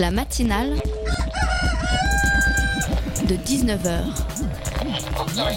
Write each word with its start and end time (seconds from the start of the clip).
La 0.00 0.10
matinale 0.10 0.80
de 3.28 3.34
19h. 3.36 4.00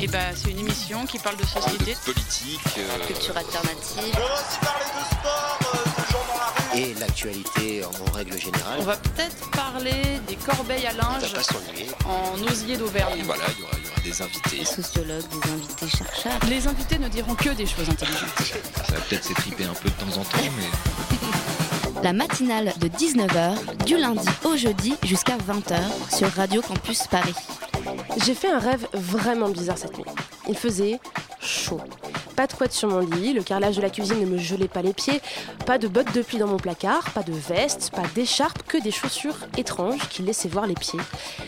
Et 0.01 0.07
bah, 0.07 0.19
c'est 0.35 0.51
une 0.51 0.59
émission 0.59 1.05
qui 1.05 1.17
parle 1.17 1.37
de 1.37 1.45
société, 1.45 1.95
politique, 2.03 2.59
euh, 2.77 3.05
Culture 3.07 3.37
alternative. 3.37 4.03
On 4.03 4.19
va 4.19 4.25
aussi 4.33 4.59
parler 4.59 4.83
de 4.83 5.05
sport, 5.15 5.59
euh, 5.61 6.01
de 6.01 6.11
gens 6.11 6.25
dans 6.27 6.39
la 6.39 6.73
rue. 6.73 6.81
et 6.81 6.93
l'actualité 6.99 7.85
en 7.85 8.11
règle 8.11 8.37
générale. 8.37 8.79
On 8.79 8.83
va 8.83 8.97
peut-être 8.97 9.49
parler 9.51 10.19
des 10.27 10.35
corbeilles 10.35 10.87
à 10.87 10.91
linge 10.91 11.31
pas 11.31 12.09
en 12.09 12.37
osier 12.51 12.75
d'Auvergne. 12.75 13.21
voilà, 13.23 13.43
il 13.55 13.61
y 13.61 13.63
aura, 13.63 13.71
il 13.77 13.85
y 13.85 13.87
aura 13.87 14.01
des 14.03 14.21
invités. 14.21 14.59
Des 14.59 14.65
sociologues, 14.65 15.23
des 15.29 15.51
invités 15.51 15.87
chercheurs. 15.97 16.39
Les 16.49 16.67
invités 16.67 16.99
ne 16.99 17.07
diront 17.07 17.35
que 17.35 17.51
des 17.51 17.65
choses 17.65 17.89
intelligentes. 17.89 18.27
Ça 18.87 18.93
va 18.93 18.99
peut-être 19.07 19.23
s'étriper 19.23 19.63
un 19.63 19.73
peu 19.73 19.87
de 19.87 19.95
temps 19.95 20.19
en 20.19 20.23
temps, 20.25 20.51
mais 20.57 20.67
La 22.03 22.11
matinale 22.11 22.73
de 22.81 22.89
19h, 22.89 23.85
du 23.85 23.95
lundi 23.95 24.27
au 24.43 24.57
jeudi 24.57 24.95
jusqu'à 25.05 25.37
20h 25.37 25.77
sur 26.13 26.27
Radio 26.27 26.61
Campus 26.61 27.07
Paris. 27.07 27.33
J'ai 28.25 28.33
fait 28.33 28.51
un 28.51 28.59
rêve 28.59 28.85
vraiment 28.91 29.47
bizarre 29.47 29.77
cette 29.77 29.97
nuit. 29.97 30.05
Il 30.49 30.57
faisait 30.57 30.99
chaud. 31.39 31.79
Pas 32.35 32.47
de 32.47 32.53
couette 32.53 32.73
sur 32.73 32.89
mon 32.89 32.99
lit, 32.99 33.33
le 33.33 33.43
carrelage 33.43 33.75
de 33.75 33.81
la 33.81 33.89
cuisine 33.89 34.19
ne 34.19 34.25
me 34.25 34.37
gelait 34.37 34.67
pas 34.67 34.81
les 34.81 34.93
pieds, 34.93 35.21
pas 35.65 35.77
de 35.77 35.87
bottes 35.87 36.13
de 36.15 36.21
pluie 36.21 36.39
dans 36.39 36.47
mon 36.47 36.57
placard, 36.57 37.11
pas 37.11 37.21
de 37.21 37.31
veste, 37.31 37.91
pas 37.91 38.03
d'écharpe, 38.15 38.63
que 38.67 38.81
des 38.81 38.91
chaussures 38.91 39.37
étranges 39.57 40.09
qui 40.09 40.23
laissaient 40.23 40.49
voir 40.49 40.65
les 40.65 40.73
pieds. 40.73 40.99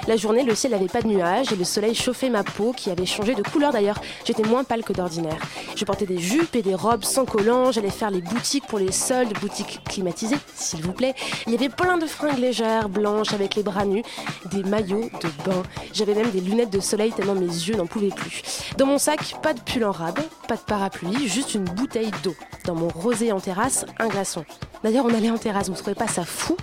La 0.07 0.15
journée, 0.15 0.43
le 0.43 0.53
ciel 0.53 0.73
n'avait 0.73 0.87
pas 0.87 1.01
de 1.01 1.07
nuages 1.07 1.51
et 1.51 1.55
le 1.55 1.63
soleil 1.63 1.95
chauffait 1.95 2.29
ma 2.29 2.43
peau 2.43 2.71
qui 2.71 2.91
avait 2.91 3.05
changé 3.05 3.33
de 3.33 3.41
couleur 3.41 3.71
d'ailleurs. 3.71 3.99
J'étais 4.25 4.43
moins 4.43 4.63
pâle 4.63 4.83
que 4.83 4.93
d'ordinaire. 4.93 5.39
Je 5.75 5.85
portais 5.85 6.05
des 6.05 6.19
jupes 6.19 6.55
et 6.55 6.61
des 6.61 6.75
robes 6.75 7.03
sans 7.03 7.25
collants, 7.25 7.71
j'allais 7.71 7.89
faire 7.89 8.11
les 8.11 8.21
boutiques 8.21 8.67
pour 8.67 8.77
les 8.77 8.91
soldes, 8.91 9.33
boutiques 9.39 9.81
climatisées, 9.89 10.37
s'il 10.55 10.83
vous 10.83 10.93
plaît. 10.93 11.15
Il 11.47 11.51
y 11.51 11.55
avait 11.55 11.69
plein 11.69 11.97
de 11.97 12.05
fringues 12.05 12.37
légères, 12.37 12.89
blanches, 12.89 13.33
avec 13.33 13.55
les 13.55 13.63
bras 13.63 13.85
nus, 13.85 14.03
des 14.51 14.63
maillots 14.63 15.09
de 15.21 15.49
bain. 15.49 15.63
J'avais 15.93 16.13
même 16.13 16.29
des 16.29 16.41
lunettes 16.41 16.69
de 16.71 16.79
soleil 16.79 17.11
tellement 17.11 17.35
mes 17.35 17.45
yeux 17.45 17.75
n'en 17.75 17.87
pouvaient 17.87 18.09
plus. 18.09 18.41
Dans 18.77 18.85
mon 18.85 18.97
sac, 18.97 19.35
pas 19.41 19.53
de 19.53 19.59
pull 19.61 19.83
en 19.83 19.91
rab, 19.91 20.19
pas 20.47 20.55
de 20.55 20.61
parapluie, 20.75 21.29
juste 21.29 21.55
une 21.55 21.63
bouteille 21.63 22.11
d'eau. 22.21 22.35
Dans 22.65 22.75
mon 22.75 22.89
rosé 22.89 23.31
en 23.31 23.39
terrasse, 23.39 23.85
un 23.97 24.09
glaçon. 24.09 24.43
D'ailleurs, 24.83 25.05
on 25.05 25.13
allait 25.13 25.29
en 25.29 25.37
terrasse, 25.37 25.69
vous 25.69 25.75
trouvez 25.75 25.95
pas 25.95 26.09
ça 26.09 26.25
fou 26.25 26.57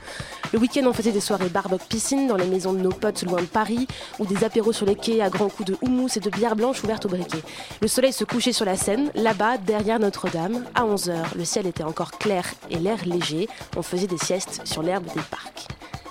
Le 0.52 0.58
week-end, 0.58 0.82
on 0.84 0.92
faisait 0.92 1.12
des 1.12 1.20
soirées 1.20 1.48
barbecue 1.48 1.86
piscine 1.88 2.26
dans 2.26 2.36
les 2.36 2.44
maisons 2.44 2.74
de 2.74 2.80
nos 2.80 2.90
potes 2.90 3.22
loin 3.22 3.40
de 3.40 3.46
Paris, 3.46 3.88
ou 4.18 4.26
des 4.26 4.44
apéros 4.44 4.74
sur 4.74 4.84
les 4.84 4.96
quais 4.96 5.22
à 5.22 5.30
grands 5.30 5.48
coups 5.48 5.70
de 5.70 5.78
houmous 5.80 6.10
et 6.14 6.20
de 6.20 6.28
bière 6.28 6.56
blanche 6.56 6.84
ouverte 6.84 7.06
au 7.06 7.08
briquet. 7.08 7.42
Le 7.80 7.88
soleil 7.88 8.12
se 8.12 8.24
couchait 8.24 8.52
sur 8.52 8.66
la 8.66 8.76
Seine, 8.76 9.10
là-bas, 9.14 9.56
derrière 9.56 9.98
Notre-Dame. 9.98 10.62
À 10.74 10.84
11h, 10.84 11.34
le 11.34 11.44
ciel 11.46 11.66
était 11.66 11.82
encore 11.82 12.10
clair 12.10 12.44
et 12.68 12.76
l'air 12.76 12.98
léger. 13.06 13.48
On 13.78 13.82
faisait 13.82 14.08
des 14.08 14.18
siestes 14.18 14.60
sur 14.66 14.82
l'herbe 14.82 15.06
des 15.06 15.22
parcs. 15.30 15.68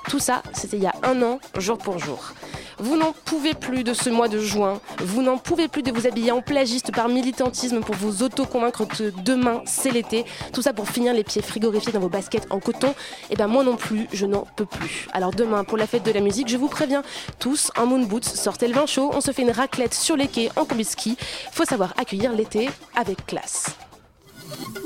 Tout 0.10 0.20
ça, 0.20 0.42
c'était 0.54 0.78
il 0.78 0.84
y 0.84 0.88
a 0.88 0.94
un 1.04 1.22
an, 1.22 1.40
jour 1.58 1.78
pour 1.78 2.00
jour. 2.00 2.34
Vous 2.80 2.98
n'en 2.98 3.14
pouvez 3.26 3.54
plus 3.54 3.84
de 3.84 3.94
ce 3.94 4.10
mois 4.10 4.28
de 4.28 4.40
juin. 4.40 4.82
Vous 5.00 5.22
n'en 5.22 5.38
pouvez 5.38 5.68
plus 5.68 5.84
de 5.84 5.92
vous 5.92 6.08
habiller 6.08 6.32
en 6.32 6.42
plagiste 6.42 6.92
par 6.92 7.10
militantisme 7.10 7.82
pour 7.82 7.96
vous 7.96 8.24
auto-convaincre 8.24 8.88
que 8.88 9.12
demain, 9.24 9.62
c'est 9.66 9.92
l'été. 9.92 10.26
Tout 10.52 10.64
ça 10.64 10.74
pour 10.74 10.90
finir 10.90 11.14
les 11.14 11.24
pieds 11.24 11.44
frigorifiés 11.44 11.92
dans 11.92 12.00
vos 12.00 12.10
baskets 12.10 12.48
en 12.50 12.60
coton. 12.60 12.96
Et 13.30 13.36
ben 13.36 13.48
moi 13.48 13.64
non 13.64 13.76
plus, 13.76 14.08
je 14.12 14.26
n'en 14.26 14.48
peux 14.56 14.66
plus. 14.66 15.08
Alors 15.14 15.30
demain, 15.30 15.64
pour 15.64 15.78
la 15.78 15.86
fête 15.86 16.04
de 16.04 16.12
la 16.12 16.22
musique, 16.22 16.48
je 16.48 16.58
vous 16.58 16.70
préviens, 16.70 17.04
tous 17.38 17.72
en 17.78 17.86
moon 17.86 18.04
boots, 18.04 18.26
sortez 18.26 18.68
le 18.68 18.74
vin 18.74 18.88
chaud, 18.88 19.12
on 19.14 19.22
se 19.22 19.32
fait 19.32 19.44
une 19.44 19.52
raclette 19.52 19.94
sur 19.94 20.16
les 20.16 20.28
quais 20.28 20.50
en 20.56 20.66
combi 20.66 20.84
ski. 20.84 21.18
Faut 21.52 21.66
savoir 21.66 21.94
accueillir 21.98 22.34
l'été 22.34 22.68
avec 22.96 23.28
classe. 23.28 23.76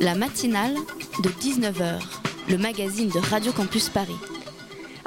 La 0.02 0.16
matinale 0.16 0.76
de 1.24 1.30
19h, 1.30 2.02
le 2.50 2.58
magazine 2.58 3.10
de 3.10 3.20
Radio 3.20 3.54
Campus 3.54 3.88
Paris. 3.88 4.18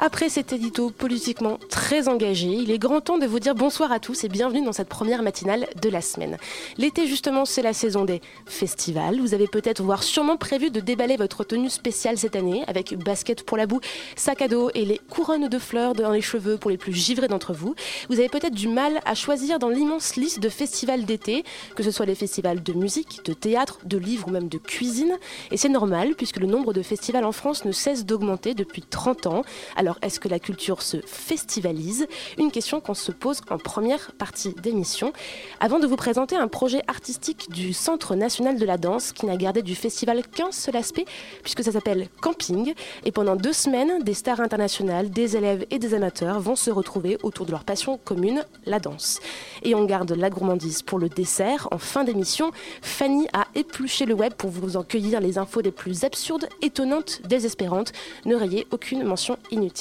Après 0.01 0.29
cet 0.29 0.53
édito 0.53 0.91
politiquement 0.91 1.59
très 1.69 2.07
engagé, 2.07 2.47
il 2.47 2.71
est 2.71 2.77
grand 2.77 3.01
temps 3.01 3.17
de 3.17 3.25
vous 3.25 3.41
dire 3.41 3.53
bonsoir 3.53 3.91
à 3.91 3.99
tous 3.99 4.23
et 4.23 4.29
bienvenue 4.29 4.63
dans 4.63 4.71
cette 4.71 4.87
première 4.87 5.21
matinale 5.21 5.67
de 5.81 5.89
la 5.89 5.99
semaine. 5.99 6.37
L'été 6.77 7.05
justement, 7.05 7.43
c'est 7.43 7.61
la 7.61 7.73
saison 7.73 8.05
des 8.05 8.21
festivals. 8.45 9.19
Vous 9.19 9.33
avez 9.33 9.47
peut-être 9.47 9.83
voire 9.83 10.03
sûrement 10.03 10.37
prévu 10.37 10.69
de 10.69 10.79
déballer 10.79 11.17
votre 11.17 11.43
tenue 11.43 11.69
spéciale 11.69 12.17
cette 12.17 12.37
année 12.37 12.63
avec 12.67 12.97
basket 12.97 13.43
pour 13.43 13.57
la 13.57 13.65
boue, 13.65 13.81
sac 14.15 14.41
à 14.41 14.47
dos 14.47 14.71
et 14.73 14.85
les 14.85 15.01
couronnes 15.09 15.49
de 15.49 15.59
fleurs 15.59 15.95
dans 15.95 16.11
les 16.11 16.21
cheveux 16.21 16.55
pour 16.55 16.71
les 16.71 16.77
plus 16.77 16.93
givrés 16.93 17.27
d'entre 17.27 17.51
vous. 17.51 17.75
Vous 18.09 18.19
avez 18.19 18.29
peut-être 18.29 18.55
du 18.55 18.69
mal 18.69 19.01
à 19.03 19.15
choisir 19.15 19.59
dans 19.59 19.67
l'immense 19.67 20.15
liste 20.15 20.39
de 20.39 20.47
festivals 20.47 21.03
d'été, 21.03 21.43
que 21.75 21.83
ce 21.83 21.91
soit 21.91 22.05
les 22.05 22.15
festivals 22.15 22.63
de 22.63 22.71
musique, 22.71 23.19
de 23.25 23.33
théâtre, 23.33 23.79
de 23.83 23.97
livres 23.97 24.29
ou 24.29 24.31
même 24.31 24.47
de 24.47 24.59
cuisine. 24.59 25.17
Et 25.51 25.57
c'est 25.57 25.67
normal 25.67 26.13
puisque 26.15 26.37
le 26.37 26.47
nombre 26.47 26.71
de 26.71 26.83
festivals 26.83 27.25
en 27.25 27.33
France 27.33 27.65
ne 27.65 27.73
cesse 27.73 28.05
d'augmenter 28.05 28.53
depuis 28.53 28.81
30 28.81 29.27
ans. 29.27 29.41
Alors 29.75 29.88
est-ce 30.01 30.19
que 30.19 30.27
la 30.27 30.39
culture 30.39 30.81
se 30.81 30.97
festivalise? 31.05 32.07
Une 32.37 32.51
question 32.51 32.79
qu'on 32.81 32.93
se 32.93 33.11
pose 33.11 33.41
en 33.49 33.57
première 33.57 34.11
partie 34.13 34.53
d'émission. 34.61 35.13
Avant 35.59 35.79
de 35.79 35.87
vous 35.87 35.95
présenter 35.95 36.35
un 36.35 36.47
projet 36.47 36.81
artistique 36.87 37.49
du 37.49 37.73
Centre 37.73 38.15
national 38.15 38.57
de 38.57 38.65
la 38.65 38.77
danse 38.77 39.11
qui 39.11 39.25
n'a 39.25 39.37
gardé 39.37 39.61
du 39.61 39.75
festival 39.75 40.25
qu'un 40.27 40.51
seul 40.51 40.75
aspect 40.75 41.05
puisque 41.43 41.63
ça 41.63 41.71
s'appelle 41.71 42.07
Camping. 42.21 42.73
Et 43.05 43.11
pendant 43.11 43.35
deux 43.35 43.53
semaines, 43.53 44.03
des 44.03 44.13
stars 44.13 44.39
internationales, 44.39 45.09
des 45.09 45.37
élèves 45.37 45.65
et 45.71 45.79
des 45.79 45.93
amateurs 45.93 46.39
vont 46.39 46.55
se 46.55 46.71
retrouver 46.71 47.17
autour 47.23 47.45
de 47.45 47.51
leur 47.51 47.63
passion 47.63 47.97
commune, 47.97 48.43
la 48.65 48.79
danse. 48.79 49.19
Et 49.63 49.75
on 49.75 49.85
garde 49.85 50.11
la 50.11 50.29
gourmandise 50.29 50.81
pour 50.81 50.99
le 50.99 51.09
dessert. 51.09 51.67
En 51.71 51.77
fin 51.77 52.03
d'émission, 52.03 52.51
Fanny 52.81 53.27
a 53.33 53.47
épluché 53.55 54.05
le 54.05 54.13
web 54.13 54.33
pour 54.33 54.49
vous 54.49 54.77
en 54.77 54.83
cueillir 54.83 55.19
les 55.19 55.37
infos 55.37 55.61
les 55.61 55.71
plus 55.71 56.03
absurdes, 56.03 56.47
étonnantes, 56.61 57.21
désespérantes. 57.25 57.91
Ne 58.25 58.35
rayez 58.35 58.67
aucune 58.71 59.03
mention 59.03 59.37
inutile. 59.51 59.78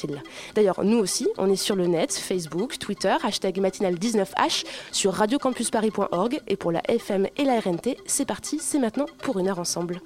D'ailleurs, 0.54 0.80
nous 0.84 0.98
aussi, 0.98 1.28
on 1.38 1.48
est 1.50 1.56
sur 1.56 1.76
le 1.76 1.86
net, 1.86 2.12
Facebook, 2.12 2.78
Twitter, 2.78 3.14
hashtag 3.22 3.58
matinale19h, 3.60 4.64
sur 4.92 5.12
radiocampusparis.org 5.14 6.40
et 6.46 6.56
pour 6.56 6.72
la 6.72 6.80
FM 6.88 7.26
et 7.36 7.44
la 7.44 7.60
RNT, 7.60 7.96
c'est 8.06 8.26
parti, 8.26 8.58
c'est 8.60 8.78
maintenant 8.78 9.06
pour 9.22 9.38
une 9.38 9.48
heure 9.48 9.58
ensemble. 9.58 10.00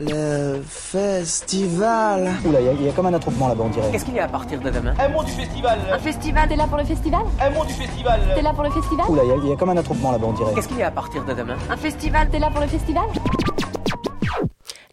Le 0.00 0.60
festival. 0.66 2.32
Oula, 2.44 2.60
il 2.60 2.64
y, 2.66 2.68
a- 2.68 2.72
il 2.72 2.82
y 2.82 2.88
a 2.88 2.92
comme 2.92 3.06
un 3.06 3.14
attroupement 3.14 3.48
là-bas, 3.48 3.64
on 3.64 3.68
dirait. 3.68 3.90
Qu'est-ce 3.92 4.04
qu'il 4.04 4.14
y 4.14 4.18
a 4.18 4.24
à 4.24 4.28
partir 4.28 4.60
de 4.60 4.68
demain? 4.70 4.94
Un 4.98 5.08
mot 5.08 5.22
du 5.22 5.30
festival. 5.32 5.78
Un 5.92 5.98
festival, 5.98 6.48
t'es 6.48 6.56
là 6.56 6.66
pour 6.66 6.78
le 6.78 6.84
festival? 6.84 7.20
Un 7.40 7.50
mot 7.50 7.64
du 7.64 7.72
festival. 7.72 8.20
T'es 8.34 8.42
là 8.42 8.52
pour 8.52 8.64
le 8.64 8.70
festival? 8.70 9.06
Oula, 9.08 9.22
il 9.24 9.28
y, 9.28 9.32
a- 9.32 9.36
il 9.36 9.48
y 9.48 9.52
a 9.52 9.56
comme 9.56 9.70
un 9.70 9.76
attroupement 9.76 10.10
là-bas, 10.12 10.26
on 10.28 10.32
dirait. 10.32 10.52
Qu'est-ce 10.54 10.68
qu'il 10.68 10.78
y 10.78 10.82
a 10.82 10.88
à 10.88 10.90
partir 10.90 11.24
de 11.24 11.32
demain? 11.34 11.56
Un 11.70 11.76
festival, 11.76 12.28
t'es 12.30 12.38
là 12.38 12.50
pour 12.50 12.60
le 12.60 12.66
festival? 12.66 13.04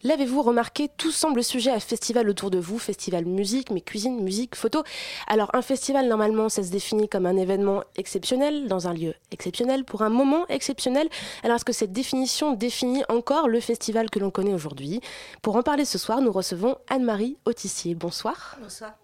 L'avez-vous 0.02 0.40
remarqué, 0.40 0.88
tout 0.96 1.10
semble 1.10 1.44
sujet 1.44 1.70
à 1.70 1.78
festival 1.78 2.30
autour 2.30 2.50
de 2.50 2.58
vous, 2.58 2.78
festival 2.78 3.26
musique, 3.26 3.70
mais 3.70 3.82
cuisine, 3.82 4.22
musique, 4.22 4.56
photo. 4.56 4.82
Alors 5.26 5.50
un 5.54 5.60
festival, 5.60 6.08
normalement, 6.08 6.48
ça 6.48 6.62
se 6.62 6.70
définit 6.70 7.06
comme 7.06 7.26
un 7.26 7.36
événement 7.36 7.82
exceptionnel, 7.96 8.66
dans 8.66 8.88
un 8.88 8.94
lieu 8.94 9.12
exceptionnel, 9.30 9.84
pour 9.84 10.00
un 10.00 10.08
moment 10.08 10.46
exceptionnel. 10.48 11.06
Alors 11.42 11.56
est-ce 11.56 11.66
que 11.66 11.74
cette 11.74 11.92
définition 11.92 12.54
définit 12.54 13.02
encore 13.10 13.46
le 13.46 13.60
festival 13.60 14.08
que 14.08 14.18
l'on 14.18 14.30
connaît 14.30 14.54
aujourd'hui? 14.54 15.02
Pour 15.42 15.56
en 15.56 15.62
parler 15.62 15.84
ce 15.84 15.98
soir, 15.98 16.22
nous 16.22 16.32
recevons 16.32 16.78
Anne-Marie 16.88 17.36
Autissier. 17.44 17.94
Bonsoir. 17.94 18.56
Bonsoir. 18.62 18.94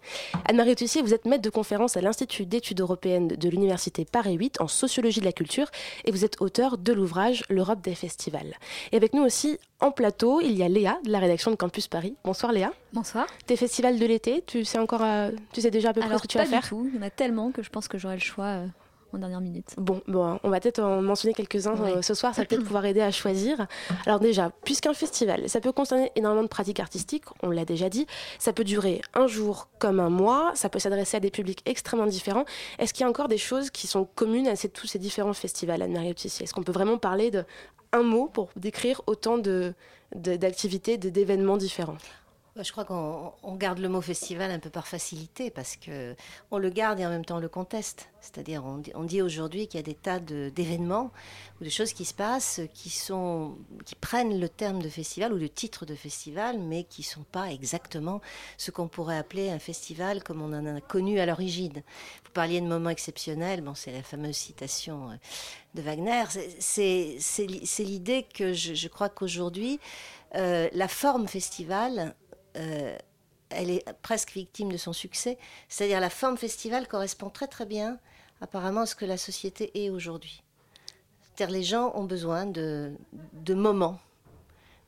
Anne-Marie 0.48 0.72
Autissier, 0.72 1.02
vous 1.02 1.12
êtes 1.12 1.26
maître 1.26 1.42
de 1.42 1.50
conférence 1.50 1.98
à 1.98 2.00
l'Institut 2.00 2.46
d'études 2.46 2.80
européennes 2.80 3.28
de 3.28 3.48
l'Université 3.50 4.06
Paris 4.06 4.36
8 4.36 4.62
en 4.62 4.68
sociologie 4.68 5.20
de 5.20 5.26
la 5.26 5.32
culture 5.32 5.70
et 6.06 6.10
vous 6.10 6.24
êtes 6.24 6.40
auteur 6.40 6.78
de 6.78 6.94
l'ouvrage 6.94 7.44
L'Europe 7.50 7.82
des 7.82 7.94
festivals. 7.94 8.54
Et 8.92 8.96
avec 8.96 9.12
nous 9.12 9.22
aussi 9.22 9.58
en 9.80 9.90
plateau, 9.90 10.40
il 10.40 10.52
y 10.52 10.62
a 10.62 10.68
Léa 10.68 10.98
de 11.04 11.10
la 11.10 11.18
rédaction 11.18 11.50
de 11.50 11.56
Campus 11.56 11.86
Paris. 11.86 12.16
Bonsoir 12.24 12.52
Léa. 12.52 12.72
Bonsoir. 12.92 13.26
Tes 13.46 13.56
festivals 13.56 13.98
de 13.98 14.06
l'été, 14.06 14.42
tu 14.46 14.64
sais 14.64 14.78
encore, 14.78 15.02
euh, 15.02 15.30
tu 15.52 15.60
sais 15.60 15.70
déjà 15.70 15.90
à 15.90 15.92
peu 15.92 16.00
près 16.00 16.08
Alors 16.08 16.20
ce 16.20 16.22
que 16.26 16.28
tu 16.32 16.38
pas 16.38 16.44
vas 16.44 16.50
faire 16.50 16.62
du 16.62 16.68
tout, 16.68 16.88
il 16.92 16.96
y 16.96 16.98
en 16.98 17.06
a 17.06 17.10
tellement 17.10 17.50
que 17.52 17.62
je 17.62 17.68
pense 17.70 17.86
que 17.86 17.98
j'aurai 17.98 18.14
le 18.14 18.20
choix 18.20 18.44
euh, 18.46 18.66
en 19.12 19.18
dernière 19.18 19.42
minute. 19.42 19.74
Bon, 19.76 20.00
bon, 20.08 20.40
on 20.42 20.48
va 20.48 20.60
peut-être 20.60 20.78
en 20.82 21.02
mentionner 21.02 21.34
quelques-uns 21.34 21.74
euh, 21.78 22.00
ce 22.00 22.14
soir, 22.14 22.34
ça 22.34 22.40
va 22.40 22.46
peut-être 22.46 22.64
pouvoir 22.64 22.86
aider 22.86 23.02
à 23.02 23.10
choisir. 23.10 23.66
Alors 24.06 24.18
déjà, 24.18 24.50
puisqu'un 24.64 24.94
festival, 24.94 25.46
ça 25.48 25.60
peut 25.60 25.72
concerner 25.72 26.10
énormément 26.16 26.42
de 26.42 26.48
pratiques 26.48 26.80
artistiques, 26.80 27.24
on 27.42 27.50
l'a 27.50 27.66
déjà 27.66 27.90
dit, 27.90 28.06
ça 28.38 28.54
peut 28.54 28.64
durer 28.64 29.02
un 29.12 29.26
jour 29.26 29.68
comme 29.78 30.00
un 30.00 30.10
mois, 30.10 30.52
ça 30.54 30.70
peut 30.70 30.78
s'adresser 30.78 31.18
à 31.18 31.20
des 31.20 31.30
publics 31.30 31.60
extrêmement 31.66 32.06
différents. 32.06 32.46
Est-ce 32.78 32.94
qu'il 32.94 33.02
y 33.02 33.06
a 33.06 33.10
encore 33.10 33.28
des 33.28 33.38
choses 33.38 33.68
qui 33.70 33.86
sont 33.86 34.08
communes 34.14 34.48
à 34.48 34.56
ces- 34.56 34.70
tous 34.70 34.86
ces 34.86 34.98
différents 34.98 35.34
festivals, 35.34 35.82
Anne-Marie 35.82 36.10
Est-ce 36.10 36.52
qu'on 36.54 36.62
peut 36.62 36.72
vraiment 36.72 36.96
parler 36.98 37.30
de 37.30 37.44
un 37.96 38.02
mot 38.02 38.28
pour 38.28 38.50
décrire 38.56 39.02
autant 39.06 39.38
de 39.38 39.74
d'activités, 40.14 40.98
d'événements 40.98 41.56
différents 41.56 41.98
Je 42.58 42.72
crois 42.72 42.86
qu'on 42.86 43.34
on 43.42 43.54
garde 43.54 43.78
le 43.80 43.88
mot 43.90 44.00
festival 44.00 44.50
un 44.50 44.58
peu 44.58 44.70
par 44.70 44.86
facilité 44.86 45.50
parce 45.50 45.76
que 45.76 46.14
on 46.50 46.56
le 46.56 46.70
garde 46.70 46.98
et 46.98 47.04
en 47.04 47.10
même 47.10 47.24
temps 47.24 47.36
on 47.36 47.40
le 47.40 47.50
conteste. 47.50 48.08
C'est-à-dire 48.22 48.64
on, 48.64 48.78
dit- 49.04 49.20
aujourd'hui 49.20 49.68
qu'il 49.68 49.78
y 49.78 49.82
a 49.82 49.84
des 49.84 49.94
tas 49.94 50.20
d'événements 50.20 51.10
ou 51.60 51.64
de 51.64 51.68
choses 51.68 51.92
qui 51.92 52.06
se 52.06 52.14
passent 52.14 52.60
qui 52.72 52.90
prennent 54.00 54.40
le 54.40 54.48
terme 54.48 54.80
de 54.80 54.88
festival 54.88 55.34
ou 55.34 55.36
le 55.36 55.50
titre 55.50 55.84
de 55.84 55.94
festival, 55.94 56.58
mais 56.58 56.84
qui 56.84 57.02
sont 57.02 57.24
pas 57.30 57.52
exactement 57.52 58.22
ce 58.56 58.70
qu'on 58.70 58.88
pourrait 58.88 59.18
appeler 59.18 59.50
un 59.50 59.58
festival 59.58 60.24
comme 60.24 60.40
on 60.40 60.52
en 60.54 60.76
a 60.76 60.80
connu 60.80 61.20
à 61.20 61.26
l'origine. 61.26 61.82
Vous 62.24 62.32
parliez 62.32 62.62
de 62.62 62.66
moments 62.66 62.90
exceptionnels. 62.90 63.60
Bon, 63.60 63.74
c'est 63.74 63.92
la 63.92 64.02
fameuse 64.02 64.36
citation 64.36 65.10
euh, 65.10 65.14
de 65.74 65.82
Wagner. 65.82 66.24
C'est- 66.30 66.56
C'est 66.58 67.16
c'est 67.20 67.46
li- 67.46 67.66
c'est 67.66 67.84
l'idée 67.84 68.22
que 68.22 68.54
je, 68.54 68.72
je 68.72 68.88
crois 68.88 69.10
qu'aujourd'hui 69.10 69.78
euh, 70.34 70.68
la 70.72 70.88
forme 70.88 71.28
festival 71.28 72.14
euh, 72.56 72.96
elle 73.50 73.70
est 73.70 73.84
presque 74.02 74.32
victime 74.32 74.72
de 74.72 74.76
son 74.76 74.92
succès. 74.92 75.38
C'est-à-dire 75.68 76.00
la 76.00 76.10
forme 76.10 76.36
festival 76.36 76.88
correspond 76.88 77.30
très 77.30 77.46
très 77.46 77.66
bien 77.66 77.98
apparemment 78.40 78.82
à 78.82 78.86
ce 78.86 78.94
que 78.94 79.04
la 79.04 79.16
société 79.16 79.84
est 79.84 79.90
aujourd'hui. 79.90 80.42
C'est-à-dire 81.34 81.54
les 81.54 81.62
gens 81.62 81.92
ont 81.94 82.04
besoin 82.04 82.46
de, 82.46 82.92
moments, 83.48 83.98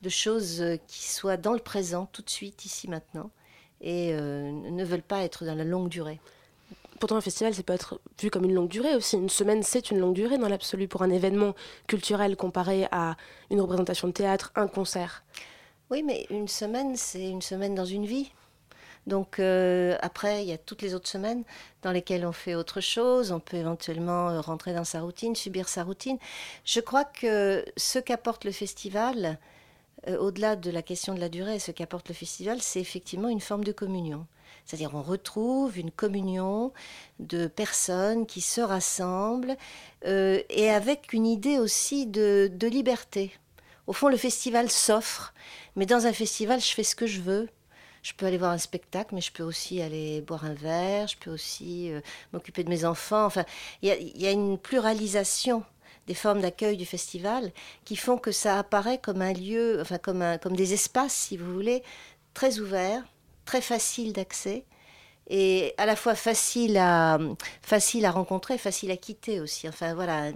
de 0.03 0.09
choses 0.09 0.61
euh, 0.61 0.77
qui 0.87 1.09
soient 1.09 1.37
dans 1.37 1.53
le 1.53 1.59
présent, 1.59 2.09
tout 2.13 2.23
de 2.23 2.31
suite, 2.31 2.65
ici, 2.65 2.89
maintenant, 2.89 3.31
et 3.81 4.13
euh, 4.13 4.51
ne 4.51 4.85
veulent 4.85 5.03
pas 5.03 5.23
être 5.23 5.45
dans 5.45 5.55
la 5.55 5.65
longue 5.65 5.89
durée. 5.89 6.21
Pourtant, 7.01 7.17
un 7.17 7.21
festival, 7.21 7.55
ça 7.55 7.63
peut 7.63 7.73
être 7.73 8.01
vu 8.21 8.31
comme 8.31 8.45
une 8.45 8.55
longue 8.55 8.69
durée 8.69 8.95
aussi. 8.97 9.17
Une 9.17 9.29
semaine, 9.29 9.63
c'est 9.63 9.91
une 9.91 9.99
longue 9.99 10.15
durée 10.15 10.37
dans 10.37 10.49
l'absolu 10.49 10.89
pour 10.89 11.03
un 11.03 11.11
événement 11.11 11.55
culturel 11.87 12.37
comparé 12.37 12.89
à 12.91 13.17
une 13.51 13.61
représentation 13.61 14.09
de 14.09 14.13
théâtre, 14.13 14.51
un 14.57 14.67
concert. 14.67 15.23
Oui, 15.91 16.03
mais 16.03 16.27
une 16.31 16.49
semaine, 16.49 16.97
c'est 16.97 17.29
une 17.29 17.41
semaine 17.43 17.75
dans 17.75 17.87
une 17.87 18.05
vie. 18.05 18.31
Donc 19.07 19.39
euh, 19.39 19.97
après, 20.03 20.43
il 20.45 20.49
y 20.49 20.53
a 20.53 20.59
toutes 20.59 20.83
les 20.83 20.95
autres 20.95 21.09
semaines 21.09 21.45
dans 21.83 21.93
lesquelles 21.93 22.27
on 22.27 22.33
fait 22.33 22.55
autre 22.55 22.81
chose. 22.81 23.33
On 23.33 23.41
peut 23.41 23.57
éventuellement 23.57 24.29
euh, 24.29 24.41
rentrer 24.41 24.75
dans 24.75 24.85
sa 24.85 25.01
routine, 25.01 25.35
subir 25.35 25.69
sa 25.69 25.85
routine. 25.85 26.19
Je 26.67 26.81
crois 26.81 27.05
que 27.05 27.65
ce 27.79 27.99
qu'apporte 27.99 28.45
le 28.45 28.53
festival, 28.53 29.39
euh, 30.09 30.19
au-delà 30.19 30.57
de 30.57 30.71
la 30.71 30.83
question 30.83 31.15
de 31.15 31.21
la 31.21 31.31
durée, 31.31 31.59
ce 31.59 31.71
qu'apporte 31.71 32.09
le 32.09 32.15
festival, 32.15 32.61
c'est 32.61 32.81
effectivement 32.81 33.29
une 33.29 33.41
forme 33.41 33.65
de 33.65 33.73
communion. 33.73 34.27
C'est-à-dire 34.67 34.95
on 34.95 35.03
retrouve 35.03 35.79
une 35.79 35.91
communion 35.91 36.73
de 37.19 37.47
personnes 37.47 38.27
qui 38.27 38.43
se 38.43 38.61
rassemblent 38.61 39.57
et 40.05 40.71
avec 40.71 41.15
une 41.15 41.27
idée 41.27 41.59
aussi 41.59 42.07
de, 42.07 42.51
de 42.53 42.67
liberté. 42.67 43.33
Au 43.89 43.95
fond, 43.95 44.09
le 44.09 44.19
festival 44.19 44.71
s'offre, 44.71 45.33
mais 45.75 45.87
dans 45.87 46.07
un 46.07 46.13
festival, 46.13 46.61
je 46.61 46.75
fais 46.75 46.85
ce 46.85 46.95
que 46.95 47.07
je 47.07 47.21
veux 47.21 47.49
je 48.03 48.13
peux 48.15 48.27
aller 48.27 48.39
voir 48.39 48.53
un 48.53 48.59
spectacle, 48.59 49.15
mais 49.15 49.21
je 49.21 49.33
peux 49.33 49.43
aussi 49.43 49.83
aller 49.83 50.23
boire 50.23 50.45
un 50.45 50.55
verre, 50.55 51.09
je 51.09 51.17
peux 51.19 51.31
aussi 51.31 51.93
euh, 51.93 52.01
m'occuper 52.33 52.63
de 52.65 52.71
mes 52.71 52.85
enfants. 52.85 53.27
Enfin, 53.27 53.45
il 53.83 53.89
y, 53.91 54.27
a 54.27 54.31
une 54.31 54.57
pluralisation 54.57 55.65
des 56.07 56.15
formes 56.15 56.41
d'accueil 56.41 56.77
du 56.77 56.87
festival 56.87 57.53
qui 57.85 57.97
font 57.97 58.17
que 58.17 58.31
ça 58.31 58.59
apparaît 58.59 58.99
comme 58.99 59.21
un 59.21 59.33
lieu, 59.33 59.79
enfin 59.81 59.99
comme, 59.99 60.23
un, 60.23 60.39
comme 60.39 60.57
des 60.57 60.73
espaces, 60.73 61.13
si 61.13 61.37
vous 61.37 61.53
voulez, 61.53 61.83
très 62.35 62.61
ouverts, 62.61 63.03
très 63.45 63.61
faciles 63.61 64.13
d'accès 64.13 64.65
et 65.29 65.75
à 65.77 65.85
la 65.85 65.95
fois 65.95 66.15
facile 66.15 66.79
à, 66.79 67.19
facile 67.63 68.07
à 68.07 68.11
rencontrer, 68.11 68.57
facile 68.57 68.91
à 68.91 68.97
quitter 68.97 69.41
aussi. 69.41 69.69
Enfin 69.69 69.95
voilà, 69.95 70.31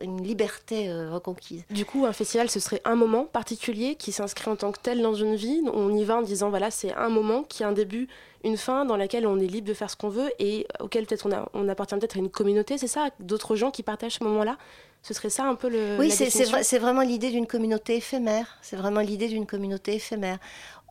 une, 0.00 0.22
liberté 0.22 0.88
euh, 0.88 1.10
reconquise. 1.10 1.64
Du 1.70 1.84
coup, 1.84 2.06
un 2.06 2.12
festival, 2.12 2.48
ce 2.48 2.58
serait 2.58 2.80
un 2.84 2.94
moment 2.94 3.24
particulier 3.24 3.94
qui 3.94 4.10
s'inscrit 4.10 4.50
en 4.50 4.56
tant 4.56 4.72
que 4.72 4.80
tel 4.80 5.02
dans 5.02 5.14
une 5.14 5.34
vie. 5.34 5.62
On 5.74 5.94
y 5.94 6.04
va 6.04 6.16
en 6.16 6.22
disant, 6.22 6.48
voilà, 6.48 6.70
c'est 6.70 6.94
un 6.94 7.10
moment 7.10 7.42
qui 7.42 7.62
a 7.62 7.68
un 7.68 7.72
début, 7.72 8.08
une 8.42 8.56
fin, 8.56 8.86
dans 8.86 8.96
laquelle 8.96 9.26
on 9.26 9.38
est 9.38 9.46
libre 9.46 9.68
de 9.68 9.74
faire 9.74 9.90
ce 9.90 9.96
qu'on 9.96 10.08
veut 10.08 10.30
et 10.38 10.66
auquel 10.80 11.06
peut-être 11.06 11.26
on, 11.26 11.46
on 11.52 11.68
appartient 11.68 11.94
peut-être 11.96 12.16
à 12.16 12.20
une 12.20 12.30
communauté, 12.30 12.78
c'est 12.78 12.86
ça? 12.86 13.10
D'autres 13.20 13.54
gens 13.54 13.70
qui 13.70 13.82
partagent 13.82 14.18
ce 14.18 14.24
moment-là? 14.24 14.56
Ce 15.02 15.14
serait 15.14 15.30
ça 15.30 15.44
un 15.44 15.56
peu 15.56 15.68
le. 15.68 15.96
Oui, 15.98 16.10
c'est 16.12 16.78
vraiment 16.78 17.00
l'idée 17.00 17.30
d'une 17.30 17.48
communauté 17.48 17.96
éphémère. 17.96 18.58
C'est 18.62 18.76
vraiment 18.76 19.00
l'idée 19.00 19.26
d'une 19.26 19.46
communauté 19.46 19.96
éphémère 19.96 20.38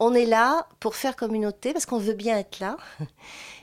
on 0.02 0.16
est 0.16 0.26
là 0.26 0.68
pour 0.80 0.96
faire 0.96 1.16
communauté 1.16 1.74
parce 1.74 1.86
qu'on 1.86 2.00
veut 2.00 2.16
bien 2.16 2.36
être 2.40 2.60
là 2.60 2.76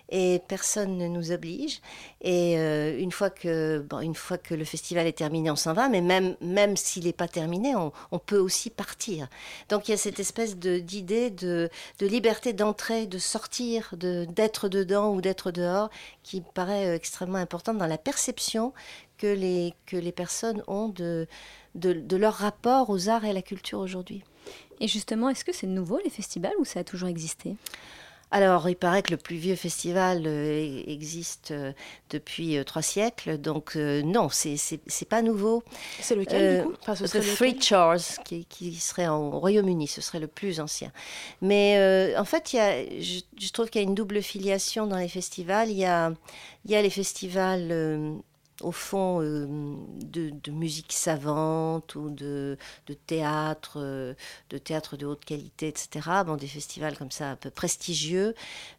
et 0.08 0.40
personne 0.46 0.96
ne 0.96 1.08
nous 1.08 1.32
oblige. 1.32 1.81
Et 2.20 2.56
euh, 2.56 2.96
une, 2.96 3.11
fois 3.11 3.29
que, 3.29 3.85
une 4.02 4.14
fois 4.14 4.38
que 4.38 4.55
le 4.55 4.64
festival 4.64 5.08
est 5.08 5.19
terminé, 5.19 5.50
on 5.50 5.56
s'en 5.56 5.73
va, 5.73 5.88
mais 5.88 6.00
même, 6.00 6.37
même 6.40 6.76
s'il 6.76 7.06
n'est 7.06 7.12
pas 7.12 7.26
terminé, 7.26 7.75
on, 7.75 8.19
peut 8.20 8.38
aussi 8.38 8.70
partir. 8.70 9.26
Donc 9.69 9.88
il 9.88 9.90
y 9.90 9.94
a 9.94 9.96
cette 9.96 10.20
espèce 10.20 10.56
d'idée 10.56 11.31
de, 11.31 11.69
de, 11.99 12.06
liberté 12.06 12.52
d'entrée, 12.52 13.06
de 13.06 13.19
sortir, 13.19 13.94
d'être 13.96 14.69
dedans 14.69 15.12
ou 15.12 15.20
d'être 15.20 15.50
dehors, 15.50 15.91
qui 16.23 16.41
paraît 16.41 16.87
euh, 16.87 16.94
extrêmement 16.94 17.38
importante 17.38 17.79
dans 17.79 17.87
la 17.88 17.99
perception 17.99 18.73
que 19.19 19.26
les, 19.26 19.75
que 19.87 19.96
les 19.96 20.12
personnes 20.12 20.62
ont 20.69 20.88
de, 20.88 21.26
de 21.75 22.17
leur 22.17 22.34
rapport 22.34 22.91
aux 22.91 23.08
arts 23.08 23.25
et 23.25 23.31
à 23.31 23.32
la 23.32 23.43
culture 23.43 23.81
aujourd'hui. 23.81 24.23
Et 24.81 24.89
justement, 24.89 25.29
est-ce 25.29 25.45
que 25.45 25.53
c'est 25.53 25.67
nouveau 25.67 25.99
les 26.05 26.11
festivals 26.11 26.55
ou 26.59 26.65
ça 26.65 26.81
a 26.81 26.85
toujours 26.85 27.09
existé? 27.09 27.56
Alors, 28.31 28.69
il 28.69 28.77
paraît 28.77 29.03
que 29.03 29.11
le 29.11 29.17
plus 29.17 29.37
vieux 29.37 29.56
festival 29.56 30.25
euh, 30.27 30.83
existe 30.87 31.50
euh, 31.50 31.73
depuis 32.11 32.59
euh, 32.59 32.65
trois 32.65 32.83
siècles, 32.83 33.39
donc 33.39 33.77
non, 33.77 34.29
c'est 34.31 35.09
pas 35.09 35.23
nouveau. 35.23 35.62
C'est 36.00 36.15
lequel 36.15 36.59
du 36.59 36.65
coup? 36.65 36.75
Enfin, 36.87 36.95
The 36.95 37.37
Three 37.37 37.61
Chars, 37.61 38.23
qui, 38.25 38.45
qui, 38.45 38.75
serait 38.75 39.09
au 39.09 39.31
Royaume-Uni, 39.31 39.89
ce 39.89 40.03
serait 40.03 40.21
le 40.21 40.27
plus 40.27 40.61
ancien. 40.61 40.93
Mais 41.41 42.15
en 42.19 42.25
fait, 42.25 42.53
il 42.53 42.56
y 42.56 42.61
a, 42.61 42.85
je, 43.01 43.21
je 43.41 43.53
trouve 43.53 43.71
qu'il 43.71 43.81
y 43.81 43.85
a 43.85 43.89
une 43.89 43.94
double 43.94 44.23
filiation 44.23 44.87
dans 44.87 44.99
les 44.99 45.09
festivals. 45.09 45.71
Il 45.71 45.79
y 45.79 45.87
a, 45.87 46.12
il 46.67 46.71
y 46.71 46.77
a 46.77 46.83
les 46.83 46.91
festivals 46.91 47.73
au 48.62 48.72
fond 48.72 49.22
euh, 49.22 49.46
de, 50.05 50.50
musique 50.50 50.93
savante 50.93 51.94
ou 51.94 52.10
de, 52.10 52.58
théâtre, 53.06 53.78
euh, 53.81 54.14
de 54.50 54.58
théâtre 54.58 54.96
de 54.96 55.06
haute 55.06 55.25
qualité, 55.25 55.69
etc. 55.69 56.08
Bon, 56.26 56.37
des 56.37 56.46
festivals 56.46 56.96
comme 56.96 57.10
ça 57.10 57.31
un 57.31 57.37
peu 57.37 57.50
prestigieux, 57.50 58.34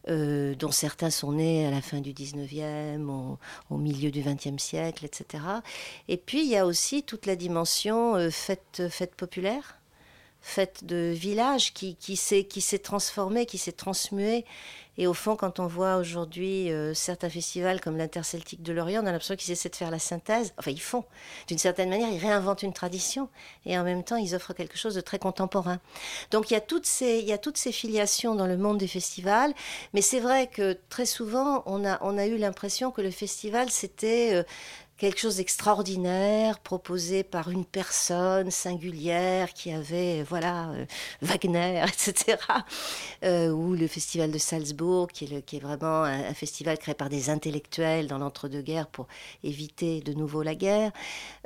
euh, 0.08 0.54
dont 0.54 0.72
certains 0.72 1.10
sont 1.10 1.32
nés 1.32 1.66
à 1.66 1.70
la 1.70 1.80
fin 1.80 2.00
du 2.00 2.12
19e, 2.12 3.36
au, 3.70 3.76
milieu 3.76 4.10
du 4.10 4.22
20e 4.22 4.58
siècle, 4.58 5.04
etc. 5.04 5.44
Et 6.08 6.16
puis 6.16 6.42
il 6.42 6.48
y 6.48 6.56
a 6.56 6.66
aussi 6.66 7.02
toute 7.02 7.26
la 7.26 7.36
dimension 7.36 8.30
fête, 8.30 8.82
fête 8.90 9.14
populaire 9.14 9.79
fête 10.40 10.84
de 10.84 11.12
village 11.14 11.72
qui, 11.74 11.96
qui 11.96 12.16
s'est 12.16 12.78
transformée, 12.78 13.46
qui 13.46 13.58
s'est 13.58 13.72
transmuée 13.72 14.44
et 15.00 15.06
au 15.06 15.14
fond, 15.14 15.34
quand 15.34 15.60
on 15.60 15.66
voit 15.66 15.96
aujourd'hui 15.96 16.70
euh, 16.70 16.92
certains 16.92 17.30
festivals 17.30 17.80
comme 17.80 17.96
l'Interceltique 17.96 18.62
de 18.62 18.70
Lorient, 18.74 19.02
on 19.02 19.06
a 19.06 19.12
l'impression 19.12 19.34
qu'ils 19.34 19.50
essaient 19.50 19.70
de 19.70 19.76
faire 19.76 19.90
la 19.90 19.98
synthèse. 19.98 20.52
Enfin, 20.58 20.72
ils 20.72 20.80
font. 20.80 21.06
D'une 21.46 21.56
certaine 21.56 21.88
manière, 21.88 22.10
ils 22.10 22.18
réinventent 22.18 22.62
une 22.62 22.74
tradition 22.74 23.30
et 23.64 23.78
en 23.78 23.82
même 23.82 24.04
temps, 24.04 24.16
ils 24.16 24.34
offrent 24.34 24.52
quelque 24.52 24.76
chose 24.76 24.94
de 24.94 25.00
très 25.00 25.18
contemporain. 25.18 25.80
Donc, 26.32 26.50
il 26.50 26.52
y 26.52 26.56
a 26.56 26.60
toutes 26.60 26.84
ces, 26.84 27.18
il 27.20 27.24
y 27.24 27.32
a 27.32 27.38
toutes 27.38 27.56
ces 27.56 27.72
filiations 27.72 28.34
dans 28.34 28.46
le 28.46 28.58
monde 28.58 28.76
des 28.76 28.88
festivals. 28.88 29.54
Mais 29.94 30.02
c'est 30.02 30.20
vrai 30.20 30.48
que 30.48 30.76
très 30.90 31.06
souvent, 31.06 31.62
on 31.64 31.86
a, 31.86 31.98
on 32.02 32.18
a 32.18 32.26
eu 32.26 32.36
l'impression 32.36 32.90
que 32.90 33.00
le 33.00 33.10
festival, 33.10 33.70
c'était 33.70 34.34
euh, 34.34 34.42
quelque 35.00 35.18
chose 35.18 35.36
d'extraordinaire 35.36 36.58
proposé 36.58 37.24
par 37.24 37.48
une 37.48 37.64
personne 37.64 38.50
singulière 38.50 39.54
qui 39.54 39.72
avait, 39.72 40.22
voilà, 40.22 40.68
euh, 40.72 40.84
Wagner, 41.22 41.82
etc. 41.88 42.36
Euh, 43.24 43.48
ou 43.48 43.74
le 43.74 43.86
festival 43.86 44.30
de 44.30 44.36
Salzbourg, 44.36 45.08
qui 45.08 45.24
est, 45.24 45.58
vraiment 45.58 46.04
un, 46.04 46.34
festival 46.34 46.76
créé 46.76 46.94
par 46.94 47.08
des 47.08 47.30
intellectuels 47.30 48.08
dans 48.08 48.18
l'entre-deux-guerres 48.18 48.88
pour 48.88 49.06
éviter 49.42 50.02
de 50.02 50.12
nouveau 50.12 50.42
la 50.42 50.54
guerre. 50.54 50.92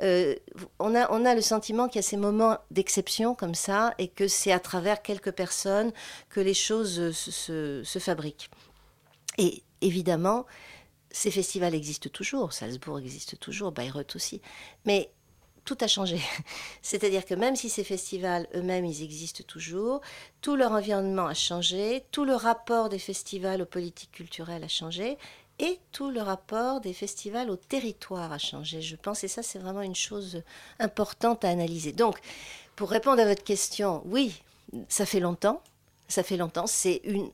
Euh, 0.03 0.35
on, 0.79 0.93
a, 0.93 1.09
on 1.13 1.23
a 1.25 1.33
le 1.33 1.41
sentiment 1.41 1.87
qu'il 1.87 1.99
y 1.99 2.05
a 2.05 2.07
ces 2.07 2.17
moments 2.17 2.57
d'exception 2.71 3.35
comme 3.35 3.55
ça 3.55 3.93
et 3.99 4.09
que 4.09 4.27
c'est 4.27 4.51
à 4.51 4.59
travers 4.59 5.01
quelques 5.01 5.31
personnes 5.31 5.93
que 6.29 6.41
les 6.41 6.53
choses 6.53 7.13
se, 7.13 7.83
se 7.83 7.99
fabriquent. 7.99 8.49
Et 9.37 9.63
évidemment, 9.79 10.45
ces 11.15 11.31
festivals 11.31 11.73
existent 11.73 12.09
toujours, 12.09 12.51
Salzbourg 12.51 12.99
existe 12.99 13.39
toujours, 13.39 13.71
Bayreuth 13.71 14.17
aussi, 14.17 14.41
mais 14.83 15.09
tout 15.63 15.77
a 15.79 15.87
changé. 15.87 16.19
C'est-à-dire 16.81 17.25
que 17.25 17.33
même 17.33 17.55
si 17.55 17.69
ces 17.69 17.85
festivals 17.85 18.47
eux-mêmes, 18.53 18.83
ils 18.83 19.01
existent 19.01 19.45
toujours, 19.47 20.01
tout 20.41 20.57
leur 20.57 20.73
environnement 20.73 21.27
a 21.27 21.33
changé, 21.33 22.03
tout 22.11 22.25
le 22.25 22.35
rapport 22.35 22.89
des 22.89 22.99
festivals 22.99 23.61
aux 23.61 23.65
politiques 23.65 24.11
culturelles 24.11 24.65
a 24.65 24.67
changé, 24.67 25.17
et 25.59 25.79
tout 25.93 26.11
le 26.11 26.21
rapport 26.21 26.81
des 26.81 26.91
festivals 26.91 27.49
au 27.49 27.55
territoire 27.55 28.33
a 28.33 28.37
changé, 28.37 28.81
je 28.81 28.97
pense, 28.97 29.23
et 29.23 29.29
ça 29.29 29.41
c'est 29.41 29.59
vraiment 29.59 29.83
une 29.83 29.95
chose 29.95 30.43
importante 30.79 31.45
à 31.45 31.49
analyser. 31.49 31.93
Donc, 31.93 32.19
pour 32.75 32.89
répondre 32.89 33.21
à 33.21 33.25
votre 33.25 33.45
question, 33.45 34.01
oui, 34.03 34.41
ça 34.89 35.05
fait 35.05 35.21
longtemps, 35.21 35.61
ça 36.07 36.23
fait 36.23 36.37
longtemps. 36.37 36.67
C'est 36.67 37.01
une, 37.03 37.29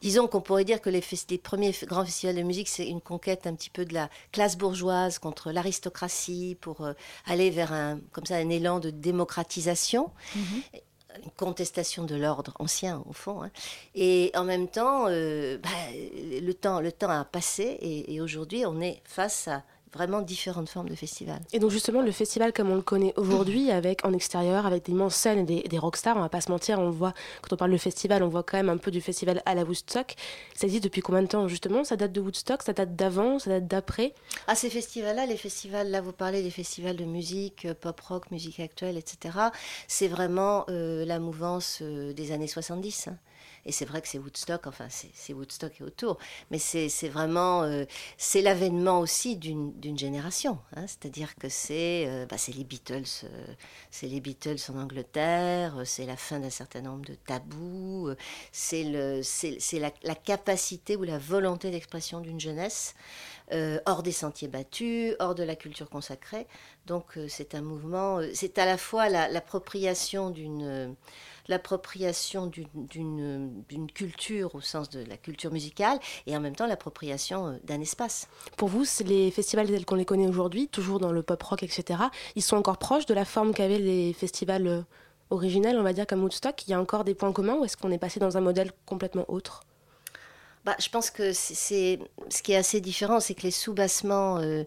disons 0.00 0.26
qu'on 0.26 0.40
pourrait 0.40 0.64
dire 0.64 0.80
que 0.80 0.90
les, 0.90 1.02
premiers 1.38 1.74
grands 1.84 2.04
festivals 2.04 2.36
de 2.36 2.42
musique, 2.42 2.68
c'est 2.68 2.86
une 2.86 3.00
conquête 3.00 3.46
un 3.46 3.54
petit 3.54 3.70
peu 3.70 3.84
de 3.84 3.94
la 3.94 4.08
classe 4.32 4.56
bourgeoise 4.56 5.18
contre 5.18 5.52
l'aristocratie 5.52 6.56
pour 6.60 6.82
euh, 6.82 6.92
aller 7.26 7.50
vers 7.50 7.72
un, 7.72 8.00
comme 8.12 8.26
ça, 8.26 8.36
un 8.36 8.50
élan 8.50 8.80
de 8.80 8.90
démocratisation. 8.90 10.10
Mm-hmm. 10.36 10.80
une 11.24 11.30
contestation 11.36 12.04
de 12.04 12.14
l'ordre 12.14 12.52
ancien 12.58 13.02
au 13.08 13.12
fond 13.14 13.42
hein. 13.42 13.50
et 13.94 14.30
en 14.34 14.44
même 14.44 14.68
temps 14.68 15.06
euh, 15.08 15.56
bah, 15.56 15.70
le 15.92 16.52
temps 16.52 16.80
le 16.80 16.92
temps 16.92 17.08
a 17.08 17.24
passé 17.24 17.78
et 17.80 18.20
aujourd'hui 18.20 18.66
on 18.66 18.82
est 18.82 19.00
face 19.04 19.48
à 19.48 19.62
vraiment 19.96 20.22
différentes 20.22 20.68
formes 20.68 20.88
de 20.88 20.94
festivals. 20.94 21.40
Et 21.52 21.58
donc 21.58 21.70
justement, 21.70 22.02
le 22.02 22.12
festival 22.12 22.52
comme 22.52 22.70
on 22.70 22.76
le 22.76 22.82
connaît 22.82 23.14
aujourd'hui, 23.16 23.70
avec 23.70 24.04
en 24.04 24.12
extérieur, 24.12 24.66
avec 24.66 24.84
d'immenses 24.84 25.16
scènes 25.16 25.40
et 25.40 25.44
des, 25.44 25.62
des 25.62 25.78
rockstars, 25.78 26.16
on 26.16 26.20
va 26.20 26.28
pas 26.28 26.40
se 26.40 26.50
mentir, 26.50 26.78
on 26.78 26.90
voit, 26.90 27.14
quand 27.42 27.52
on 27.52 27.56
parle 27.56 27.72
de 27.72 27.78
festival, 27.78 28.22
on 28.22 28.28
voit 28.28 28.42
quand 28.42 28.56
même 28.58 28.68
un 28.68 28.76
peu 28.76 28.90
du 28.90 29.00
festival 29.00 29.42
à 29.46 29.54
la 29.54 29.64
Woodstock. 29.64 30.14
Ça 30.54 30.66
existe 30.66 30.84
depuis 30.84 31.00
combien 31.00 31.22
de 31.22 31.26
temps 31.26 31.48
justement? 31.48 31.84
Ça 31.84 31.96
date 31.96 32.12
de 32.12 32.20
Woodstock, 32.20 32.62
ça 32.62 32.72
date 32.72 32.94
d'avant, 32.94 33.38
ça 33.38 33.50
date 33.50 33.66
d'après? 33.66 34.14
Ah, 34.46 34.54
ces 34.54 34.70
festivals-là, 34.70 35.26
les 35.26 35.36
festivals, 35.36 35.90
là 35.90 36.00
vous 36.00 36.12
parlez 36.12 36.42
des 36.42 36.50
festivals 36.50 36.96
de 36.96 37.04
musique, 37.04 37.64
euh, 37.64 37.74
pop-rock, 37.74 38.30
musique 38.30 38.60
actuelle, 38.60 38.96
etc. 38.96 39.38
C'est 39.88 40.08
vraiment 40.08 40.64
euh, 40.68 41.04
la 41.04 41.18
mouvance 41.18 41.80
euh, 41.82 42.12
des 42.12 42.32
années 42.32 42.46
70. 42.46 43.08
Hein. 43.08 43.16
Et 43.66 43.72
c'est 43.72 43.84
vrai 43.84 44.00
que 44.00 44.06
c'est 44.06 44.18
Woodstock, 44.18 44.68
enfin 44.68 44.86
c'est 44.88 45.32
Woodstock 45.32 45.80
et 45.80 45.84
autour, 45.84 46.18
mais 46.52 46.58
c'est 46.58 47.08
vraiment, 47.08 47.64
euh, 47.64 47.84
c'est 48.16 48.40
l'avènement 48.40 49.00
aussi 49.00 49.36
d'une 49.36 49.98
génération. 49.98 50.60
Hein. 50.76 50.86
C'est-à-dire 50.86 51.34
que 51.34 51.48
c'est 51.48 52.04
euh, 52.06 52.26
bah, 52.26 52.36
les 52.56 52.62
Beatles, 52.62 53.24
euh, 53.24 53.46
c'est 53.90 54.06
les 54.06 54.20
Beatles 54.20 54.58
en 54.72 54.78
Angleterre, 54.78 55.82
c'est 55.84 56.06
la 56.06 56.16
fin 56.16 56.38
d'un 56.38 56.50
certain 56.50 56.80
nombre 56.80 57.04
de 57.04 57.14
tabous, 57.14 58.14
c'est 58.52 58.84
la, 58.84 59.90
la 60.04 60.14
capacité 60.14 60.94
ou 60.94 61.02
la 61.02 61.18
volonté 61.18 61.72
d'expression 61.72 62.20
d'une 62.20 62.40
jeunesse. 62.40 62.94
hors 63.86 64.02
des 64.02 64.12
sentiers 64.12 64.48
battus, 64.48 65.14
hors 65.18 65.34
de 65.34 65.42
la 65.42 65.56
culture 65.56 65.90
consacrée. 65.90 66.46
Donc 66.86 67.18
c'est 67.28 67.54
un 67.56 67.62
mouvement, 67.62 68.20
c'est 68.32 68.58
à 68.58 68.64
la 68.66 68.76
fois 68.76 69.08
l'appropriation 69.08 70.30
d'une 70.30 70.94
l'appropriation 71.48 72.46
d'une 72.46 73.90
culture 73.94 74.54
au 74.54 74.60
sens 74.60 74.90
de 74.90 75.04
la 75.04 75.16
culture 75.16 75.52
musicale 75.52 75.98
et 76.26 76.36
en 76.36 76.40
même 76.40 76.56
temps 76.56 76.66
l'appropriation 76.66 77.48
euh, 77.48 77.56
d'un 77.64 77.80
espace. 77.80 78.28
Pour 78.56 78.68
vous, 78.68 78.84
les 79.04 79.30
festivals 79.30 79.66
tels 79.66 79.84
qu'on 79.84 79.94
les 79.94 80.04
connaît 80.04 80.26
aujourd'hui, 80.26 80.68
toujours 80.68 80.98
dans 80.98 81.12
le 81.12 81.22
pop 81.22 81.42
rock, 81.42 81.62
etc., 81.62 82.00
ils 82.34 82.42
sont 82.42 82.56
encore 82.56 82.78
proches 82.78 83.06
de 83.06 83.14
la 83.14 83.24
forme 83.24 83.54
qu'avaient 83.54 83.78
les 83.78 84.12
festivals 84.12 84.66
euh, 84.66 84.82
originels, 85.30 85.76
on 85.78 85.82
va 85.82 85.92
dire, 85.92 86.06
comme 86.06 86.22
Woodstock? 86.22 86.66
Il 86.66 86.70
y 86.70 86.74
a 86.74 86.80
encore 86.80 87.04
des 87.04 87.14
points 87.14 87.32
communs 87.32 87.56
ou 87.56 87.64
est-ce 87.64 87.76
qu'on 87.76 87.90
est 87.90 87.98
passé 87.98 88.20
dans 88.20 88.36
un 88.36 88.40
modèle 88.40 88.72
complètement 88.84 89.24
autre? 89.28 89.62
Bah, 90.64 90.76
je 90.80 90.88
pense 90.88 91.10
que 91.10 91.32
c'est 91.32 92.00
ce 92.28 92.42
qui 92.42 92.52
est 92.52 92.56
assez 92.56 92.80
différent, 92.80 93.20
c'est 93.20 93.34
que 93.34 93.42
les 93.42 93.52
sous-bassements, 93.52 94.38
euh, 94.38 94.64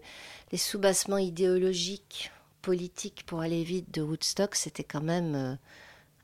les 0.50 0.58
sous-bassements 0.58 1.18
idéologiques, 1.18 2.30
politiques, 2.62 3.24
pour 3.26 3.40
aller 3.40 3.64
vite, 3.64 3.92
de 3.92 4.02
Woodstock, 4.02 4.54
c'était 4.54 4.84
quand 4.84 5.02
même 5.02 5.58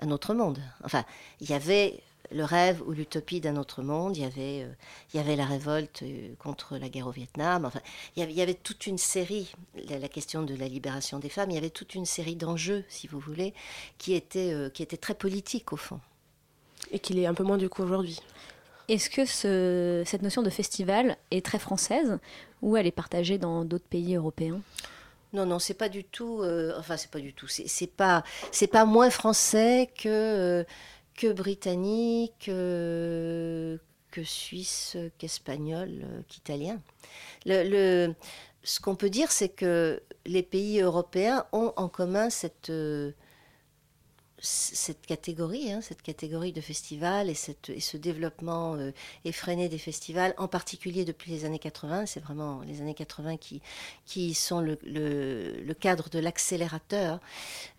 un 0.01 0.11
autre 0.11 0.35
monde. 0.35 0.59
Enfin, 0.85 1.05
il 1.41 1.49
y 1.51 1.55
avait 1.55 2.03
le 2.33 2.45
rêve 2.45 2.83
ou 2.87 2.93
l'utopie 2.93 3.41
d'un 3.41 3.57
autre 3.57 3.83
monde, 3.83 4.17
il 4.17 4.23
y 4.23 4.27
avait, 4.27 4.65
euh, 4.65 4.73
il 5.13 5.17
y 5.17 5.21
avait 5.21 5.37
la 5.37 5.45
révolte 5.45 6.03
euh, 6.03 6.35
contre 6.39 6.77
la 6.77 6.89
guerre 6.89 7.07
au 7.07 7.13
Vietnam, 7.13 7.65
enfin, 7.65 7.81
il 8.17 8.31
y 8.31 8.43
avait, 8.43 8.55
toute 8.55 8.87
une 8.87 8.99
série, 8.99 9.53
la, 9.89 10.09
question 10.09 10.43
de 10.43 10.55
la 10.55 10.69
libération 10.69 11.19
des 11.19 11.29
femmes, 11.29 11.51
il 11.51 11.55
y 11.55 11.59
avait 11.59 11.71
toute 11.71 11.95
une 11.95 12.07
série 12.07 12.37
d'enjeux, 12.37 12.85
si 12.89 13.07
vous 13.07 13.21
voulez, 13.21 13.55
qui 13.99 14.15
étaient, 14.15 14.53
euh, 14.53 14.69
qui 14.71 14.83
étaient 14.83 14.97
très 14.97 15.15
politiques 15.15 15.73
au 15.73 15.77
fond. 15.77 16.01
Et 16.91 16.99
qu'il 16.99 17.19
est 17.19 17.27
un 17.27 17.35
peu 17.35 17.43
moins 17.43 17.59
du 17.59 17.69
coup 17.69 17.83
aujourd'hui. 17.83 18.21
Est-ce 18.89 19.11
que 19.11 19.25
ce, 19.25 20.03
cette 20.07 20.23
notion 20.23 20.43
de 20.43 20.51
festival 20.51 21.17
est 21.33 21.45
très 21.45 21.59
française 21.59 22.19
ou 22.63 22.77
elle 22.77 22.87
est 22.87 22.93
partagée 22.93 23.39
dans 23.39 23.65
d'autres 23.65 23.89
pays 23.89 24.15
européens? 24.15 24.61
Non, 25.37 25.45
non, 25.45 25.59
c'est 25.59 25.75
pas 25.75 25.91
du 25.91 26.03
tout. 26.03 26.41
Euh, 26.41 26.73
enfin, 26.79 26.97
c'est 26.97 27.11
pas 27.11 27.21
du 27.21 27.35
tout. 27.35 27.47
C'est 27.47 27.91
pas, 27.91 28.25
pas 28.73 28.85
moins 28.87 29.11
français 29.11 29.91
que 29.95 30.09
euh, 30.09 30.65
que 31.15 31.31
britannique, 31.33 32.47
que 32.47 33.79
suisse, 34.25 34.97
qu'espagnol, 35.19 35.91
euh, 36.05 36.23
qu'italien. 36.27 36.81
Ce 37.45 38.81
qu'on 38.81 38.97
peut 38.97 39.11
dire, 39.11 39.31
c'est 39.31 39.51
que 39.51 40.03
les 40.25 40.43
pays 40.43 40.81
européens 40.81 41.47
ont 41.53 41.73
en 41.77 41.89
commun 41.89 42.31
cette 42.31 42.73
cette 44.47 45.05
catégorie, 45.05 45.73
hein, 45.73 45.81
cette 45.81 46.03
catégorie 46.03 46.53
de 46.53 46.61
festivals 46.61 47.29
et, 47.29 47.35
cette, 47.35 47.71
et 47.71 47.81
ce 47.81 47.97
développement 47.97 48.77
euh, 48.77 48.93
effréné 49.25 49.69
des 49.69 49.79
festivals, 49.79 50.35
en 50.39 50.49
particulier 50.49 51.05
depuis 51.05 51.33
les 51.33 51.45
années 51.45 51.59
80, 51.59 52.07
c'est 52.07 52.21
vraiment 52.21 52.61
les 52.63 52.81
années 52.81 52.95
80 52.95 53.37
qui, 53.37 53.61
qui 54.05 54.35
sont 54.35 54.61
le, 54.61 54.79
le, 54.85 55.75
cadre 55.75 56.09
de 56.09 56.19
l'accélérateur. 56.19 57.21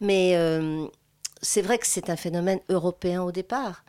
Mais 0.02 0.36
euh, 0.36 0.88
c'est 1.42 1.62
vrai 1.62 1.78
que 1.78 1.88
c'est 1.88 2.10
un 2.10 2.18
phénomène 2.18 2.60
européen 2.70 3.24
au 3.24 3.32
départ. 3.32 3.84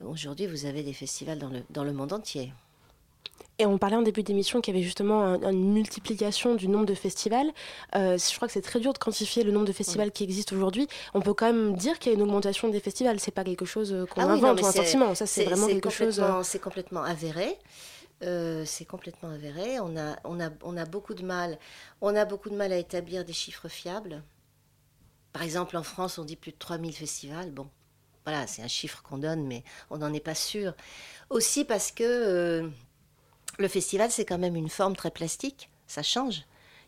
Aujourd'hui, 0.00 0.46
vous 0.46 0.66
avez 0.66 0.82
des 0.82 0.92
festivals 0.92 1.38
dans 1.38 1.50
le, 1.50 1.62
dans 1.70 1.84
le 1.84 1.92
monde 1.92 2.12
entier. 2.12 2.52
Et 3.58 3.66
on 3.66 3.78
parlait 3.78 3.96
en 3.96 4.02
début 4.02 4.24
d'émission 4.24 4.60
qu'il 4.60 4.74
y 4.74 4.76
avait 4.76 4.84
justement 4.84 5.40
une 5.42 5.72
multiplication 5.72 6.56
du 6.56 6.66
nombre 6.66 6.86
de 6.86 6.94
festivals. 6.94 7.46
Euh, 7.94 8.18
je 8.18 8.34
crois 8.34 8.48
que 8.48 8.54
c'est 8.54 8.62
très 8.62 8.80
dur 8.80 8.92
de 8.92 8.98
quantifier 8.98 9.44
le 9.44 9.52
nombre 9.52 9.66
de 9.66 9.72
festivals 9.72 10.10
qui 10.10 10.24
existent 10.24 10.56
aujourd'hui. 10.56 10.88
On 11.14 11.20
peut 11.20 11.34
quand 11.34 11.46
même 11.46 11.76
dire 11.76 12.00
qu'il 12.00 12.10
y 12.10 12.14
a 12.14 12.18
une 12.18 12.22
augmentation 12.22 12.68
des 12.68 12.80
festivals. 12.80 13.20
C'est 13.20 13.30
pas 13.30 13.44
quelque 13.44 13.64
chose 13.64 13.92
euh, 13.92 14.06
qu'on 14.06 14.22
ah 14.22 14.32
invente 14.32 14.60
ou 14.60 14.66
un 14.66 14.72
sentiment. 14.72 15.14
Ça, 15.14 15.26
c'est 15.26 15.44
vraiment 15.44 15.68
quelque 15.68 15.90
chose. 15.90 16.18
Euh, 16.18 16.42
c'est 16.42 16.58
complètement 16.58 17.04
avéré. 17.04 17.56
c'est 18.20 18.86
complètement 18.86 19.30
avéré. 19.30 19.78
On 19.78 19.96
a, 19.96 20.16
on, 20.24 20.40
a, 20.40 20.50
on 20.64 20.76
a 20.76 20.84
beaucoup 20.84 21.14
de 21.14 21.24
mal. 21.24 21.56
On 22.00 22.16
a 22.16 22.24
beaucoup 22.24 22.50
de 22.50 22.56
mal 22.56 22.72
à 22.72 22.76
établir 22.76 23.24
des 23.24 23.32
chiffres 23.32 23.68
fiables. 23.68 24.24
Par 25.32 25.42
exemple, 25.42 25.76
en 25.76 25.84
France, 25.84 26.18
on 26.18 26.24
dit 26.24 26.36
plus 26.36 26.50
de 26.50 26.58
3000 26.58 26.92
festivals. 26.92 27.52
Bon, 27.52 27.68
voilà, 28.24 28.48
c'est 28.48 28.62
un 28.62 28.68
chiffre 28.68 29.00
qu'on 29.02 29.18
donne, 29.18 29.46
mais 29.46 29.62
on 29.90 29.98
n'en 29.98 30.12
est 30.12 30.18
pas 30.18 30.34
sûr. 30.34 30.74
Aussi 31.30 31.64
parce 31.64 31.92
que 31.92 32.68
le 33.58 33.68
festival, 33.68 34.10
c'est 34.10 34.24
quand 34.24 34.38
même 34.38 34.56
une 34.56 34.68
forme 34.68 34.96
très 34.96 35.10
plastique, 35.10 35.70
ça 35.86 36.02
change. 36.02 36.44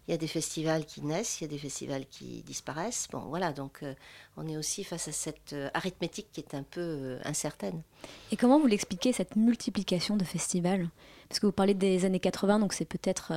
Il 0.07 0.13
y 0.13 0.15
a 0.15 0.19
des 0.19 0.29
festivals 0.29 0.85
qui 0.85 1.03
naissent, 1.03 1.41
il 1.41 1.45
y 1.45 1.47
a 1.47 1.51
des 1.51 1.59
festivals 1.59 2.07
qui 2.07 2.43
disparaissent. 2.45 3.09
Bon, 3.11 3.19
voilà, 3.29 3.53
donc 3.53 3.83
euh, 3.83 3.93
on 4.37 4.47
est 4.47 4.57
aussi 4.57 4.85
face 4.85 5.09
à 5.09 5.13
cette 5.13 5.53
euh, 5.53 5.69
arithmétique 5.75 6.29
qui 6.33 6.41
est 6.41 6.55
un 6.55 6.63
peu 6.63 6.81
euh, 6.81 7.19
incertaine. 7.25 7.83
Et 8.31 8.37
comment 8.37 8.61
vous 8.61 8.69
l'expliquez, 8.69 9.13
cette 9.13 9.35
multiplication 9.35 10.17
de 10.17 10.23
festivals? 10.23 10.89
Parce 11.29 11.41
que 11.41 11.47
vous 11.47 11.53
parlez 11.53 11.75
des 11.75 12.05
années 12.05 12.21
80, 12.21 12.61
donc 12.61 12.73
c'est 12.73 12.85
peut-être 12.85 13.33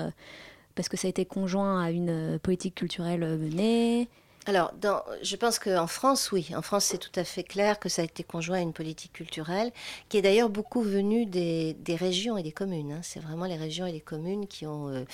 parce 0.76 0.90
que 0.90 0.96
ça 0.96 1.08
a 1.08 1.10
été 1.10 1.26
conjoint 1.26 1.84
à 1.84 1.90
une 1.90 2.38
politique 2.38 2.76
culturelle 2.76 3.22
menée 3.40 4.08
alors, 4.46 4.74
je 5.22 5.36
pense 5.36 5.60
qu'en 5.60 5.88
France, 5.88 6.32
oui. 6.32 6.50
En 6.56 6.62
France, 6.62 6.86
c'est 6.86 6.98
tout 6.98 7.12
à 7.20 7.24
fait 7.24 7.44
clair 7.44 7.78
que 7.80 7.90
ça 7.90 8.02
a 8.02 8.06
été 8.06 8.24
conjoint 8.24 8.58
à 8.58 8.62
une 8.62 8.74
politique 8.74 9.14
culturelle, 9.14 9.72
qui 10.08 10.18
est 10.18 10.22
d'ailleurs 10.22 10.50
beaucoup 10.50 10.82
venue 10.82 11.26
des, 11.26 11.76
régions 11.90 12.38
et 12.38 12.44
des 12.44 12.52
communes. 12.52 12.94
Hein. 12.94 13.02
C'est 13.04 13.20
vraiment 13.20 13.46
les 13.46 13.58
régions 13.58 13.86
et 13.86 13.92
les 13.92 14.02
communes 14.02 14.48
qui 14.48 14.66
ont... 14.66 14.90
Euh, 14.90 15.06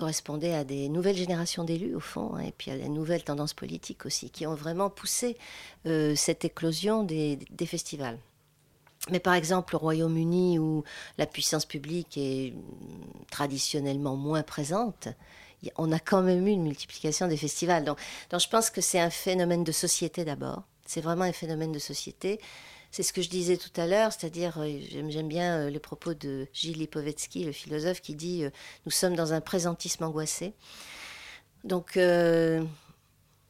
à 0.00 0.64
des 0.64 0.88
nouvelles 0.88 1.16
générations 1.16 1.62
d'élus, 1.62 1.94
au 1.94 2.00
fond, 2.00 2.34
hein, 2.34 2.40
et 2.40 2.50
puis 2.50 2.72
à 2.72 2.76
des 2.76 2.88
nouvelles 2.88 3.22
tendances 3.22 3.54
politiques 3.54 4.06
aussi, 4.06 4.28
qui 4.28 4.44
ont 4.44 4.56
vraiment 4.56 4.90
poussé 4.90 5.36
euh, 5.86 6.16
cette 6.16 6.44
éclosion 6.44 7.04
des, 7.04 7.38
des 7.50 7.66
festivals. 7.66 8.18
Mais 9.10 9.20
par 9.20 9.34
exemple, 9.34 9.74
le 9.74 9.78
Royaume-Uni, 9.78 10.58
où 10.58 10.82
la 11.16 11.26
puissance 11.26 11.64
publique 11.64 12.16
est 12.16 12.54
traditionnellement 13.30 14.16
moins 14.16 14.42
présente, 14.42 15.08
on 15.76 15.92
a 15.92 15.98
quand 15.98 16.22
même 16.22 16.46
eu 16.46 16.50
une 16.50 16.62
multiplication 16.62 17.28
des 17.28 17.36
festivals. 17.36 17.84
Donc, 17.84 17.98
je 18.32 18.48
pense 18.48 18.70
que 18.70 18.80
c'est 18.80 19.00
un 19.00 19.10
phénomène 19.10 19.64
de 19.64 19.72
société 19.72 20.24
d'abord. 20.24 20.62
C'est 20.86 21.00
vraiment 21.00 21.24
un 21.24 21.32
phénomène 21.32 21.72
de 21.72 21.78
société. 21.78 22.40
C'est 22.90 23.02
ce 23.02 23.12
que 23.12 23.20
je 23.20 23.28
disais 23.28 23.58
tout 23.58 23.78
à 23.78 23.86
l'heure, 23.86 24.12
c'est-à-dire, 24.12 24.58
euh, 24.58 24.78
j'aime 25.10 25.28
bien 25.28 25.58
euh, 25.58 25.70
les 25.70 25.78
propos 25.78 26.14
de 26.14 26.46
Gilles 26.54 26.78
Lipovetsky, 26.78 27.44
le 27.44 27.52
philosophe, 27.52 28.00
qui 28.00 28.14
dit 28.14 28.44
euh, 28.44 28.50
Nous 28.86 28.90
sommes 28.92 29.14
dans 29.14 29.34
un 29.34 29.42
présentisme 29.42 30.04
angoissé. 30.04 30.54
Donc, 31.64 31.92
il 31.96 32.62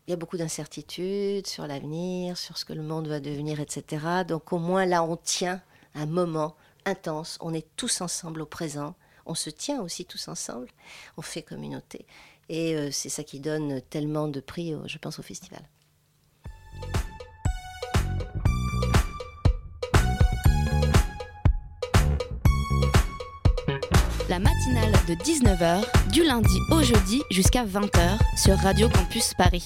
y 0.09 0.13
a 0.13 0.17
beaucoup 0.17 0.39
d'incertitudes 0.39 1.47
sur 1.47 1.67
l'avenir, 1.67 2.37
sur 2.37 2.59
ce 2.59 2.65
que 2.65 2.73
le 2.73 2.83
monde 2.83 3.07
va 3.07 3.21
devenir, 3.21 3.61
etc. 3.61 4.25
Donc, 4.27 4.53
au 4.53 4.59
moins 4.59 4.87
là, 4.87 5.05
on 5.05 5.17
tient 5.17 5.61
un 5.95 6.07
moment 6.07 6.57
intense, 6.85 7.39
on 7.41 7.53
est 7.53 7.67
tous 7.77 8.01
ensemble 8.01 8.41
au 8.41 8.47
présent 8.47 8.95
on 9.29 9.35
se 9.35 9.51
tient 9.51 9.81
aussi 9.83 10.05
tous 10.05 10.27
ensemble, 10.29 10.69
on 11.17 11.23
fait 11.23 11.43
communauté. 11.43 12.07
Et 12.49 12.75
euh, 12.75 12.91
c'est 12.91 13.11
ça 13.11 13.23
qui 13.23 13.41
donne 13.41 13.81
tellement 13.91 14.27
de 14.27 14.41
prix, 14.41 14.75
je 14.87 14.99
pense, 14.99 15.19
au 15.19 15.23
festival. 15.23 15.63
La 24.29 24.39
matinale 24.39 24.93
de 25.09 25.15
19h, 25.15 26.11
du 26.11 26.23
lundi 26.23 26.59
au 26.71 26.83
jeudi 26.83 27.23
jusqu'à 27.31 27.65
20h 27.65 28.19
sur 28.37 28.57
Radio 28.59 28.89
Campus 28.91 29.33
Paris. 29.35 29.65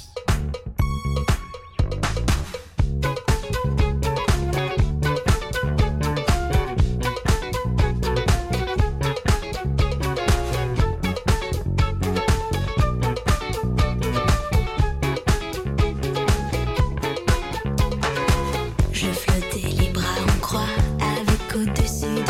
Dat 21.64 21.78
is... 21.78 22.21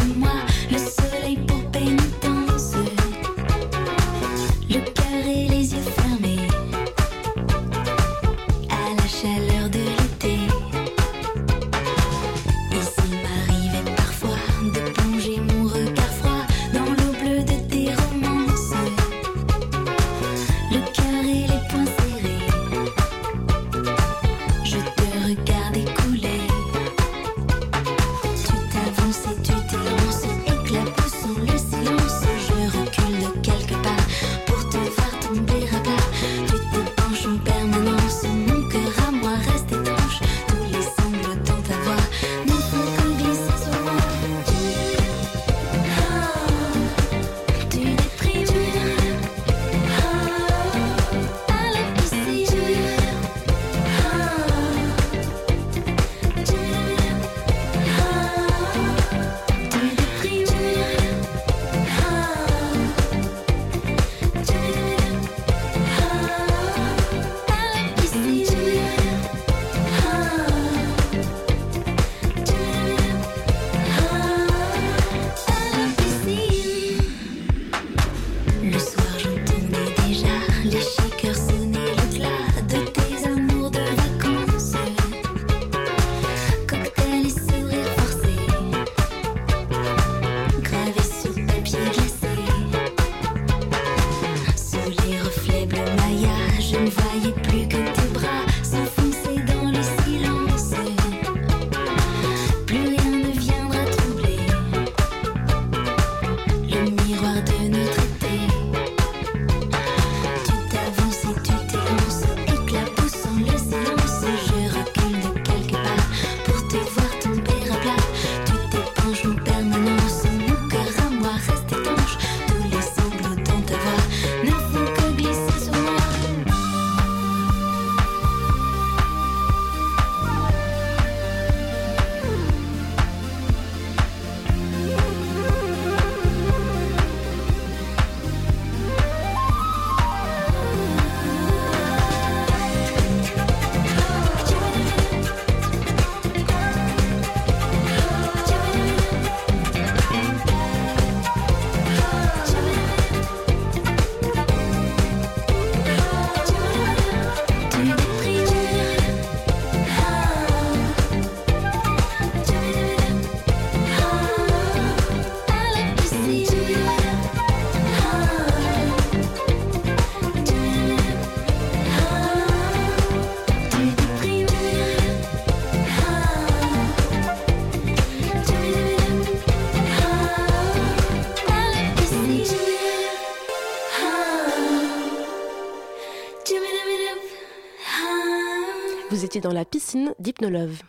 piscine 189.93 190.15
d'Hypnolove. 190.19 190.83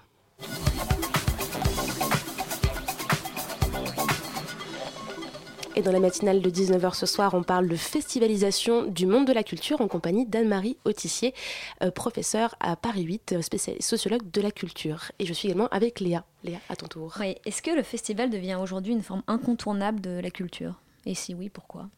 Et 5.76 5.82
dans 5.82 5.92
la 5.92 6.00
matinale 6.00 6.42
de 6.42 6.50
19h 6.50 6.94
ce 6.94 7.06
soir, 7.06 7.34
on 7.34 7.44
parle 7.44 7.68
de 7.68 7.76
festivalisation 7.76 8.84
du 8.86 9.06
monde 9.06 9.26
de 9.28 9.34
la 9.34 9.44
culture 9.44 9.82
en 9.82 9.88
compagnie 9.88 10.26
d'Anne-Marie 10.26 10.78
Autissier, 10.86 11.34
euh, 11.82 11.92
professeure 11.92 12.56
à 12.60 12.76
Paris 12.76 13.04
8, 13.04 13.42
spécialiste 13.42 13.90
sociologue 13.90 14.30
de 14.32 14.42
la 14.42 14.52
culture. 14.52 15.12
Et 15.20 15.26
je 15.26 15.34
suis 15.34 15.50
également 15.50 15.68
avec 15.70 16.00
Léa. 16.00 16.24
Léa, 16.44 16.60
à 16.70 16.76
ton 16.76 16.88
tour. 16.88 17.14
Oui. 17.20 17.36
Est-ce 17.46 17.62
que 17.62 17.72
le 17.72 17.84
festival 17.84 18.30
devient 18.30 18.56
aujourd'hui 18.56 18.94
une 18.94 19.02
forme 19.02 19.24
incontournable 19.28 20.00
de 20.00 20.20
la 20.20 20.30
culture? 20.30 20.80
Et 21.06 21.16
si 21.16 21.34
oui, 21.34 21.50
pourquoi? 21.50 21.90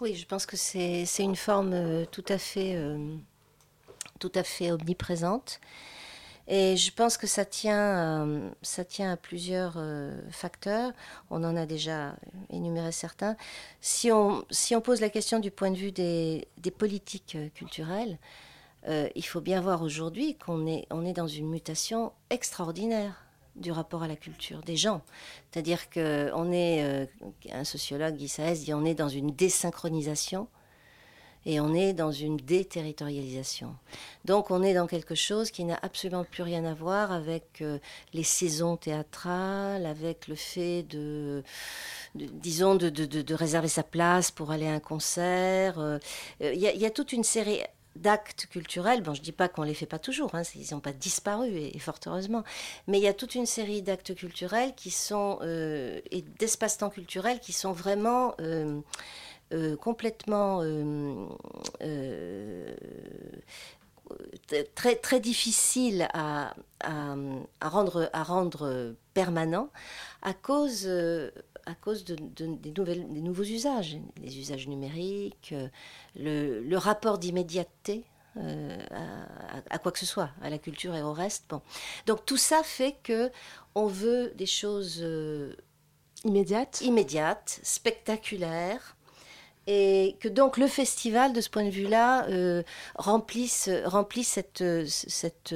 Oui, 0.00 0.14
je 0.14 0.26
pense 0.26 0.44
que 0.44 0.56
c'est 0.56 1.06
une 1.18 1.36
forme 1.36 1.72
euh, 1.72 2.04
tout 2.04 2.24
à 2.28 2.38
fait, 2.38 2.74
euh, 2.76 3.16
tout 4.18 4.32
à 4.34 4.42
fait 4.42 4.70
omniprésente. 4.70 5.60
Et 6.46 6.76
je 6.76 6.92
pense 6.92 7.16
que 7.16 7.26
ça 7.26 7.44
tient, 7.44 8.26
euh, 8.26 8.50
ça 8.60 8.84
tient 8.84 9.12
à 9.12 9.16
plusieurs 9.16 9.74
euh, 9.76 10.20
facteurs. 10.30 10.92
On 11.30 11.42
en 11.42 11.56
a 11.56 11.64
déjà 11.64 12.16
énuméré 12.50 12.92
certains. 12.92 13.36
Si 13.80 14.12
on, 14.12 14.44
si 14.50 14.76
on 14.76 14.82
pose 14.82 15.00
la 15.00 15.08
question 15.08 15.38
du 15.38 15.50
point 15.50 15.70
de 15.70 15.76
vue 15.76 15.92
des, 15.92 16.46
des 16.58 16.70
politiques 16.70 17.36
euh, 17.36 17.48
culturelles, 17.54 18.18
il 19.16 19.22
faut 19.22 19.40
bien 19.40 19.62
voir 19.62 19.80
aujourd'hui 19.80 20.36
qu'on 20.36 20.66
est, 20.66 20.86
on 20.90 21.06
est 21.06 21.14
dans 21.14 21.26
une 21.26 21.48
mutation 21.48 22.12
extraordinaire 22.28 23.24
du 23.56 23.72
rapport 23.72 24.02
à 24.02 24.08
la 24.08 24.14
culture 24.14 24.60
des 24.60 24.76
gens. 24.76 25.00
C'est-à-dire 25.50 25.88
qu'on 25.88 26.52
est, 26.52 27.08
un 27.50 27.64
sociologue, 27.64 28.16
Guy 28.16 28.28
Saez, 28.28 28.56
dit 28.56 28.74
on 28.74 28.84
est 28.84 28.92
dans 28.92 29.08
une 29.08 29.30
désynchronisation 29.30 30.48
et 31.46 31.60
on 31.60 31.74
est 31.74 31.92
dans 31.92 32.12
une 32.12 32.36
déterritorialisation. 32.36 33.74
Donc 34.24 34.50
on 34.50 34.62
est 34.62 34.74
dans 34.74 34.86
quelque 34.86 35.14
chose 35.14 35.50
qui 35.50 35.64
n'a 35.64 35.78
absolument 35.82 36.24
plus 36.24 36.42
rien 36.42 36.64
à 36.64 36.74
voir 36.74 37.12
avec 37.12 37.60
euh, 37.60 37.78
les 38.12 38.22
saisons 38.22 38.76
théâtrales, 38.76 39.86
avec 39.86 40.28
le 40.28 40.34
fait 40.34 40.82
de, 40.84 41.42
disons, 42.14 42.74
de, 42.74 42.88
de, 42.88 43.04
de, 43.04 43.34
réserver 43.34 43.68
sa 43.68 43.82
place 43.82 44.30
pour 44.30 44.50
aller 44.50 44.66
à 44.66 44.72
un 44.72 44.80
concert. 44.80 45.78
Euh, 45.78 45.98
il 46.40 46.58
y, 46.58 46.86
a 46.86 46.90
toute 46.90 47.12
une 47.12 47.24
série 47.24 47.60
d'actes 47.96 48.46
culturels. 48.46 49.02
Bon, 49.02 49.14
je 49.14 49.20
ne 49.20 49.24
dis 49.24 49.32
pas 49.32 49.48
qu'on 49.48 49.62
ne 49.62 49.68
les 49.68 49.74
fait 49.74 49.86
pas 49.86 49.98
toujours, 49.98 50.34
hein, 50.34 50.42
ils 50.54 50.72
n'ont 50.72 50.80
pas 50.80 50.92
disparu, 50.92 51.48
et, 51.54 51.78
fort 51.78 51.98
heureusement. 52.06 52.44
Mais 52.86 52.98
il 52.98 53.02
y 53.02 53.08
a 53.08 53.14
toute 53.14 53.34
une 53.34 53.46
série 53.46 53.82
d'actes 53.82 54.14
culturels 54.14 54.74
qui 54.74 54.90
sont, 54.90 55.38
euh, 55.42 56.00
et 56.10 56.22
d'espaces-temps 56.22 56.90
culturels 56.90 57.40
qui 57.40 57.52
sont 57.52 57.72
vraiment 57.72 58.34
euh, 59.54 59.76
complètement 59.76 60.60
euh, 60.62 61.26
euh, 61.82 62.74
très, 64.74 64.96
très 64.96 65.20
difficile 65.20 66.08
à, 66.12 66.54
à, 66.80 67.14
à, 67.60 67.68
rendre, 67.68 68.10
à 68.12 68.22
rendre 68.22 68.94
permanent 69.14 69.70
à 70.22 70.34
cause, 70.34 70.86
à 71.66 71.74
cause 71.74 72.04
de, 72.04 72.16
de, 72.16 72.54
des, 72.56 72.72
nouvelles, 72.72 73.12
des 73.12 73.20
nouveaux 73.22 73.44
usages, 73.44 73.96
les 74.22 74.38
usages 74.38 74.68
numériques, 74.68 75.54
le, 76.16 76.60
le 76.60 76.78
rapport 76.78 77.18
d'immédiateté 77.18 78.04
euh, 78.36 78.76
à, 78.90 79.74
à, 79.74 79.78
quoi 79.78 79.92
que 79.92 79.98
ce 80.00 80.06
soit, 80.06 80.30
à 80.42 80.50
la 80.50 80.58
culture 80.58 80.94
et 80.96 81.02
au 81.02 81.12
reste. 81.12 81.44
Bon. 81.48 81.62
Donc 82.06 82.26
tout 82.26 82.36
ça 82.36 82.62
fait 82.64 82.96
que 83.04 83.30
on 83.76 83.86
veut 83.86 84.32
des 84.34 84.46
choses 84.46 84.98
euh, 85.00 85.54
immédiates, 86.24 86.80
immédiates, 86.80 87.60
spectaculaires, 87.62 88.96
et 89.66 90.16
que 90.20 90.28
donc 90.28 90.56
le 90.56 90.66
festival, 90.66 91.32
de 91.32 91.40
ce 91.40 91.48
point 91.48 91.64
de 91.64 91.70
vue-là, 91.70 92.26
euh, 92.28 92.62
remplisse, 92.96 93.68
cette, 94.22 94.64
cette, 94.86 95.54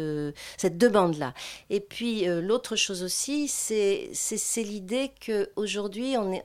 cette 0.56 0.78
demande-là. 0.78 1.34
Et 1.70 1.80
puis 1.80 2.28
euh, 2.28 2.40
l'autre 2.40 2.76
chose 2.76 3.02
aussi, 3.02 3.48
c'est 3.48 4.12
l'idée 4.56 5.12
qu'aujourd'hui, 5.24 6.16
on 6.16 6.32
est... 6.32 6.42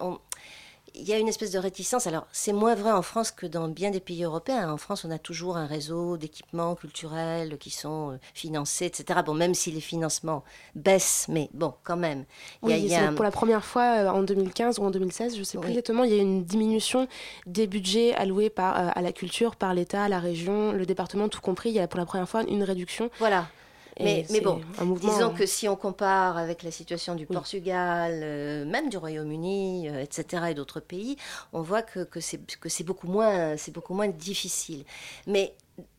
il 0.95 1.03
y 1.03 1.13
a 1.13 1.17
une 1.17 1.27
espèce 1.27 1.51
de 1.51 1.59
réticence. 1.59 2.07
Alors, 2.07 2.27
c'est 2.31 2.53
moins 2.53 2.75
vrai 2.75 2.91
en 2.91 3.01
France 3.01 3.31
que 3.31 3.45
dans 3.45 3.67
bien 3.67 3.91
des 3.91 3.99
pays 3.99 4.23
européens. 4.23 4.71
En 4.71 4.77
France, 4.77 5.05
on 5.05 5.11
a 5.11 5.17
toujours 5.17 5.57
un 5.57 5.65
réseau 5.65 6.17
d'équipements 6.17 6.75
culturels 6.75 7.57
qui 7.57 7.69
sont 7.69 8.11
euh, 8.11 8.17
financés, 8.33 8.85
etc. 8.85 9.21
Bon, 9.25 9.33
même 9.33 9.53
si 9.53 9.71
les 9.71 9.81
financements 9.81 10.43
baissent, 10.75 11.25
mais 11.29 11.49
bon, 11.53 11.73
quand 11.83 11.97
même. 11.97 12.25
Il 12.61 12.67
oui, 12.67 12.71
y 12.73 12.93
a, 12.93 12.99
y 12.99 13.03
a 13.03 13.09
un... 13.09 13.13
pour 13.13 13.23
la 13.23 13.31
première 13.31 13.65
fois 13.65 14.03
euh, 14.03 14.09
en 14.09 14.23
2015 14.23 14.79
ou 14.79 14.83
en 14.83 14.91
2016, 14.91 15.33
je 15.33 15.39
ne 15.39 15.43
sais 15.43 15.57
plus 15.57 15.65
oui. 15.65 15.71
exactement, 15.71 16.03
il 16.03 16.13
y 16.13 16.19
a 16.19 16.21
une 16.21 16.43
diminution 16.43 17.07
des 17.45 17.67
budgets 17.67 18.13
alloués 18.13 18.49
par, 18.49 18.77
euh, 18.77 18.89
à 18.93 19.01
la 19.01 19.11
culture 19.11 19.55
par 19.55 19.73
l'État, 19.73 20.07
la 20.09 20.19
région, 20.19 20.71
le 20.71 20.85
département, 20.85 21.27
tout 21.29 21.41
compris. 21.41 21.69
Il 21.69 21.75
y 21.75 21.79
a 21.79 21.87
pour 21.87 21.99
la 21.99 22.05
première 22.05 22.29
fois 22.29 22.43
une 22.43 22.63
réduction. 22.63 23.09
Voilà. 23.19 23.47
Mais, 23.99 24.25
mais, 24.31 24.41
bon, 24.41 24.61
disons 24.99 25.33
que 25.33 25.45
si 25.45 25.67
on 25.67 25.75
compare 25.75 26.37
avec 26.37 26.63
la 26.63 26.71
situation 26.71 27.15
du 27.15 27.25
oui. 27.29 27.33
Portugal, 27.35 28.21
euh, 28.23 28.65
même 28.65 28.89
du 28.89 28.97
Royaume-Uni, 28.97 29.89
euh, 29.89 30.01
etc., 30.01 30.45
et 30.49 30.53
d'autres 30.53 30.79
pays, 30.79 31.17
on 31.51 31.61
voit 31.61 31.81
que, 31.83 32.03
que 32.03 32.19
c'est 32.19 32.83
beaucoup, 32.83 33.07
moins, 33.07 33.55
beaucoup 33.73 33.93
moins 33.93 34.07
difficile. 34.07 34.83
Mais 35.27 35.55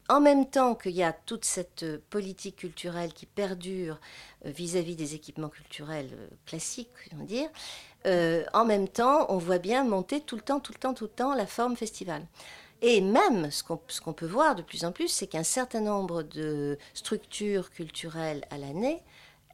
en 0.08 0.20
même 0.20 0.46
temps 0.46 0.74
qu'il 0.74 0.92
y 0.92 1.02
a 1.02 1.12
toute 1.12 1.44
cette 1.44 1.84
politique 2.10 2.56
culturelle 2.56 3.12
qui 3.12 3.26
perdure 3.26 3.98
vis-à-vis 4.44 4.94
-vis 4.94 4.96
des 4.96 5.14
équipements 5.14 5.48
culturels 5.48 6.10
classiques, 6.44 6.90
on 7.18 7.24
dire, 7.24 7.48
euh, 8.06 8.44
en 8.52 8.64
même 8.64 8.88
temps, 8.88 9.26
on 9.30 9.38
voit 9.38 9.58
bien 9.58 9.84
monter 9.84 10.20
tout 10.20 10.36
le 10.36 10.42
temps, 10.42 10.60
tout 10.60 10.72
le 10.72 10.78
temps, 10.78 10.94
tout 10.94 11.04
le 11.04 11.10
temps 11.10 11.34
la 11.34 11.46
forme 11.46 11.76
festival. 11.76 12.22
Et 12.86 13.00
même, 13.00 13.50
ce 13.50 13.62
qu'on 13.62 13.78
qu 13.78 14.12
peut 14.12 14.26
voir 14.26 14.54
de 14.54 14.60
plus 14.60 14.84
en 14.84 14.92
plus, 14.92 15.08
c'est 15.08 15.26
qu'un 15.26 15.42
certain 15.42 15.80
nombre 15.80 16.22
de 16.22 16.76
structures 16.92 17.70
culturelles 17.70 18.44
à 18.50 18.58
l'année, 18.58 19.02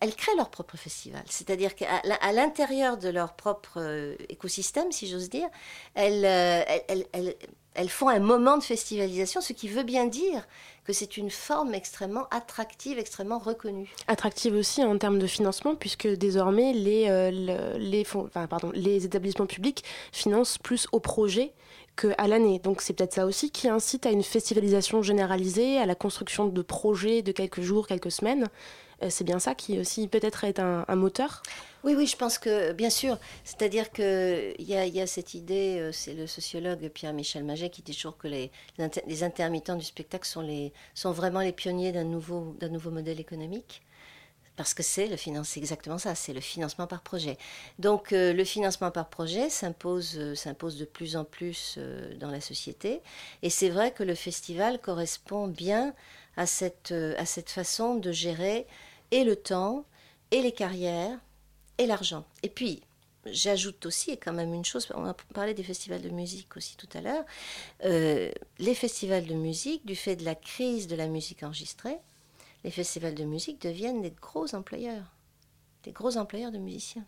elles 0.00 0.16
créent 0.16 0.34
leur 0.36 0.50
propre 0.50 0.76
festival. 0.76 1.22
C'est-à-dire 1.26 1.76
qu'à 1.76 2.02
l'intérieur 2.32 2.96
de 2.96 3.08
leur 3.08 3.34
propre 3.34 3.74
euh, 3.76 4.16
écosystème, 4.28 4.90
si 4.90 5.06
j'ose 5.06 5.30
dire, 5.30 5.46
elles, 5.94 6.24
euh, 6.24 7.34
elles, 7.74 7.88
font 7.88 8.08
un 8.08 8.18
moment 8.18 8.58
de 8.58 8.64
festivalisation, 8.64 9.40
ce 9.40 9.52
qui 9.52 9.68
veut 9.68 9.84
bien 9.84 10.06
dire 10.06 10.48
que 10.82 10.92
c'est 10.92 11.16
une 11.16 11.30
forme 11.30 11.72
extrêmement 11.72 12.26
attractive, 12.32 12.98
extrêmement 12.98 13.38
reconnue. 13.38 13.94
Attractive 14.08 14.56
aussi 14.56 14.82
en 14.82 14.98
termes 14.98 15.20
de 15.20 15.28
financement, 15.28 15.76
puisque 15.76 16.08
désormais 16.08 16.72
les, 16.72 17.06
euh, 17.08 19.04
établissements 19.04 19.46
publics 19.46 19.84
financent 20.10 20.58
plus 20.58 20.88
au 20.90 20.98
projet 20.98 21.52
qu'à 22.00 22.26
l'année. 22.26 22.58
Donc 22.58 22.80
c'est 22.80 22.92
peut-être 22.92 23.14
ça 23.14 23.26
aussi 23.26 23.50
qui 23.50 23.68
incite 23.68 24.06
à 24.06 24.10
une 24.10 24.22
festivalisation 24.22 25.02
généralisée, 25.02 25.78
à 25.78 25.86
la 25.86 25.94
construction 25.94 26.46
de 26.46 26.62
projets 26.62 27.22
de 27.22 27.32
quelques 27.32 27.60
jours, 27.60 27.86
quelques 27.86 28.10
semaines. 28.10 28.48
C'est 29.08 29.24
bien 29.24 29.38
ça 29.38 29.54
qui 29.54 29.78
aussi 29.78 30.08
peut-être 30.08 30.44
est 30.44 30.58
un, 30.58 30.84
moteur? 30.94 31.42
Oui, 31.84 31.94
oui, 31.96 32.06
je 32.06 32.18
pense 32.18 32.38
que 32.38 32.72
bien 32.72 32.90
sûr. 32.90 33.16
C'est-à-dire 33.44 33.90
qu'il 33.90 34.54
y, 34.58 34.74
y, 34.74 35.00
a 35.00 35.06
cette 35.06 35.32
idée, 35.32 35.88
c'est 35.94 36.12
le 36.12 36.26
sociologue 36.26 36.86
Pierre-Michel 36.90 37.42
Maget 37.42 37.70
qui 37.70 37.80
dit 37.80 37.94
toujours 37.94 38.18
que 38.18 38.28
les, 38.28 38.50
intermittents 39.22 39.76
du 39.76 39.86
spectacle 39.86 40.28
sont, 40.28 41.12
vraiment 41.12 41.40
les 41.40 41.52
pionniers 41.52 41.92
d'un 41.92 42.04
nouveau 42.04 42.90
modèle 42.90 43.20
économique 43.20 43.80
parce 44.60 44.74
que 44.74 44.82
c'est 44.82 45.06
le 45.06 45.16
finance, 45.16 45.56
exactement 45.56 45.96
ça, 45.96 46.14
c'est 46.14 46.34
le 46.34 46.40
financement 46.42 46.86
par 46.86 47.00
projet. 47.00 47.38
Donc 47.78 48.12
euh, 48.12 48.34
le 48.34 48.44
financement 48.44 48.90
par 48.90 49.08
projet 49.08 49.48
s'impose, 49.48 50.18
euh, 50.18 50.34
s'impose 50.34 50.76
de 50.76 50.84
plus 50.84 51.16
en 51.16 51.24
plus 51.24 51.76
euh, 51.78 52.14
dans 52.18 52.30
la 52.30 52.42
société, 52.42 53.00
et 53.40 53.48
c'est 53.48 53.70
vrai 53.70 53.90
que 53.90 54.02
le 54.02 54.14
festival 54.14 54.78
correspond 54.78 55.48
bien 55.48 55.94
à 56.36 56.44
cette, 56.44 56.92
à 56.92 57.24
cette 57.24 57.48
façon 57.48 57.94
de 57.94 58.12
gérer 58.12 58.66
et 59.12 59.24
le 59.24 59.34
temps, 59.34 59.86
et 60.30 60.42
les 60.42 60.52
carrières, 60.52 61.18
et 61.78 61.86
l'argent. 61.86 62.26
Et 62.42 62.50
puis 62.50 62.82
J'ajoute 63.26 63.84
aussi, 63.84 64.16
quand 64.16 64.32
même 64.32 64.54
une 64.54 64.64
chose, 64.64 64.90
on 64.94 65.04
a 65.04 65.12
parlé 65.34 65.52
des 65.52 65.62
festivals 65.62 66.00
de 66.00 66.08
musique 66.08 66.56
aussi 66.56 66.74
tout 66.78 66.88
à 66.94 67.02
l'heure, 67.02 67.24
les 67.82 68.74
festivals 68.74 69.26
de 69.26 69.34
musique, 69.34 69.84
du 69.84 69.94
fait 69.94 70.16
de 70.16 70.24
la 70.24 70.34
crise 70.34 70.86
de 70.86 70.96
la 70.96 71.06
musique 71.06 71.42
enregistrée, 71.42 71.98
les 72.64 72.70
festivals 72.70 73.14
de 73.14 73.24
musique 73.24 73.60
deviennent 73.62 74.02
des 74.02 74.10
gros 74.10 74.54
employeurs, 74.54 75.16
des 75.82 75.92
gros 75.92 76.16
employeurs 76.16 76.52
de 76.52 76.58
musiciens. 76.58 77.06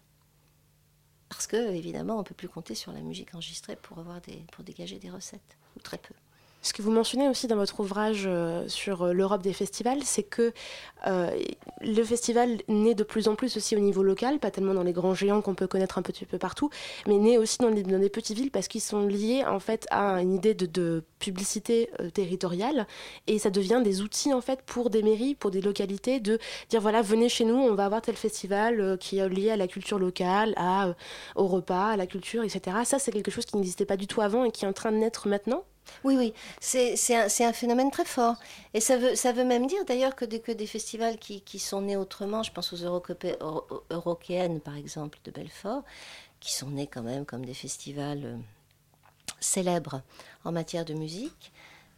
Parce 1.29 1.47
que, 1.47 1.73
évidemment, 1.75 2.17
on 2.17 2.19
ne 2.19 2.25
peut 2.25 2.35
plus 2.35 2.49
compter 2.49 2.75
sur 2.75 2.93
la 2.93 3.01
musique 3.01 3.35
enregistrée 3.35 3.77
pour, 3.77 3.99
avoir 3.99 4.21
des, 4.21 4.45
pour 4.53 4.65
dégager 4.65 4.99
des 4.99 5.11
recettes, 5.11 5.57
ou 5.77 5.81
très 5.81 5.99
peu. 5.99 6.15
Ce 6.63 6.73
que 6.73 6.81
vous 6.81 6.93
mentionnez 6.93 7.29
aussi 7.29 7.49
dans 7.49 7.57
votre 7.57 7.81
ouvrage 7.81 8.23
euh, 8.27 8.69
sur 8.69 9.03
euh, 9.03 9.13
l'Europe 9.13 9.43
des 9.43 9.53
festivals, 9.53 10.05
c'est 10.05 10.23
que 10.23 10.53
euh, 11.09 11.29
le 11.81 12.05
festival 12.05 12.59
naît 12.69 12.95
de 12.95 13.03
plus 13.03 13.27
en 13.27 13.35
plus 13.35 13.57
aussi 13.57 13.75
au 13.75 13.81
niveau 13.81 14.05
local, 14.05 14.39
pas 14.39 14.53
tellement 14.53 14.73
dans 14.73 14.85
les 14.85 14.93
grands 14.93 15.13
géants 15.15 15.43
qu'on 15.43 15.57
peut 15.57 15.67
connaître 15.67 15.99
un 15.99 16.03
petit 16.03 16.25
peu 16.25 16.39
partout, 16.39 16.71
mais 17.09 17.19
naît 17.19 17.37
aussi 17.37 17.59
dans 17.59 17.69
les, 17.69 17.83
dans 17.83 18.01
petites 18.09 18.37
villes 18.37 18.53
parce 18.53 18.69
qu'ils 18.69 18.81
sont 18.81 19.09
liés 19.09 19.45
en 19.45 19.59
fait 19.59 19.89
à 19.91 20.23
une 20.23 20.35
idée 20.35 20.55
de, 20.55 21.03
publicité 21.19 21.89
territoriale 22.15 22.89
et 23.29 23.39
ça 23.39 23.51
devient 23.51 23.81
des 23.85 24.03
outils 24.03 24.33
en 24.33 24.41
fait 24.41 24.61
pour 24.63 24.91
des 24.91 25.05
mairies, 25.05 25.37
pour 25.37 25.53
des 25.53 25.61
localités 25.61 26.19
de 26.19 26.41
dire 26.69 26.81
voilà 26.81 27.01
venez 27.01 27.29
chez 27.29 27.45
nous, 27.45 27.55
on 27.55 27.75
va 27.77 27.85
avoir 27.85 28.03
tel 28.03 28.17
festival 28.17 28.99
qui 28.99 29.19
est 29.19 29.29
lié 29.29 29.51
à 29.53 29.57
la 29.57 29.69
culture 29.69 30.01
locale, 30.01 30.53
à, 30.57 30.95
au 31.37 31.47
repas, 31.47 31.91
à 31.91 31.97
la 31.97 32.09
culture, 32.09 32.43
etc. 32.43 32.79
Ça 32.85 32.99
c'est 32.99 33.13
quelque 33.13 33.31
chose 33.31 33.45
qui 33.45 33.57
n'existait 33.57 33.87
pas 33.87 33.97
du 33.97 34.09
tout 34.09 34.21
avant 34.21 34.45
et 34.45 34.51
qui 34.51 34.65
est 34.65 34.69
en 34.69 34.73
train 34.73 34.91
de 34.91 34.97
naître 34.97 35.29
maintenant 35.29 35.65
Oui, 36.05 36.17
oui, 36.17 36.35
c'est 36.61 36.95
un, 37.15 37.53
phénomène 37.53 37.91
très 37.91 38.05
fort. 38.05 38.37
Et 38.75 38.81
ça 38.81 38.97
veut, 38.97 39.15
ça 39.15 39.33
veut 39.33 39.45
même 39.45 39.67
dire 39.67 39.85
d'ailleurs 39.85 40.17
que, 40.17 40.25
que, 40.25 40.53
des 40.53 40.67
festivals 40.67 41.19
qui, 41.19 41.41
qui, 41.43 41.59
sont 41.59 41.83
nés 41.83 41.97
autrement, 41.97 42.43
je 42.43 42.53
pense 42.53 42.73
aux 42.73 42.79
Eurockéennes 43.91 44.61
par 44.61 44.77
exemple 44.77 45.19
de 45.25 45.31
Belfort, 45.31 45.83
qui 46.41 46.53
sont 46.53 46.71
nés 46.71 46.87
quand 46.87 47.03
même 47.03 47.25
comme 47.25 47.45
des 47.45 47.55
festivals 47.55 48.25
euh, 48.25 48.37
célèbres 49.41 50.03
en 50.45 50.53
matière 50.53 50.85
de 50.85 50.95
musique, 50.95 51.52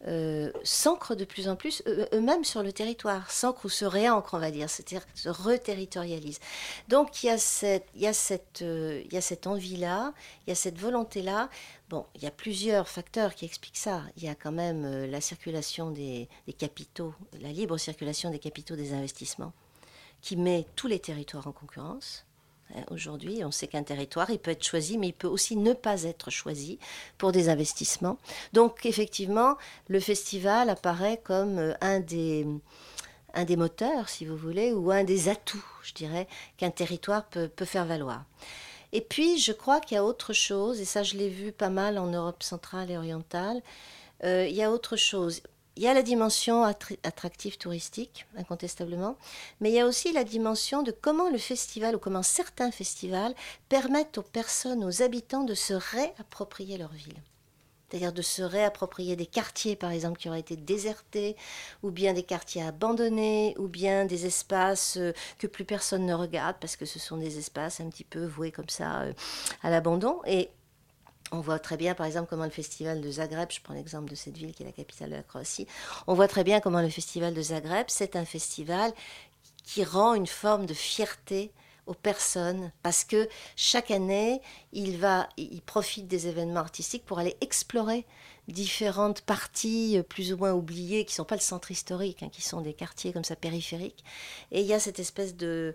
euh, 0.06 0.52
s'ancrent 0.64 1.14
de 1.14 1.24
plus 1.24 1.48
en 1.48 1.56
plus 1.56 1.82
eux-mêmes 1.86 2.44
sur 2.44 2.62
le 2.62 2.72
territoire, 2.72 3.30
s'ancrent 3.30 3.64
ou 3.64 3.68
se 3.70 3.84
réancrent, 3.84 4.34
on 4.34 4.38
va 4.38 4.50
dire, 4.50 4.68
c'est-à-dire 4.68 5.06
se 5.14 5.30
reterritorialisent. 5.30 6.40
Donc 6.88 7.22
il 7.22 7.26
y 7.26 7.30
a 7.30 7.38
cette, 7.38 7.86
il 7.94 8.02
y 8.02 8.06
a 8.06 8.12
cette, 8.12 8.60
euh, 8.62 9.02
il 9.04 9.12
y 9.12 9.16
a 9.16 9.22
cette 9.22 9.46
envie-là, 9.46 10.12
il 10.46 10.50
y 10.50 10.52
a 10.52 10.56
cette 10.56 10.78
volonté-là. 10.78 11.48
Bon, 11.88 12.04
il 12.14 12.22
y 12.22 12.26
a 12.26 12.30
plusieurs 12.30 12.88
facteurs 12.88 13.34
qui 13.34 13.46
expliquent 13.46 13.78
ça. 13.78 14.02
Il 14.16 14.24
y 14.24 14.28
a 14.28 14.34
quand 14.34 14.52
même 14.52 14.84
euh, 14.84 15.06
la 15.06 15.20
circulation 15.20 15.90
des 15.90 16.28
capitaux, 16.58 17.14
la 17.40 17.50
libre 17.50 17.78
circulation 17.78 18.30
des 18.30 18.38
capitaux 18.38 18.76
des 18.76 18.92
investissements, 18.92 19.52
qui 20.20 20.36
met 20.36 20.66
tous 20.76 20.86
les 20.86 20.98
territoires 20.98 21.46
en 21.46 21.52
concurrence. 21.52 22.26
Hein, 22.74 22.82
aujourd'hui, 22.90 23.44
on 23.44 23.50
sait 23.50 23.66
qu'un 23.66 23.82
territoire, 23.82 24.30
il 24.30 24.38
peut 24.38 24.50
être 24.50 24.64
choisi, 24.64 24.98
mais 24.98 25.08
il 25.08 25.12
peut 25.12 25.28
aussi 25.28 25.56
ne 25.56 25.72
pas 25.72 26.04
être 26.04 26.30
choisi 26.30 26.78
pour 27.18 27.32
des 27.32 27.48
investissements. 27.48 28.18
Donc, 28.52 28.86
effectivement, 28.86 29.56
le 29.88 30.00
festival 30.00 30.70
apparaît 30.70 31.20
comme 31.22 31.58
euh, 31.58 31.74
un 31.80 32.00
des, 32.00 32.46
un 33.34 33.44
des 33.44 33.56
moteurs, 33.56 34.08
si 34.08 34.24
vous 34.24 34.36
voulez, 34.36 34.72
ou 34.72 34.90
un 34.90 35.04
des 35.04 35.28
atouts, 35.28 35.64
je 35.82 35.92
dirais, 35.92 36.26
qu'un 36.56 36.70
territoire 36.70 37.24
peut, 37.24 37.48
peut 37.48 37.64
faire 37.64 37.86
valoir. 37.86 38.24
Et 38.92 39.00
puis, 39.00 39.38
je 39.38 39.52
crois 39.52 39.80
qu'il 39.80 39.96
y 39.96 39.98
a 39.98 40.04
autre 40.04 40.32
chose, 40.32 40.80
et 40.80 40.84
ça, 40.84 41.02
je 41.02 41.16
l'ai 41.16 41.28
vu 41.28 41.52
pas 41.52 41.70
mal 41.70 41.98
en 41.98 42.06
Europe 42.06 42.42
centrale 42.42 42.90
et 42.90 42.96
orientale. 42.96 43.60
Euh, 44.22 44.46
il 44.48 44.54
y 44.54 44.62
a 44.62 44.70
autre 44.70 44.96
chose. 44.96 45.42
Il 45.76 45.82
y 45.82 45.88
a 45.88 45.94
la 45.94 46.02
dimension 46.02 46.62
attractive 46.62 47.58
touristique, 47.58 48.26
incontestablement, 48.36 49.16
mais 49.60 49.70
il 49.70 49.74
y 49.74 49.80
a 49.80 49.86
aussi 49.86 50.12
la 50.12 50.22
dimension 50.22 50.84
de 50.84 50.92
comment 50.92 51.30
le 51.30 51.38
festival 51.38 51.96
ou 51.96 51.98
comment 51.98 52.22
certains 52.22 52.70
festivals 52.70 53.34
permettent 53.68 54.18
aux 54.18 54.22
personnes, 54.22 54.84
aux 54.84 55.02
habitants 55.02 55.42
de 55.42 55.54
se 55.54 55.74
réapproprier 55.74 56.78
leur 56.78 56.92
ville. 56.92 57.20
C'est-à-dire 57.88 58.12
de 58.12 58.22
se 58.22 58.42
réapproprier 58.42 59.14
des 59.14 59.26
quartiers, 59.26 59.76
par 59.76 59.90
exemple, 59.90 60.18
qui 60.18 60.28
auraient 60.28 60.40
été 60.40 60.56
désertés, 60.56 61.36
ou 61.82 61.90
bien 61.90 62.12
des 62.12 62.22
quartiers 62.22 62.62
abandonnés, 62.62 63.54
ou 63.58 63.68
bien 63.68 64.04
des 64.04 64.26
espaces 64.26 64.96
euh, 64.96 65.12
que 65.38 65.46
plus 65.46 65.64
personne 65.64 66.06
ne 66.06 66.14
regarde, 66.14 66.56
parce 66.60 66.76
que 66.76 66.86
ce 66.86 66.98
sont 66.98 67.18
des 67.18 67.38
espaces 67.38 67.80
un 67.80 67.88
petit 67.90 68.04
peu 68.04 68.24
voués 68.24 68.50
comme 68.50 68.68
ça 68.68 69.02
euh, 69.02 69.12
à 69.62 69.70
l'abandon. 69.70 70.20
Et 70.26 70.50
on 71.34 71.40
voit 71.40 71.58
très 71.58 71.76
bien, 71.76 71.94
par 71.94 72.06
exemple, 72.06 72.28
comment 72.30 72.44
le 72.44 72.50
festival 72.50 73.00
de 73.00 73.10
Zagreb, 73.10 73.50
je 73.50 73.60
prends 73.60 73.74
l'exemple 73.74 74.08
de 74.08 74.14
cette 74.14 74.36
ville 74.36 74.54
qui 74.54 74.62
est 74.62 74.66
la 74.66 74.72
capitale 74.72 75.10
de 75.10 75.16
la 75.16 75.22
Croatie, 75.22 75.66
on 76.06 76.14
voit 76.14 76.28
très 76.28 76.44
bien 76.44 76.60
comment 76.60 76.80
le 76.80 76.88
festival 76.88 77.34
de 77.34 77.42
Zagreb, 77.42 77.86
c'est 77.88 78.16
un 78.16 78.24
festival 78.24 78.92
qui 79.64 79.84
rend 79.84 80.14
une 80.14 80.26
forme 80.26 80.66
de 80.66 80.74
fierté 80.74 81.50
aux 81.86 81.94
personnes 81.94 82.70
parce 82.82 83.04
que 83.04 83.28
chaque 83.56 83.90
année, 83.90 84.40
il 84.72 84.96
va, 84.96 85.28
profite 85.66 86.06
des 86.06 86.28
événements 86.28 86.60
artistiques 86.60 87.04
pour 87.04 87.18
aller 87.18 87.36
explorer 87.40 88.06
différentes 88.48 89.22
parties 89.22 90.00
plus 90.08 90.32
ou 90.32 90.36
moins 90.36 90.52
oubliées 90.52 91.04
qui 91.04 91.12
ne 91.12 91.16
sont 91.16 91.24
pas 91.24 91.34
le 91.34 91.40
centre 91.40 91.70
historique, 91.70 92.22
hein, 92.22 92.28
qui 92.30 92.42
sont 92.42 92.60
des 92.60 92.74
quartiers 92.74 93.12
comme 93.12 93.24
ça 93.24 93.36
périphériques. 93.36 94.04
Et 94.52 94.60
il 94.60 94.66
y 94.66 94.74
a 94.74 94.80
cette 94.80 94.98
espèce 94.98 95.34
de 95.34 95.74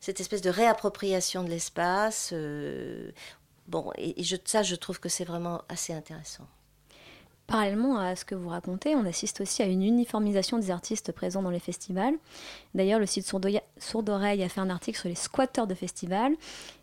cette 0.00 0.18
espèce 0.18 0.40
de 0.40 0.50
réappropriation 0.50 1.44
de 1.44 1.50
l'espace. 1.50 2.30
Euh, 2.32 3.10
Bon, 3.70 3.92
et, 3.96 4.16
ça, 4.44 4.64
je 4.64 4.74
trouve 4.74 4.98
que 4.98 5.08
c'est 5.08 5.24
vraiment 5.24 5.62
assez 5.68 5.92
intéressant. 5.92 6.44
Parallèlement 7.46 7.98
à 7.98 8.16
ce 8.16 8.24
que 8.24 8.34
vous 8.34 8.48
racontez, 8.48 8.96
on 8.96 9.04
assiste 9.06 9.40
aussi 9.40 9.62
à 9.62 9.66
une 9.66 9.82
uniformisation 9.82 10.58
des 10.58 10.72
artistes 10.72 11.12
présents 11.12 11.42
dans 11.42 11.50
les 11.50 11.60
festivals. 11.60 12.14
D'ailleurs, 12.74 12.98
le 12.98 13.06
site 13.06 13.26
Sourd-Oreille 13.78 14.42
a 14.42 14.48
fait 14.48 14.60
un 14.60 14.70
article 14.70 14.98
sur 14.98 15.08
les 15.08 15.14
squatteurs 15.14 15.68
de 15.68 15.74
festivals. 15.74 16.34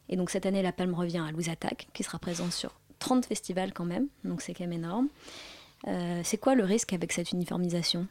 Et 0.07 0.15
donc 0.15 0.29
cette 0.29 0.45
année, 0.45 0.61
la 0.61 0.71
palme 0.71 0.93
revient 0.93 1.23
à 1.27 1.31
Louise 1.31 1.49
Attaque, 1.49 1.87
qui 1.93 2.03
sera 2.03 2.19
présente 2.19 2.53
sur 2.53 2.73
30 2.99 3.25
festivals 3.25 3.73
quand 3.73 3.85
même. 3.85 4.07
Donc 4.23 4.41
c'est 4.41 4.53
quand 4.53 4.63
même 4.63 4.73
énorme. 4.73 5.09
Euh, 5.87 6.21
c'est 6.23 6.37
quoi 6.37 6.55
le 6.55 6.63
risque 6.63 6.93
avec 6.93 7.11
cette 7.11 7.33
uniformisation? 7.33 8.07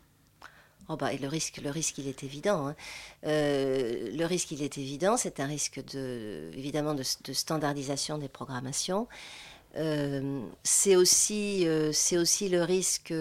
Oh 0.88 0.96
bah, 0.96 1.10
le 1.20 1.26
risque, 1.26 1.60
le 1.62 1.70
risque, 1.70 1.98
il 1.98 2.06
est 2.06 2.22
évident. 2.22 2.68
Hein. 2.68 2.76
Euh, 3.26 4.10
le 4.16 4.24
risque, 4.24 4.52
il 4.52 4.62
est 4.62 4.78
évident. 4.78 5.16
C'est 5.16 5.40
un 5.40 5.46
risque 5.46 5.84
de, 5.92 6.50
évidemment 6.54 6.94
de, 6.94 7.02
standardisation 7.32 8.18
des 8.18 8.28
programmations. 8.28 9.08
Euh, 9.76 10.40
c'est 10.62 10.94
aussi, 10.94 11.66
euh, 11.66 11.90
c'est 11.92 12.16
aussi 12.16 12.48
le 12.48 12.62
risque 12.62 13.12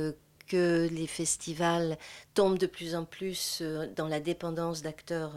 que 0.48 0.88
les 0.92 1.08
festivals 1.08 1.98
tombent 2.36 2.60
de 2.60 2.68
plus 2.68 2.94
en 2.94 3.04
plus 3.04 3.64
dans 3.96 4.08
la 4.08 4.20
dépendance 4.20 4.84
d'acteurs 4.84 5.34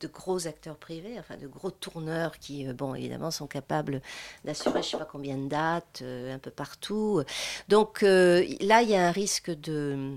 de 0.00 0.06
gros 0.06 0.46
acteurs 0.46 0.76
privés, 0.76 1.18
enfin 1.18 1.36
de 1.36 1.48
gros 1.48 1.72
tourneurs 1.72 2.38
qui, 2.38 2.64
bon, 2.74 2.94
évidemment, 2.94 3.32
sont 3.32 3.48
capables 3.48 4.00
d'assurer 4.44 4.82
je 4.82 4.86
ne 4.86 4.90
sais 4.92 4.98
pas 4.98 5.04
combien 5.04 5.36
de 5.36 5.48
dates 5.48 6.04
un 6.04 6.38
peu 6.38 6.52
partout. 6.52 7.24
Donc 7.68 8.02
là, 8.02 8.82
il 8.82 8.88
y 8.88 8.94
a 8.94 9.04
un 9.04 9.10
risque 9.10 9.50
de, 9.50 10.16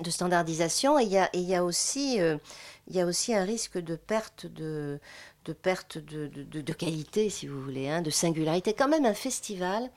de 0.00 0.10
standardisation 0.10 0.98
et 0.98 1.04
il 1.04 1.40
y 1.40 1.54
a, 1.54 1.64
aussi, 1.64 2.20
euh, 2.20 2.36
il 2.88 2.96
y 2.96 3.00
a 3.00 3.06
aussi 3.06 3.34
un 3.34 3.44
risque 3.44 3.78
de 3.78 3.96
perte 3.96 4.46
de, 4.46 5.00
de 5.44 5.52
perte 5.52 5.98
de, 5.98 6.28
de, 6.28 6.72
qualité, 6.72 7.30
si 7.30 7.46
vous 7.46 7.60
voulez, 7.62 7.88
hein, 7.88 8.02
de 8.02 8.10
singularité. 8.10 8.74
Quand 8.74 8.88
même, 8.88 9.06
un 9.06 9.14
festival, 9.14 9.90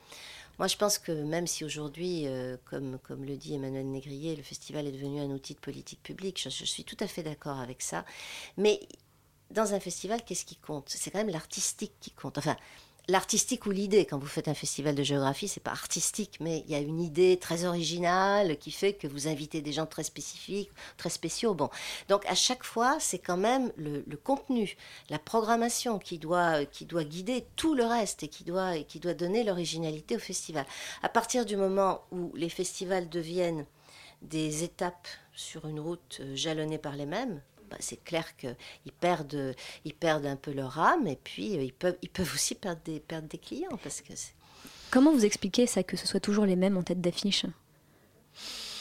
moi 0.58 0.68
je 0.68 0.78
pense 0.78 0.98
que 0.98 1.12
même 1.12 1.48
si 1.48 1.66
aujourd'hui, 1.66 2.28
euh, 2.28 2.58
comme, 2.66 3.00
comme 3.04 3.26
le 3.26 3.36
dit 3.36 3.56
Emmanuel 3.56 3.90
Négrier, 3.90 4.36
le 4.36 4.44
festival 4.44 4.88
est 4.88 4.92
devenu 4.92 5.20
un 5.20 5.32
outil 5.32 5.54
de 5.54 5.60
politique 5.60 6.02
publique, 6.02 6.42
je, 6.42 6.50
je 6.50 6.66
suis 6.66 6.84
tout 6.84 6.98
à 7.00 7.08
fait 7.08 7.24
d'accord 7.24 7.60
avec 7.60 7.82
ça, 7.82 8.06
mais 8.58 8.80
dans 9.52 9.74
un 9.74 9.80
festival, 9.80 10.24
qu'est-ce 10.24 10.46
qui 10.46 10.56
compte? 10.56 10.90
C'est 10.90 11.12
quand 11.12 11.18
même 11.20 11.30
l'artistique 11.30 11.94
qui 12.00 12.12
compte. 12.12 12.38
Enfin, 12.38 12.56
l'artistique 13.10 13.66
ou 13.66 13.72
l'idée. 13.72 14.06
Quand 14.06 14.18
vous 14.18 14.28
faites 14.28 14.48
un 14.48 14.54
festival 14.54 14.96
de 14.96 15.04
géographie, 15.04 15.48
c'est 15.48 15.60
pas 15.60 15.72
artistique, 15.72 16.38
mais 16.40 16.64
il 16.66 16.72
y 16.72 16.76
a 16.76 16.80
une 16.80 17.02
idée 17.02 17.38
très 17.38 17.66
originale 17.66 18.58
qui 18.58 18.72
fait 18.72 18.94
que 18.94 19.08
vous 19.08 19.28
invitez 19.28 19.62
des 19.62 19.72
gens 19.72 19.86
très 19.86 20.04
spécifiques, 20.04 20.72
très 20.98 21.10
spéciaux. 21.10 21.54
Bon, 21.54 21.70
donc 22.08 22.26
à 22.28 22.36
chaque 22.36 22.64
fois, 22.64 22.98
c'est 23.00 23.20
quand 23.20 23.38
même 23.38 23.72
le, 23.76 24.04
contenu, 24.24 24.78
la 25.10 25.20
programmation 25.20 26.00
qui 26.00 26.20
doit 26.20 26.66
qui 26.66 26.86
doit 26.86 27.04
guider 27.04 27.46
tout 27.56 27.74
le 27.74 27.86
reste 27.86 28.24
et 28.24 28.28
qui 28.28 28.44
doit 28.44 28.78
et 28.78 28.84
qui 28.84 29.00
doit 29.00 29.14
donner 29.14 29.44
l'originalité 29.44 30.16
au 30.16 30.20
festival. 30.20 30.66
À 31.02 31.10
partir 31.10 31.46
du 31.46 31.58
moment 31.58 32.02
où 32.12 32.32
les 32.36 32.50
festivals 32.50 33.10
deviennent 33.10 33.66
des 34.22 34.64
étapes 34.64 35.08
sur 35.34 35.68
une 35.68 35.80
route 35.80 36.18
euh, 36.20 36.36
jalonnée 36.36 36.78
par 36.78 36.96
les 36.96 37.06
mêmes, 37.06 37.42
bah, 37.70 37.78
c'est 37.80 38.04
clair 38.04 38.36
qu'ils 38.38 38.56
perdent, 39.00 39.56
ils 39.86 39.94
perdent 39.94 40.26
un 40.26 40.36
peu 40.36 40.52
leur 40.52 40.80
âme 40.80 41.08
et 41.08 41.18
puis 41.24 41.58
euh, 41.58 41.64
ils, 41.64 41.74
peuvent, 41.74 41.98
ils 42.02 42.10
peuvent 42.10 42.34
aussi 42.34 42.56
perdre 42.56 42.82
des, 42.86 43.00
perdre 43.00 43.28
des 43.28 43.38
clients. 43.38 43.78
Parce 43.84 44.02
que 44.02 44.14
Comment 44.92 45.12
vous 45.12 45.26
expliquez 45.26 45.68
ça, 45.68 45.84
que 45.84 45.98
ce 45.98 46.08
soit 46.08 46.20
toujours 46.20 46.46
les 46.46 46.56
mêmes 46.56 46.78
en 46.78 46.84
tête 46.84 47.02
d'affiche? 47.02 47.46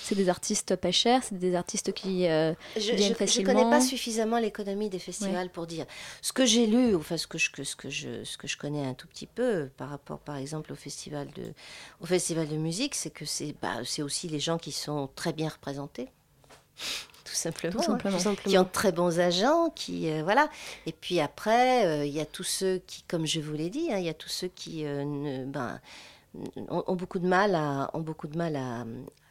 C'est 0.09 0.15
des 0.15 0.31
artistes 0.31 0.75
pas 0.75 0.91
chers, 0.91 1.23
c'est 1.23 1.39
des 1.39 1.55
artistes 1.55 1.93
qui 1.93 2.27
euh, 2.27 2.55
je, 2.77 2.93
viennent 2.93 3.15
facilement. 3.15 3.53
Je 3.53 3.57
ne 3.57 3.63
connais 3.63 3.71
pas 3.71 3.83
suffisamment 3.83 4.39
l'économie 4.39 4.89
des 4.89 4.99
festivals 4.99 5.51
pour 5.51 5.67
dire. 5.67 5.85
Ce 6.23 6.33
que 6.33 6.47
j'ai 6.47 6.67
lu, 6.67 6.95
enfin 6.95 7.19
ce 7.19 7.27
que, 7.27 7.37
je, 7.37 7.51
ce, 7.63 7.77
que 7.77 7.91
je, 7.91 8.25
ce 8.25 8.39
que 8.39 8.49
je 8.49 8.57
connais 8.57 8.87
un 8.87 8.95
tout 8.95 9.07
petit 9.07 9.27
peu 9.27 9.69
par 9.77 9.91
rapport 9.91 10.19
par 10.21 10.37
exemple 10.37 10.73
au 10.73 10.77
festival 10.77 11.29
de, 11.35 11.53
au 12.01 12.07
festival 12.07 12.49
de 12.49 12.57
musique, 12.57 12.95
c'est 12.95 13.11
que 13.11 13.27
c'est 13.27 13.55
bah, 13.61 13.83
aussi 14.03 14.29
les 14.29 14.41
gens 14.41 14.57
qui 14.57 14.73
sont 14.73 15.11
très 15.15 15.35
bien 15.35 15.51
représentés 15.51 16.09
tout 17.29 17.83
simplement, 17.83 17.83
hein. 17.83 18.35
qui 18.45 18.59
ont 18.59 18.63
de 18.63 18.69
très 18.69 18.93
bons 18.93 19.21
agents, 19.21 19.71
qui 19.71 20.11
euh, 20.11 20.23
voilà. 20.23 20.49
Et 20.87 20.93
puis 20.93 21.21
après, 21.21 21.87
euh, 21.87 22.05
il 22.05 22.13
y 22.13 22.21
a 22.21 22.27
tous 22.27 22.45
ceux 22.45 22.79
qui, 22.87 23.03
comme 23.03 23.27
je 23.27 23.41
vous 23.41 23.55
l'ai 23.55 23.71
dit, 23.71 23.93
hein, 23.93 23.99
il 23.99 24.05
y 24.05 24.09
a 24.09 24.15
tous 24.15 24.29
ceux 24.29 24.49
qui 24.49 24.85
euh, 24.85 25.05
ne, 25.05 25.45
ben, 25.45 25.81
ont, 26.69 26.97
beaucoup 26.97 27.19
de 27.19 27.27
mal 27.27 27.55
à, 27.55 27.91
ont 27.95 28.01
beaucoup 28.01 28.29
de 28.29 28.37
mal 28.37 28.57
à, 28.57 28.85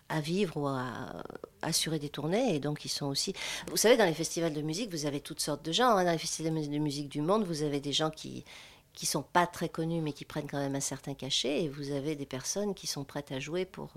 à 0.09 0.21
vivre 0.21 0.57
ou 0.57 0.67
à 0.67 1.23
assurer 1.61 1.99
des 1.99 2.09
tournées 2.09 2.55
et 2.55 2.59
donc 2.59 2.85
ils 2.85 2.89
sont 2.89 3.07
aussi 3.07 3.33
vous 3.69 3.77
savez 3.77 3.97
dans 3.97 4.05
les 4.05 4.13
festivals 4.13 4.53
de 4.53 4.61
musique 4.61 4.89
vous 4.91 5.05
avez 5.05 5.19
toutes 5.19 5.41
sortes 5.41 5.65
de 5.65 5.71
gens 5.71 5.89
hein. 5.89 6.05
dans 6.05 6.11
les 6.11 6.17
festivals 6.17 6.53
de 6.53 6.77
musique 6.77 7.09
du 7.09 7.21
monde 7.21 7.43
vous 7.43 7.63
avez 7.63 7.79
des 7.79 7.91
gens 7.91 8.09
qui 8.09 8.45
qui 8.93 9.05
sont 9.05 9.21
pas 9.21 9.45
très 9.47 9.69
connus 9.69 10.01
mais 10.01 10.13
qui 10.13 10.23
prennent 10.23 10.47
quand 10.49 10.59
même 10.59 10.75
un 10.75 10.81
certain 10.81 11.13
cachet 11.13 11.63
et 11.63 11.69
vous 11.69 11.91
avez 11.91 12.15
des 12.15 12.25
personnes 12.25 12.73
qui 12.73 12.87
sont 12.87 13.03
prêtes 13.03 13.31
à 13.31 13.39
jouer 13.39 13.65
pour 13.65 13.91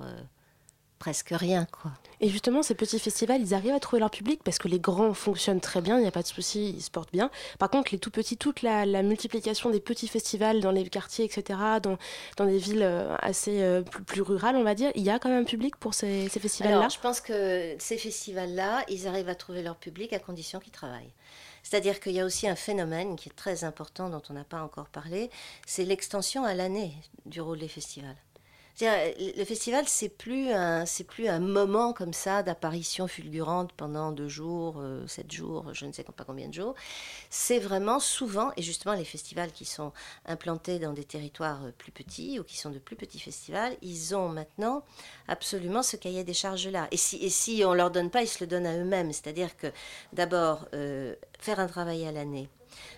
presque 1.00 1.30
rien. 1.30 1.66
quoi. 1.72 1.90
Et 2.20 2.28
justement, 2.28 2.62
ces 2.62 2.74
petits 2.74 2.98
festivals, 2.98 3.40
ils 3.40 3.54
arrivent 3.54 3.72
à 3.72 3.80
trouver 3.80 3.98
leur 3.98 4.10
public 4.10 4.42
parce 4.44 4.58
que 4.58 4.68
les 4.68 4.78
grands 4.78 5.14
fonctionnent 5.14 5.60
très 5.60 5.80
bien, 5.80 5.96
il 5.96 6.02
n'y 6.02 6.06
a 6.06 6.12
pas 6.12 6.22
de 6.22 6.26
souci, 6.28 6.74
ils 6.76 6.82
se 6.82 6.90
portent 6.90 7.10
bien. 7.10 7.30
Par 7.58 7.70
contre, 7.70 7.90
les 7.92 7.98
tout 7.98 8.10
petits, 8.10 8.36
toute 8.36 8.60
la, 8.60 8.84
multiplication 9.02 9.70
des 9.70 9.80
petits 9.80 10.06
festivals 10.06 10.60
dans 10.60 10.70
les 10.70 10.88
quartiers, 10.88 11.24
etc., 11.24 11.58
dans, 11.82 11.96
dans 12.36 12.44
des 12.44 12.58
villes 12.58 12.82
euh, 12.82 13.16
assez 13.20 13.62
euh, 13.62 13.80
plus, 13.80 14.20
rurales, 14.20 14.56
on 14.56 14.62
va 14.62 14.74
dire, 14.74 14.92
il 14.94 15.02
y 15.02 15.08
a 15.08 15.18
quand 15.18 15.30
même 15.30 15.40
un 15.40 15.46
public 15.46 15.74
pour 15.76 15.94
ces, 15.94 16.28
festivals-là? 16.28 16.88
Je 16.90 17.00
pense 17.00 17.22
que 17.22 17.74
ces 17.78 17.96
festivals-là, 17.96 18.84
ils 18.88 19.08
arrivent 19.08 19.30
à 19.30 19.34
trouver 19.34 19.62
leur 19.62 19.76
public 19.76 20.12
à 20.12 20.18
condition 20.18 20.60
qu'ils 20.60 20.72
travaillent. 20.72 21.14
C'est-à-dire 21.62 22.00
qu'il 22.00 22.12
y 22.12 22.20
a 22.20 22.26
aussi 22.26 22.46
un 22.46 22.56
phénomène 22.56 23.16
qui 23.16 23.30
est 23.30 23.34
très 23.34 23.64
important 23.64 24.10
dont 24.10 24.22
on 24.28 24.34
n'a 24.34 24.44
pas 24.44 24.62
encore 24.62 24.88
parlé, 24.88 25.30
c'est 25.66 25.84
l'extension 25.84 26.44
à 26.44 26.52
l'année 26.52 26.92
du 27.24 27.40
rôle 27.40 27.58
des 27.58 27.68
festivals. 27.68 28.16
Le 28.82 29.44
festival, 29.44 29.84
c'est 29.86 30.08
plus 30.08 30.50
un, 30.50 30.84
plus 31.06 31.28
un 31.28 31.40
moment 31.40 31.92
comme 31.92 32.12
ça 32.12 32.42
d'apparition 32.42 33.06
fulgurante 33.08 33.72
pendant 33.72 34.12
deux 34.12 34.28
jours, 34.28 34.76
euh, 34.78 35.06
sept 35.06 35.30
jours, 35.30 35.72
je 35.74 35.86
ne 35.86 35.92
sais 35.92 36.04
pas 36.04 36.24
combien 36.24 36.48
de 36.48 36.54
jours. 36.54 36.74
C'est 37.28 37.58
vraiment 37.58 38.00
souvent, 38.00 38.52
et 38.56 38.62
justement 38.62 38.94
les 38.94 39.04
festivals 39.04 39.52
qui 39.52 39.64
sont 39.64 39.92
implantés 40.26 40.78
dans 40.78 40.92
des 40.92 41.04
territoires 41.04 41.64
euh, 41.64 41.72
plus 41.76 41.92
petits 41.92 42.38
ou 42.38 42.44
qui 42.44 42.56
sont 42.56 42.70
de 42.70 42.78
plus 42.78 42.96
petits 42.96 43.20
festivals, 43.20 43.76
ils 43.82 44.14
ont 44.14 44.28
maintenant 44.28 44.82
absolument 45.28 45.82
ce 45.82 45.96
cahier 45.96 46.24
des 46.24 46.34
charges 46.34 46.68
là. 46.68 46.88
Et 46.90 46.96
si, 46.96 47.16
et 47.16 47.30
si 47.30 47.62
on 47.66 47.74
leur 47.74 47.90
donne 47.90 48.10
pas, 48.10 48.22
ils 48.22 48.28
se 48.28 48.40
le 48.40 48.46
donnent 48.46 48.66
à 48.66 48.76
eux-mêmes. 48.76 49.12
C'est-à-dire 49.12 49.56
que 49.56 49.68
d'abord 50.12 50.66
euh, 50.74 51.14
faire 51.38 51.60
un 51.60 51.66
travail 51.66 52.06
à 52.06 52.12
l'année 52.12 52.48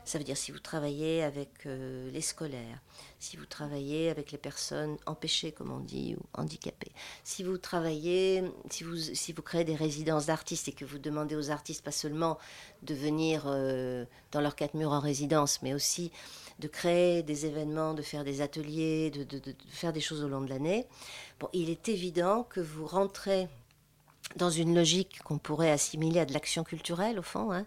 ça 0.04 0.18
veut 0.18 0.24
dire 0.24 0.36
si 0.36 0.52
vous 0.52 0.58
travaillez 0.58 1.22
avec 1.22 1.66
euh, 1.66 2.10
les 2.10 2.20
scolaires, 2.20 2.80
si 3.18 3.36
vous 3.36 3.46
travaillez 3.46 4.10
avec 4.10 4.32
les 4.32 4.38
personnes 4.38 4.96
empêchées, 5.06 5.52
comme 5.52 5.70
on 5.70 5.80
dit, 5.80 6.16
ou 6.18 6.22
handicapées, 6.34 6.92
si 7.24 7.42
vous 7.42 7.58
travaillez, 7.58 8.44
si 8.70 8.84
vous, 8.84 8.96
si 8.96 9.32
vous 9.32 9.42
créez 9.42 9.64
des 9.64 9.76
résidences 9.76 10.26
d'artistes 10.26 10.68
et 10.68 10.72
que 10.72 10.84
vous 10.84 10.98
demandez 10.98 11.36
aux 11.36 11.50
artistes 11.50 11.84
pas 11.84 11.92
seulement 11.92 12.38
de 12.82 12.94
venir 12.94 13.44
euh, 13.46 14.04
dans 14.32 14.40
leurs 14.40 14.56
quatre 14.56 14.74
murs 14.74 14.92
en 14.92 15.00
résidence, 15.00 15.62
mais 15.62 15.74
aussi 15.74 16.10
de 16.58 16.68
créer 16.68 17.22
des 17.22 17.46
événements, 17.46 17.94
de 17.94 18.02
faire 18.02 18.24
des 18.24 18.40
ateliers, 18.40 19.10
de, 19.10 19.24
de, 19.24 19.54
faire 19.68 19.92
des 19.92 20.00
choses 20.00 20.22
au 20.22 20.28
long 20.28 20.40
de 20.40 20.48
l'année, 20.48 20.86
bon, 21.40 21.48
il 21.52 21.70
est 21.70 21.88
évident 21.88 22.44
que 22.44 22.60
vous 22.60 22.86
rentrez 22.86 23.48
dans 24.36 24.50
une 24.50 24.74
logique 24.74 25.20
qu'on 25.24 25.38
pourrait 25.38 25.70
assimiler 25.70 26.20
à 26.20 26.24
de 26.24 26.32
l'action 26.32 26.64
culturelle, 26.64 27.18
au 27.18 27.22
fond. 27.22 27.52
Hein. 27.52 27.66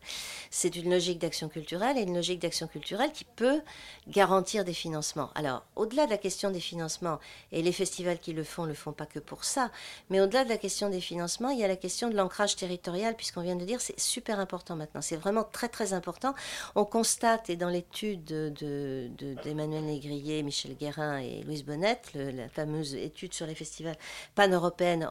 C'est 0.50 0.76
une 0.76 0.90
logique 0.90 1.20
d'action 1.20 1.50
culturelle 1.50 1.98
et 1.98 2.02
une 2.02 2.16
logique 2.16 2.40
d'action 2.40 2.68
culturelle 2.68 3.12
qui 3.12 3.26
peut 3.26 3.62
garantir 4.08 4.66
des 4.66 4.74
financements. 4.74 5.30
Alors, 5.36 5.64
au-delà 5.76 6.06
de 6.06 6.12
la 6.12 6.18
question 6.18 6.52
des 6.52 6.60
financements, 6.60 7.20
et 7.52 7.62
les 7.62 7.72
festivals 7.72 8.20
qui 8.20 8.34
le 8.34 8.44
font 8.44 8.64
ne 8.64 8.70
le 8.70 8.74
font 8.74 8.94
pas 8.94 9.06
que 9.06 9.20
pour 9.20 9.44
ça, 9.44 9.72
mais 10.10 10.22
au-delà 10.22 10.44
de 10.44 10.50
la 10.50 10.58
question 10.58 10.90
des 10.90 11.02
financements, 11.02 11.50
il 11.50 11.60
y 11.60 11.64
a 11.64 11.68
la 11.68 11.76
question 11.76 12.10
de 12.10 12.16
l'ancrage 12.16 12.56
territorial, 12.56 13.16
puisqu'on 13.16 13.42
vient 13.42 13.56
de 13.56 13.66
dire 13.66 13.82
c'est 13.82 14.00
super 14.00 14.40
important 14.40 14.76
maintenant. 14.76 15.02
C'est 15.02 15.16
vraiment 15.18 15.44
très 15.44 15.70
très 15.70 15.94
important. 15.94 16.34
On 16.76 16.86
constate, 16.86 17.50
et 17.50 17.56
dans 17.56 17.70
l'étude 17.70 18.24
d'Emmanuel 18.26 19.82
de, 19.82 19.88
Négrier, 19.88 20.44
Michel 20.44 20.76
Guérin 20.76 21.20
et 21.20 21.44
Louise 21.44 21.64
Bonnette, 21.64 22.12
la 22.14 22.50
fameuse 22.50 22.96
étude 22.96 23.34
sur 23.34 23.46
les 23.46 23.56
festivals 23.56 23.98
pan-européennes 24.36 25.08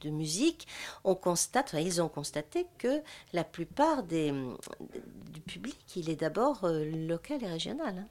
de 0.00 0.10
musique, 0.10 0.66
on 1.04 1.14
constate, 1.14 1.74
ils 1.78 2.00
ont 2.02 2.08
constaté 2.08 2.66
que 2.78 3.02
la 3.32 3.44
plupart 3.44 4.02
du 4.02 5.40
public, 5.46 5.78
il 5.96 6.10
est 6.10 6.16
d'abord 6.16 6.64
euh, 6.64 6.84
local 6.84 7.42
et 7.42 7.48
régional. 7.48 7.98
Hein. 7.98 8.08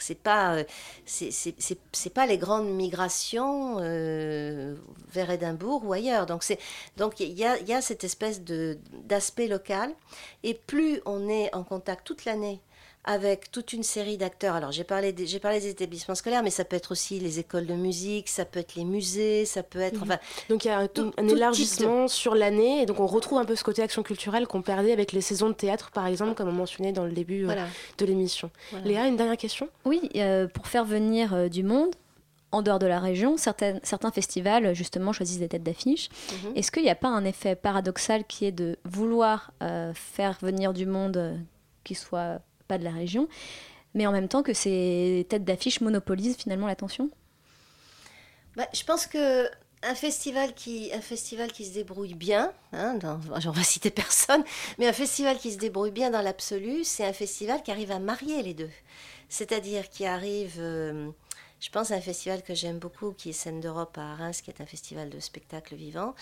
C'est 0.00 0.18
pas, 0.18 0.56
euh, 0.56 0.64
c'est 1.04 2.14
pas 2.14 2.26
les 2.26 2.38
grandes 2.38 2.70
migrations 2.70 3.76
euh, 3.80 4.74
vers 5.10 5.30
Édimbourg 5.30 5.84
ou 5.84 5.92
ailleurs. 5.92 6.26
Donc 6.26 6.42
c'est, 6.42 6.58
donc 6.96 7.20
il 7.20 7.32
y 7.32 7.44
a, 7.44 7.60
y 7.60 7.74
a 7.74 7.82
cette 7.82 8.02
espèce 8.02 8.42
de 8.42 8.78
d'aspect 9.04 9.46
local. 9.46 9.92
Et 10.42 10.54
plus 10.54 11.00
on 11.04 11.28
est 11.28 11.54
en 11.54 11.64
contact 11.64 12.06
toute 12.06 12.24
l'année 12.24 12.60
avec 13.04 13.50
toute 13.50 13.72
une 13.72 13.82
série 13.82 14.18
d'acteurs. 14.18 14.54
Alors 14.54 14.72
j'ai 14.72 14.84
parlé, 14.84 15.12
des, 15.12 15.26
j'ai 15.26 15.38
parlé 15.38 15.58
des 15.60 15.68
établissements 15.68 16.14
scolaires, 16.14 16.42
mais 16.42 16.50
ça 16.50 16.64
peut 16.64 16.76
être 16.76 16.92
aussi 16.92 17.18
les 17.18 17.38
écoles 17.38 17.66
de 17.66 17.74
musique, 17.74 18.28
ça 18.28 18.44
peut 18.44 18.60
être 18.60 18.74
les 18.74 18.84
musées, 18.84 19.46
ça 19.46 19.62
peut 19.62 19.80
être... 19.80 20.04
Mhm. 20.04 20.18
donc 20.50 20.64
il 20.64 20.68
y 20.68 20.70
a 20.70 20.80
un, 20.80 20.88
un 21.16 21.28
élargissement 21.28 22.08
sur 22.08 22.34
l'année, 22.34 22.82
et 22.82 22.86
donc 22.86 23.00
on 23.00 23.06
retrouve 23.06 23.38
un 23.38 23.44
peu 23.44 23.56
ce 23.56 23.64
côté 23.64 23.82
action 23.82 24.02
culturelle 24.02 24.46
qu'on 24.46 24.62
perdait 24.62 24.92
avec 24.92 25.12
les 25.12 25.22
saisons 25.22 25.48
de 25.48 25.54
théâtre, 25.54 25.90
par 25.92 26.06
exemple, 26.06 26.34
comme 26.34 26.48
on 26.48 26.52
mentionnait 26.52 26.92
dans 26.92 27.04
le 27.04 27.12
début 27.12 27.48
euh, 27.48 27.54
de 27.96 28.04
l'émission. 28.04 28.50
Léa, 28.84 29.06
une 29.06 29.16
dernière 29.16 29.38
question? 29.38 29.68
Oui, 29.86 30.10
euh, 30.16 30.46
pour 30.46 30.66
faire 30.66 30.84
venir 30.84 31.32
euh, 31.32 31.48
du 31.48 31.62
monde, 31.62 31.94
en 32.52 32.62
dehors 32.62 32.80
de 32.80 32.86
la 32.86 32.98
région, 32.98 33.36
certains, 33.36 33.78
certains 33.84 34.10
festivals 34.10 34.74
justement 34.74 35.12
choisissent 35.12 35.38
des 35.38 35.48
têtes 35.48 35.62
d'affiche. 35.62 36.08
Mhm. 36.32 36.56
Est-ce 36.56 36.72
qu'il 36.72 36.82
n'y 36.82 36.90
a 36.90 36.96
pas 36.96 37.08
un 37.08 37.24
effet 37.24 37.54
paradoxal 37.54 38.24
qui 38.24 38.44
est 38.44 38.52
de 38.52 38.76
vouloir 38.84 39.52
faire 39.94 40.36
venir 40.42 40.72
du 40.72 40.84
monde 40.84 41.38
qui 41.84 41.94
soit 41.94 42.40
pas 42.70 42.78
de 42.78 42.84
la 42.84 42.92
région, 42.92 43.28
mais 43.94 44.06
en 44.06 44.12
même 44.12 44.28
temps 44.28 44.44
que 44.44 44.54
ces 44.54 45.26
têtes 45.28 45.44
d'affiche 45.44 45.80
monopolisent 45.80 46.36
finalement 46.36 46.68
l'attention? 46.68 47.10
Bah, 48.56 48.68
Je 48.72 48.84
pense 48.84 49.06
que 49.06 49.48
un 49.82 49.94
festival 49.94 50.54
qui, 50.54 50.92
un 50.92 51.00
festival 51.00 51.50
qui 51.50 51.64
se 51.64 51.72
débrouille 51.74 52.14
bien, 52.14 52.52
hein, 52.72 52.98
j'en 53.38 53.50
vais 53.50 53.64
citer 53.64 53.90
personne, 53.90 54.44
mais 54.78 54.86
un 54.86 54.92
festival 54.92 55.36
qui 55.38 55.52
se 55.52 55.58
débrouille 55.58 55.90
bien 55.90 56.10
dans 56.10 56.22
l'absolu, 56.22 56.84
c'est 56.84 57.04
un 57.04 57.12
festival 57.12 57.62
qui 57.62 57.72
arrive 57.72 57.90
à 57.90 57.98
marier 57.98 58.42
les 58.42 58.54
deux. 58.54 58.70
C'est-à-dire 59.28 59.88
qui 59.88 60.06
arrive, 60.06 60.56
euh, 60.58 61.10
je 61.60 61.70
pense 61.70 61.90
à 61.90 61.94
un 61.96 62.00
festival 62.00 62.42
que 62.42 62.54
j'aime 62.54 62.78
beaucoup, 62.78 63.12
qui 63.12 63.30
est 63.30 63.32
Scène 63.32 63.60
d'Europe 63.60 63.96
à 63.98 64.14
Reims, 64.14 64.42
qui 64.42 64.50
est 64.50 64.60
un 64.60 64.66
festival 64.66 65.08
de 65.08 65.18
spectacle 65.18 65.74
vivant, 65.74 66.14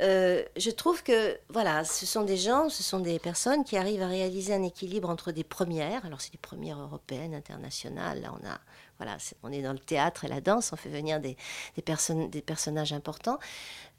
euh, 0.00 0.42
je 0.56 0.70
trouve 0.70 1.02
que 1.02 1.38
voilà, 1.48 1.84
ce 1.84 2.04
sont 2.04 2.22
des 2.22 2.36
gens, 2.36 2.68
ce 2.68 2.82
sont 2.82 3.00
des 3.00 3.18
personnes 3.18 3.64
qui 3.64 3.76
arrivent 3.76 4.02
à 4.02 4.08
réaliser 4.08 4.54
un 4.54 4.62
équilibre 4.62 5.08
entre 5.08 5.32
des 5.32 5.44
premières. 5.44 6.04
Alors 6.04 6.20
c'est 6.20 6.32
des 6.32 6.38
premières 6.38 6.78
européennes, 6.78 7.34
internationales. 7.34 8.20
Là, 8.20 8.34
on 8.38 8.46
a 8.46 8.58
voilà, 8.98 9.18
on 9.42 9.52
est 9.52 9.62
dans 9.62 9.72
le 9.72 9.78
théâtre 9.78 10.24
et 10.24 10.28
la 10.28 10.40
danse, 10.40 10.72
on 10.72 10.76
fait 10.76 10.88
venir 10.88 11.20
des, 11.20 11.36
des, 11.76 11.82
personnes, 11.82 12.30
des 12.30 12.40
personnages 12.40 12.92
importants, 12.92 13.38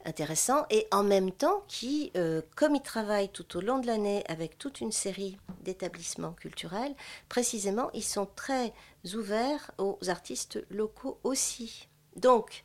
intéressants, 0.04 0.66
et 0.70 0.88
en 0.90 1.04
même 1.04 1.30
temps 1.30 1.62
qui, 1.68 2.10
euh, 2.16 2.42
comme 2.56 2.74
ils 2.74 2.82
travaillent 2.82 3.28
tout 3.28 3.56
au 3.56 3.60
long 3.60 3.78
de 3.78 3.86
l'année 3.86 4.24
avec 4.28 4.58
toute 4.58 4.80
une 4.80 4.92
série 4.92 5.38
d'établissements 5.62 6.32
culturels, 6.32 6.94
précisément, 7.28 7.90
ils 7.94 8.02
sont 8.02 8.26
très 8.34 8.72
ouverts 9.14 9.70
aux 9.78 9.98
artistes 10.08 10.64
locaux 10.68 11.18
aussi. 11.22 11.88
Donc, 12.16 12.64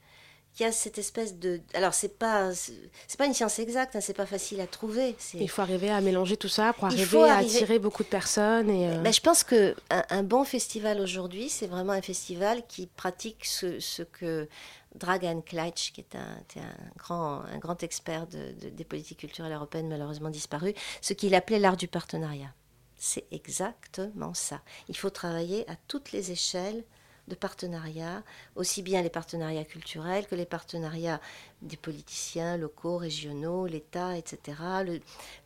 il 0.60 0.64
y 0.64 0.66
a 0.66 0.72
cette 0.72 0.98
espèce 0.98 1.40
de 1.40 1.62
alors 1.74 1.94
c'est 1.94 2.18
pas 2.18 2.54
c'est 2.54 3.18
pas 3.18 3.26
une 3.26 3.34
science 3.34 3.58
exacte 3.60 3.96
hein, 3.96 4.02
c'est 4.02 4.14
pas 4.14 4.26
facile 4.26 4.62
à 4.62 4.68
trouver 4.68 5.16
il 5.34 5.50
faut 5.50 5.62
arriver 5.62 5.90
à 5.90 6.00
mélanger 6.00 6.38
tout 6.38 6.48
ça 6.48 6.74
pour 6.74 6.86
arriver 6.86 7.24
à 7.24 7.38
attirer 7.38 7.80
beaucoup 7.80 8.04
de 8.04 8.08
personnes 8.08 8.70
et 8.70 8.90
euh, 8.90 8.98
ben, 9.00 9.12
je 9.12 9.22
pense 9.22 9.44
que 9.44 9.76
un, 9.90 10.24
bon 10.24 10.44
festival 10.44 11.00
aujourd'hui 11.00 11.50
c'est 11.50 11.68
vraiment 11.68 11.94
un 11.94 12.02
festival 12.02 12.64
qui 12.68 12.88
pratique 12.88 13.46
ce, 13.46 13.80
ce 13.80 14.04
que 14.04 14.48
Dragan 14.96 15.42
Kleitsch, 15.42 15.92
qui 15.92 16.02
est 16.02 16.16
un, 16.16 16.62
un, 16.62 16.98
grand, 16.98 17.42
un 17.42 17.58
grand 17.58 17.82
expert 17.82 18.28
de, 18.28 18.70
des 18.70 18.84
politiques 18.84 19.20
culturelles 19.20 19.54
européennes, 19.54 19.88
malheureusement 19.88 20.30
disparu, 20.30 20.76
ce 21.02 21.14
qu'il 21.14 21.34
appelait 21.34 21.58
l'art 21.58 21.78
du 21.78 21.88
partenariat. 21.88 22.54
C'est 22.96 23.26
exactement 23.32 24.36
ça. 24.36 24.62
Il 24.88 24.96
faut 24.96 25.10
travailler 25.10 25.68
à 25.70 25.76
toutes 25.88 26.12
les 26.12 26.32
échelles 26.32 26.84
de 27.28 27.36
partenariats, 27.36 28.24
aussi 28.56 28.82
bien 28.82 29.02
les 29.02 29.10
partenariats 29.10 29.64
culturels 29.64 30.28
que 30.28 30.36
les 30.36 30.46
partenariats 30.46 31.22
des 31.62 31.78
politiciens 31.78 32.58
locaux, 32.58 32.98
régionaux, 32.98 33.66
l'État, 33.66 34.18
etc., 34.18 34.58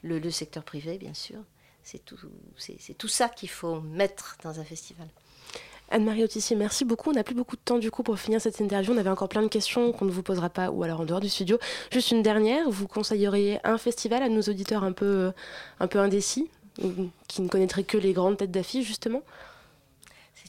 le, 0.03 0.29
secteur 0.31 0.63
privé, 0.63 0.97
bien 0.97 1.13
sûr. 1.13 1.39
C'est 1.83 2.03
tout, 2.03 2.17
c'est, 2.57 2.97
tout 2.97 3.07
ça 3.07 3.29
qu'il 3.29 3.49
faut 3.49 3.79
mettre 3.79 4.37
dans 4.43 4.59
un 4.59 4.63
festival. 4.63 5.07
Anne-Marie 5.89 6.25
Autissier, 6.25 6.57
merci 6.57 6.83
beaucoup. 6.83 7.11
On 7.11 7.13
n'a 7.13 7.23
plus 7.23 7.35
beaucoup 7.35 7.55
de 7.55 7.61
temps 7.61 7.77
du 7.77 7.91
coup 7.91 8.03
pour 8.03 8.19
finir 8.19 8.41
cette 8.41 8.59
interview. 8.59 8.93
On 8.93 8.97
avait 8.97 9.09
encore 9.09 9.29
plein 9.29 9.41
de 9.41 9.47
questions 9.47 9.93
qu'on 9.93 10.03
ne 10.03 10.11
vous 10.11 10.23
posera 10.23 10.49
pas 10.49 10.69
ou 10.69 10.83
alors 10.83 10.99
en 10.99 11.05
dehors 11.05 11.21
du 11.21 11.29
studio. 11.29 11.57
Juste 11.93 12.11
une 12.11 12.21
dernière, 12.21 12.69
vous 12.69 12.89
conseilleriez 12.89 13.59
un 13.63 13.77
festival 13.77 14.21
à 14.21 14.27
nos 14.27 14.41
auditeurs 14.41 14.83
un 14.83 14.91
peu, 14.91 15.31
un 15.79 15.87
peu 15.87 15.99
indécis, 15.99 16.49
qui 17.29 17.41
ne 17.41 17.47
connaîtraient 17.47 17.83
que 17.83 17.97
les 17.97 18.11
grandes 18.11 18.37
têtes 18.37 18.51
d'affiche 18.51 18.85
justement? 18.85 19.21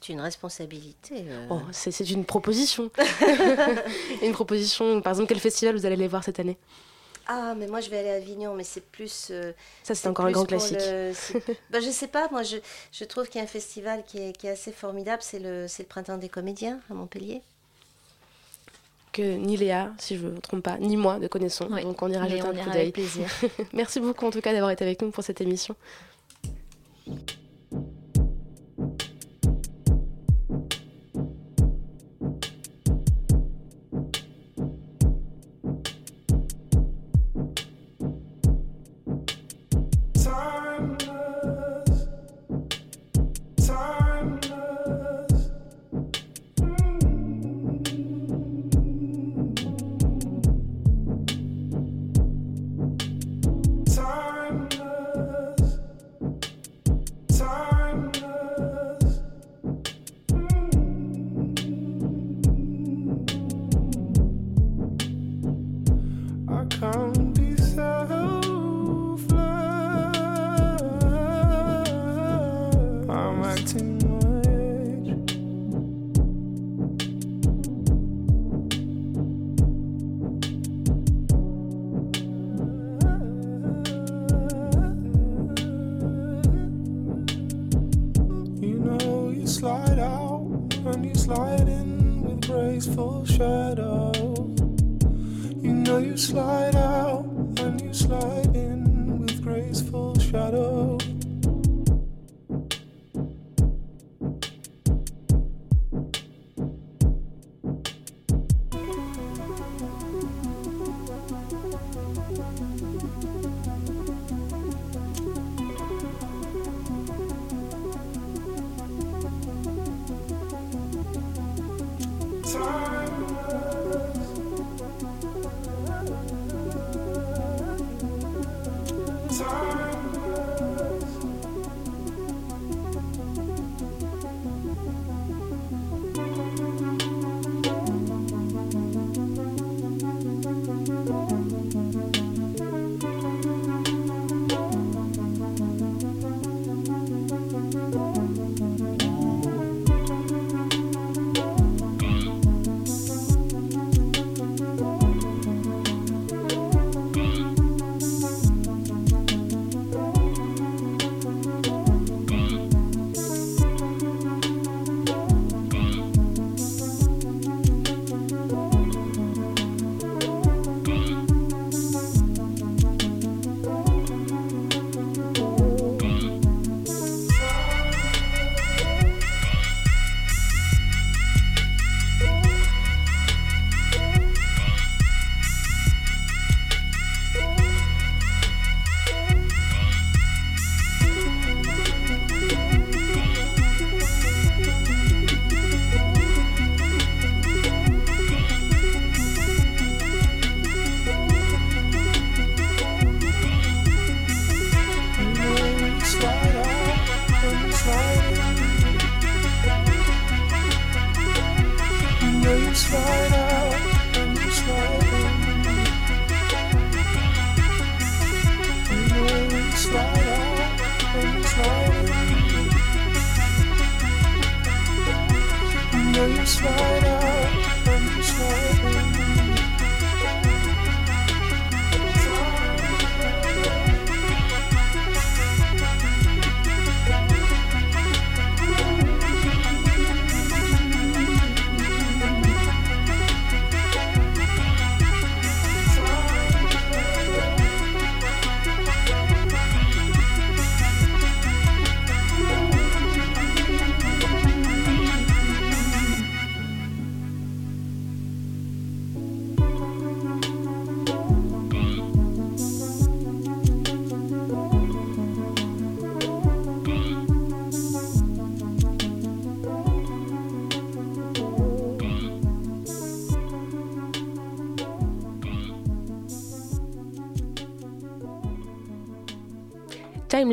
C'est 0.01 0.13
une 0.13 0.21
responsabilité. 0.21 1.25
Euh. 1.29 1.47
Oh, 1.51 1.61
c'est 1.73 1.99
une 2.11 2.25
proposition. 2.25 2.91
une 4.23 4.33
proposition. 4.33 5.01
Par 5.01 5.13
exemple, 5.13 5.29
quel 5.29 5.41
festival 5.41 5.77
vous 5.77 5.87
allez 5.87 5.97
aller 5.97 6.09
voir 6.09 6.25
cette 6.25 6.39
année? 6.39 6.57
Ah, 7.27 7.55
mais 7.57 7.67
moi 7.67 7.81
je 7.81 7.91
vais 7.91 7.99
aller 7.99 8.11
à 8.11 8.15
Avignon, 8.15 8.55
mais 8.55 8.65
c'est 8.65 8.81
plus. 8.81 9.29
Euh, 9.31 9.53
ça, 9.83 9.95
c'est 9.95 10.09
encore 10.09 10.27
un 10.27 10.31
grand 10.31 10.47
classique. 10.47 10.79
ben, 11.71 11.83
je 11.83 11.91
sais 11.91 12.09
pas, 12.09 12.29
moi 12.31 12.43
je, 12.43 12.57
je 12.93 13.05
trouve 13.05 13.29
qu'il 13.29 13.39
y 13.39 13.41
a 13.41 13.45
un 13.45 13.49
festival 13.49 14.05
qui 14.07 14.19
est, 14.19 14.37
qui 14.37 14.47
est 14.47 14.51
assez 14.51 14.73
formidable, 14.73 15.23
c'est 15.23 15.39
le, 15.39 15.67
le 15.67 15.85
Printemps 15.85 16.17
des 16.17 16.31
comédiens 16.31 16.81
à 16.91 16.95
Montpellier. 16.95 17.43
Que 19.13 19.37
ni 19.37 19.57
Léa, 19.57 19.93
si 19.99 20.17
je 20.17 20.25
ne 20.25 20.31
me 20.31 20.41
trompe 20.41 20.63
pas, 20.63 20.79
ni 20.79 20.97
moi 20.97 21.19
ne 21.19 21.27
connaissons. 21.29 21.67
Donc 21.67 22.01
on 22.03 22.09
ira 22.09 22.29
jeter 22.29 22.41
un 22.41 22.55
coup 22.55 22.71
d'œil. 22.71 22.93
plaisir. 22.93 23.29
Merci 23.73 24.01
beaucoup 24.01 24.27
en 24.27 24.31
tout 24.31 24.41
cas 24.41 24.53
d'avoir 24.53 24.71
été 24.71 24.85
avec 24.85 25.03
nous 25.03 25.11
pour 25.11 25.25
cette 25.25 25.41
émission. 25.41 25.75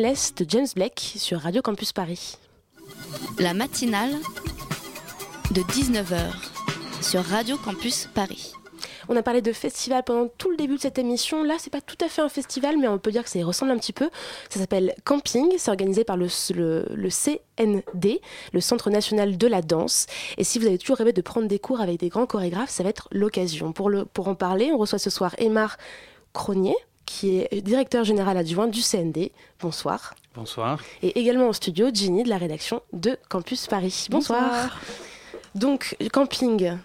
De 0.05 0.45
James 0.47 0.67
Blake 0.75 1.13
sur 1.17 1.39
Radio 1.39 1.63
Campus 1.63 1.91
Paris. 1.91 2.37
La 3.39 3.55
matinale 3.55 4.11
de 5.49 5.61
19h 5.61 6.31
sur 7.01 7.23
Radio 7.23 7.57
Campus 7.57 8.07
Paris. 8.13 8.53
On 9.09 9.15
a 9.15 9.23
parlé 9.23 9.41
de 9.41 9.51
festival 9.51 10.03
pendant 10.03 10.29
tout 10.37 10.51
le 10.51 10.57
début 10.57 10.75
de 10.75 10.81
cette 10.81 10.99
émission. 10.99 11.41
Là, 11.41 11.55
c'est 11.57 11.71
pas 11.71 11.81
tout 11.81 11.97
à 12.05 12.07
fait 12.07 12.21
un 12.21 12.29
festival, 12.29 12.77
mais 12.77 12.87
on 12.87 12.99
peut 12.99 13.09
dire 13.09 13.23
que 13.23 13.31
ça 13.31 13.39
y 13.39 13.43
ressemble 13.43 13.71
un 13.71 13.79
petit 13.79 13.93
peu. 13.93 14.11
Ça 14.51 14.59
s'appelle 14.59 14.93
Camping. 15.05 15.55
C'est 15.57 15.71
organisé 15.71 16.03
par 16.03 16.17
le, 16.17 16.27
le, 16.53 17.09
CND, 17.09 18.21
le 18.53 18.61
Centre 18.61 18.91
national 18.91 19.39
de 19.39 19.47
la 19.47 19.63
danse. 19.63 20.05
Et 20.37 20.43
si 20.43 20.59
vous 20.59 20.67
avez 20.67 20.77
toujours 20.77 20.97
rêvé 20.97 21.13
de 21.13 21.21
prendre 21.23 21.47
des 21.47 21.57
cours 21.57 21.81
avec 21.81 21.99
des 21.99 22.09
grands 22.09 22.27
chorégraphes, 22.27 22.69
ça 22.69 22.83
va 22.83 22.89
être 22.89 23.07
l'occasion. 23.11 23.73
Pour, 23.73 23.89
le, 23.89 24.05
pour 24.05 24.27
en 24.27 24.35
parler, 24.35 24.71
on 24.71 24.77
reçoit 24.77 24.99
ce 24.99 25.09
soir 25.09 25.33
Emar 25.39 25.77
Cronier, 26.31 26.75
qui 27.05 27.39
est 27.39 27.61
directeur 27.61 28.03
général 28.03 28.37
adjoint 28.37 28.67
du 28.67 28.81
CND. 28.81 29.31
Bonsoir. 29.59 30.15
Bonsoir. 30.35 30.79
Et 31.01 31.19
également 31.19 31.47
au 31.47 31.53
studio, 31.53 31.89
Ginny 31.93 32.23
de 32.23 32.29
la 32.29 32.37
rédaction 32.37 32.81
de 32.93 33.17
Campus 33.29 33.67
Paris. 33.67 34.07
Bonsoir. 34.09 34.79
Donc, 35.55 35.95
camping, 36.11 36.77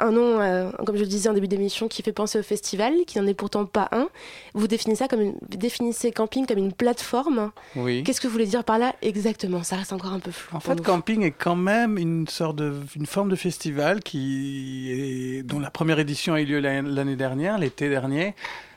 un 0.00 0.10
nom, 0.12 0.40
euh, 0.40 0.70
comme 0.84 0.96
je 0.96 1.02
le 1.02 1.06
disais 1.06 1.28
en 1.28 1.32
début 1.32 1.48
d'émission, 1.48 1.88
qui 1.88 2.02
fait 2.02 2.12
penser 2.12 2.38
au 2.38 2.42
festival, 2.42 2.92
qui 3.06 3.18
n'en 3.18 3.26
est 3.26 3.34
pourtant 3.34 3.66
pas 3.66 3.88
un. 3.92 4.08
Vous 4.54 4.66
définissez, 4.66 5.00
ça 5.00 5.08
comme 5.08 5.20
une, 5.20 5.34
définissez 5.48 6.10
camping 6.10 6.46
comme 6.46 6.58
une 6.58 6.72
plateforme. 6.72 7.52
Oui. 7.76 8.02
Qu'est-ce 8.02 8.20
que 8.20 8.26
vous 8.26 8.32
voulez 8.32 8.46
dire 8.46 8.64
par 8.64 8.78
là 8.78 8.94
exactement? 9.02 9.62
Ça 9.62 9.76
reste 9.76 9.92
encore 9.92 10.12
un 10.12 10.20
peu 10.20 10.30
flou. 10.30 10.56
En 10.56 10.60
fait, 10.60 10.80
camping 10.82 11.22
est 11.22 11.30
quand 11.30 11.56
même 11.56 11.98
une 11.98 12.26
sorte 12.28 12.56
de, 12.56 12.74
une 12.96 13.06
forme 13.06 13.28
de 13.28 13.36
festival 13.36 14.00
qui 14.00 14.90
est, 14.90 15.42
dont 15.42 15.60
la 15.60 15.70
première 15.70 15.98
édition 15.98 16.34
a 16.34 16.40
eu 16.40 16.46
lieu 16.46 16.60
l'année 16.60 17.16
dernière, 17.16 17.58
l'été 17.58 17.88
dernier. 17.88 18.34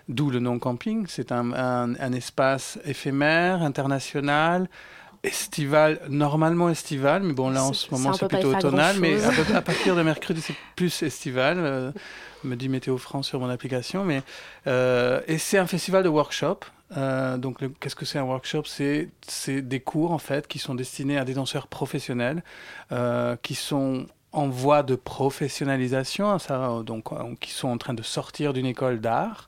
D'où 0.09 0.29
le 0.29 0.39
nom 0.39 0.59
camping. 0.59 1.05
C'est 1.07 1.31
un, 1.31 2.13
espace 2.13 2.77
éphémère, 2.85 3.63
international, 3.63 4.67
estival, 5.23 5.99
normalement 6.09 6.69
estival, 6.69 7.23
mais 7.23 7.31
bon 7.31 7.49
là 7.49 7.63
en 7.63 7.71
ce 7.71 7.89
moment 7.89 8.11
c'est 8.11 8.27
plutôt 8.27 8.53
automnal, 8.53 8.97
mais 8.99 9.15
à, 9.53 9.61
partir 9.61 9.95
de 9.95 10.01
mercredi 10.01 10.41
c'est 10.41 10.55
plus 10.75 11.01
estival, 11.03 11.57
euh, 11.59 11.91
me 12.43 12.55
dit 12.55 12.67
Météo 12.67 12.97
France 12.97 13.27
sur 13.27 13.39
mon 13.39 13.49
application. 13.49 14.03
Mais, 14.03 14.21
euh, 14.67 15.21
et 15.27 15.37
c'est 15.37 15.57
un 15.57 15.67
festival 15.67 16.03
de 16.03 16.09
workshop. 16.09 16.59
Euh, 16.97 17.37
donc 17.37 17.59
qu'est-ce 17.79 17.95
que 17.95 18.05
c'est 18.05 18.19
un 18.19 18.23
workshop? 18.23 18.63
C'est 18.65 19.07
des 19.61 19.79
cours 19.79 20.11
en 20.11 20.19
fait 20.19 20.47
qui 20.49 20.59
sont 20.59 20.75
destinés 20.75 21.17
à 21.17 21.23
des 21.23 21.33
danseurs 21.33 21.67
professionnels 21.67 22.43
qui 23.41 23.55
sont 23.55 24.05
en 24.33 24.49
voie 24.49 24.83
de 24.83 24.95
professionnalisation, 24.95 26.37
ça, 26.39 26.81
donc 26.85 27.05
qui 27.39 27.51
sont 27.51 27.69
en 27.69 27.77
train 27.77 27.93
de 27.93 28.03
sortir 28.03 28.51
d'une 28.51 28.65
école 28.65 28.99
d'art 28.99 29.47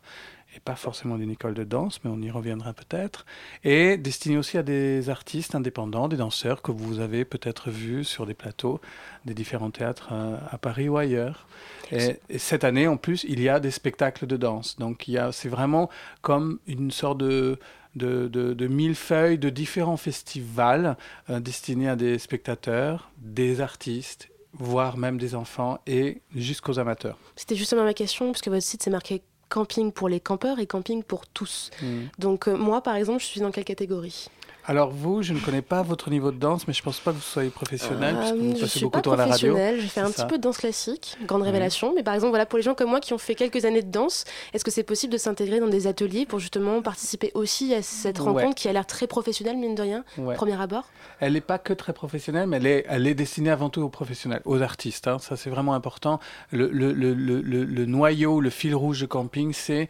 et 0.56 0.60
pas 0.60 0.76
forcément 0.76 1.18
d'une 1.18 1.32
école 1.32 1.54
de 1.54 1.64
danse, 1.64 2.00
mais 2.04 2.10
on 2.10 2.22
y 2.22 2.32
reviendra 2.32 2.74
peut-être, 2.74 3.26
et 3.64 3.98
destiné 3.98 4.38
aussi 4.38 4.58
à 4.58 4.64
des 4.64 5.10
artistes 5.10 5.56
indépendants, 5.56 6.08
des 6.08 6.18
danseurs 6.18 6.62
que 6.62 6.72
vous 6.72 7.00
avez 7.00 7.26
peut-être 7.26 7.70
vus 7.70 8.04
sur 8.04 8.26
des 8.26 8.34
plateaux 8.34 8.80
des 9.26 9.34
différents 9.34 9.72
théâtres 9.72 10.10
euh, 10.12 10.38
à, 10.50 10.58
Paris 10.58 10.88
ou 10.88 10.98
ailleurs. 10.98 11.48
Et, 11.92 12.20
cette 12.38 12.64
année, 12.64 12.88
en 12.88 12.98
plus, 12.98 13.26
il 13.28 13.42
y 13.42 13.50
a 13.50 13.60
des 13.60 13.72
spectacles 13.72 14.28
de 14.28 14.38
danse. 14.38 14.78
Donc, 14.78 15.10
c'est 15.32 15.50
vraiment 15.50 15.90
comme 16.22 16.60
une 16.68 16.92
sorte 16.92 17.20
de, 17.20 17.60
de, 17.96 18.28
de, 18.28 18.68
millefeuilles 18.68 19.38
de 19.38 19.50
différents 19.50 19.98
festivals 19.98 20.98
euh, 21.30 21.40
destinés 21.40 21.90
à 21.90 21.96
des 21.96 22.18
spectateurs, 22.20 23.12
des 23.18 23.62
artistes 23.62 24.30
voire 24.58 24.98
même 24.98 25.18
des 25.18 25.36
enfants 25.36 25.80
et 25.86 26.22
jusqu'aux 26.34 26.80
amateurs. 26.80 27.18
C'était 27.36 27.58
justement 27.58 27.84
ma 27.84 27.94
question, 27.94 28.32
puisque 28.32 28.48
votre 28.48 28.64
site 28.64 28.84
c'est 28.84 28.90
marqué 28.90 29.22
camping 29.50 29.92
pour 29.92 30.10
les 30.10 30.20
campeurs 30.20 30.60
et 30.60 30.68
camping 30.68 31.04
pour 31.04 31.28
tous. 31.28 31.72
Mm. 31.82 31.86
Donc 32.20 32.48
euh, 32.48 32.56
moi, 32.56 32.82
par 32.82 32.96
exemple, 32.96 33.22
je 33.22 33.26
suis 33.26 33.42
dans 33.42 33.52
quelle 33.52 33.66
catégorie? 33.66 34.28
Alors 34.68 34.90
vous, 34.90 35.22
je 35.22 35.34
ne 35.34 35.40
connais 35.40 35.62
pas 35.62 35.84
votre 35.84 36.10
niveau 36.10 36.32
de 36.32 36.38
danse, 36.40 36.68
mais 36.68 36.74
je 36.74 36.82
pense 36.82 37.00
pas 37.00 37.12
que 37.12 37.18
vous 37.18 37.22
soyez 37.22 37.52
professionnel, 37.52 38.16
puisque 38.18 38.36
vous 38.36 38.46
Euh, 38.50 38.56
je 38.56 38.60
passez 38.62 38.68
suis 38.68 38.80
beaucoup 38.82 38.94
pas 38.94 38.98
de 39.00 39.04
temps 39.04 39.12
à 39.12 39.18
la 39.18 39.26
radio. 39.26 39.52
professionnelle, 39.52 39.80
je 39.82 39.88
fais 39.88 40.02
un 40.02 40.10
petit 40.10 40.26
peu 40.26 40.38
de 40.38 40.42
danse 40.42 40.58
classique, 40.58 41.18
grande 41.28 41.44
révélation. 41.44 41.94
Mais 41.96 42.02
par 42.02 42.16
exemple, 42.16 42.32
voilà, 42.32 42.48
pour 42.48 42.58
les 42.58 42.64
gens 42.64 42.74
comme 42.74 42.90
moi 42.90 43.00
qui 43.00 43.14
ont 43.14 43.20
fait 43.20 43.36
quelques 43.36 43.64
années 43.66 43.84
de 43.84 43.92
danse, 43.92 44.24
est-ce 44.54 44.66
que 44.66 44.72
c'est 44.72 44.82
possible 44.84 45.14
de 45.14 45.20
s'intégrer 45.20 45.60
dans 45.60 45.68
des 45.68 45.86
ateliers 45.86 46.26
pour 46.26 46.40
justement 46.40 46.82
participer 46.82 47.30
aussi 47.36 47.76
à 47.76 47.84
cette 47.84 48.18
Ouais. 48.20 48.26
rencontre 48.26 48.56
qui 48.56 48.68
a 48.68 48.74
l'air 48.74 48.88
très 48.88 49.06
professionnelle, 49.06 49.56
mine 49.58 49.76
de 49.76 49.84
rien, 49.84 50.04
Ouais. 50.18 50.34
premier 50.34 50.60
abord? 50.60 50.86
Elle 51.20 51.34
n'est 51.34 51.42
pas 51.42 51.60
que 51.60 51.72
très 51.74 51.94
professionnelle, 51.94 52.48
mais 52.48 52.58
elle 52.58 52.66
est, 52.68 52.86
elle 52.90 53.06
est 53.06 53.14
destinée 53.14 53.52
avant 53.52 53.70
tout 53.70 53.84
aux 53.84 53.90
professionnels, 53.90 54.42
aux 54.46 54.64
artistes. 54.64 55.08
hein. 55.08 55.20
Ça, 55.20 55.38
c'est 55.38 55.52
vraiment 55.52 55.76
important. 55.76 56.20
Le, 56.52 56.70
le, 56.72 56.92
le- 56.92 57.14
le 57.14 57.86
noyau, 57.86 58.42
le 58.42 58.50
fil 58.50 58.74
rouge 58.74 59.02
de 59.02 59.06
camping, 59.06 59.54
c'est 59.54 59.90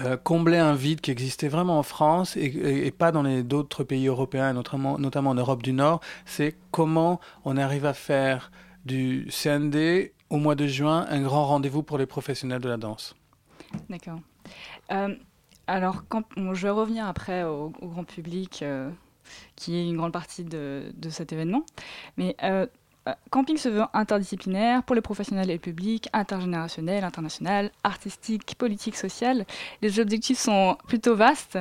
euh, 0.00 0.16
combler 0.16 0.58
un 0.58 0.74
vide 0.74 1.00
qui 1.00 1.10
existait 1.10 1.48
vraiment 1.48 1.78
en 1.78 1.82
France 1.82 2.36
et, 2.36 2.90
pas 2.90 3.12
dans 3.12 3.22
les 3.22 3.42
d'autres 3.42 3.84
pays 3.84 4.06
européens, 4.06 4.52
notamment, 4.52 4.98
notamment 4.98 5.30
en 5.30 5.34
Europe 5.34 5.62
du 5.62 5.72
Nord. 5.72 6.00
C'est 6.24 6.56
comment 6.70 7.20
on 7.44 7.56
arrive 7.56 7.84
à 7.84 7.92
faire 7.92 8.50
du 8.84 9.28
CND 9.30 10.12
au 10.30 10.36
mois 10.38 10.54
de 10.54 10.66
juin 10.66 11.06
un 11.10 11.20
grand 11.20 11.44
rendez-vous 11.44 11.82
pour 11.82 11.98
les 11.98 12.06
professionnels 12.06 12.60
de 12.60 12.68
la 12.68 12.76
danse. 12.76 13.14
D'accord. 13.88 14.20
Euh, 14.90 15.14
alors, 15.66 16.04
quand, 16.08 16.24
je 16.36 16.62
vais 16.62 16.70
revenir 16.70 17.06
après 17.06 17.44
au, 17.44 17.70
grand 17.82 18.04
public, 18.04 18.60
euh, 18.62 18.90
qui 19.54 19.76
est 19.76 19.86
une 19.86 19.96
grande 19.96 20.12
partie 20.12 20.44
de, 20.44 20.92
de 20.96 21.10
cet 21.10 21.32
événement. 21.32 21.64
Mais 22.16 22.36
camping 23.30 23.56
se 23.56 23.68
veut 23.68 23.84
interdisciplinaire 23.92 24.82
pour 24.82 24.94
les 24.94 25.00
professionnels 25.00 25.50
et 25.50 25.54
le 25.54 25.58
public, 25.58 26.08
intergénérationnel, 26.12 27.04
international, 27.04 27.70
artistique, 27.84 28.54
politique, 28.56 28.96
social. 28.96 29.44
Les 29.82 30.00
objectifs 30.00 30.38
sont 30.38 30.76
plutôt 30.86 31.16
vastes. 31.16 31.58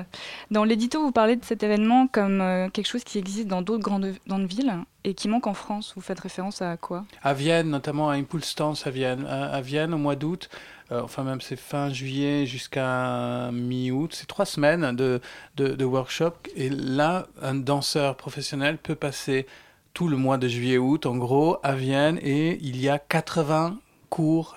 Dans 0.51 0.63
l'édito, 0.63 1.01
vous 1.01 1.11
parlez 1.11 1.35
de 1.35 1.45
cet 1.45 1.63
événement 1.63 2.07
comme 2.07 2.41
euh, 2.41 2.69
quelque 2.69 2.87
chose 2.87 3.03
qui 3.03 3.17
existe 3.17 3.47
dans 3.47 3.61
d'autres 3.61 3.83
grandes, 3.83 4.15
villes 4.47 4.73
et 5.03 5.13
qui 5.13 5.27
manque 5.27 5.47
en 5.47 5.53
France. 5.53 5.93
Vous 5.95 6.01
faites 6.01 6.19
référence 6.19 6.61
à 6.61 6.77
quoi? 6.77 7.05
À 7.23 7.33
Vienne, 7.33 7.69
notamment 7.69 8.09
à 8.09 8.15
Impulse 8.15 8.55
Dance 8.55 8.87
à 8.87 8.89
Vienne. 8.89 9.25
À, 9.25 9.61
Vienne, 9.61 9.93
au 9.93 9.97
mois 9.97 10.15
d'août, 10.15 10.49
euh, 10.91 11.01
enfin 11.01 11.23
même 11.23 11.41
c'est 11.41 11.55
fin 11.55 11.89
juillet 11.89 12.45
jusqu'à 12.45 13.51
mi-août, 13.51 14.13
c'est 14.13 14.27
trois 14.27 14.45
semaines 14.45 14.95
de 14.95 15.85
workshop. 15.85 16.33
Et 16.55 16.69
là, 16.69 17.27
un 17.41 17.55
danseur 17.55 18.15
professionnel 18.15 18.77
peut 18.77 18.95
passer 18.95 19.45
tout 19.93 20.07
le 20.07 20.17
mois 20.17 20.37
de 20.37 20.47
juillet-août, 20.47 21.05
en 21.05 21.17
gros, 21.17 21.57
à 21.63 21.73
Vienne, 21.75 22.19
et 22.21 22.57
il 22.61 22.79
y 22.79 22.89
a 22.89 22.99
80 22.99 23.77
cours 24.09 24.55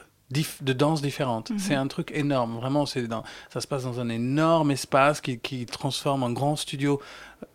de 0.62 0.72
danse 0.72 1.02
différentes. 1.02 1.50
Mhm. 1.50 1.58
C'est 1.58 1.74
un 1.74 1.86
truc 1.88 2.10
énorme, 2.14 2.56
vraiment. 2.56 2.86
C'est 2.86 3.06
dans, 3.06 3.22
ça 3.52 3.60
se 3.60 3.66
passe 3.66 3.82
dans 3.84 4.00
un 4.00 4.08
énorme 4.08 4.70
espace 4.70 5.20
qui, 5.20 5.38
qui 5.38 5.66
transforme 5.66 6.22
en 6.22 6.30
grand 6.30 6.56
studio 6.56 7.00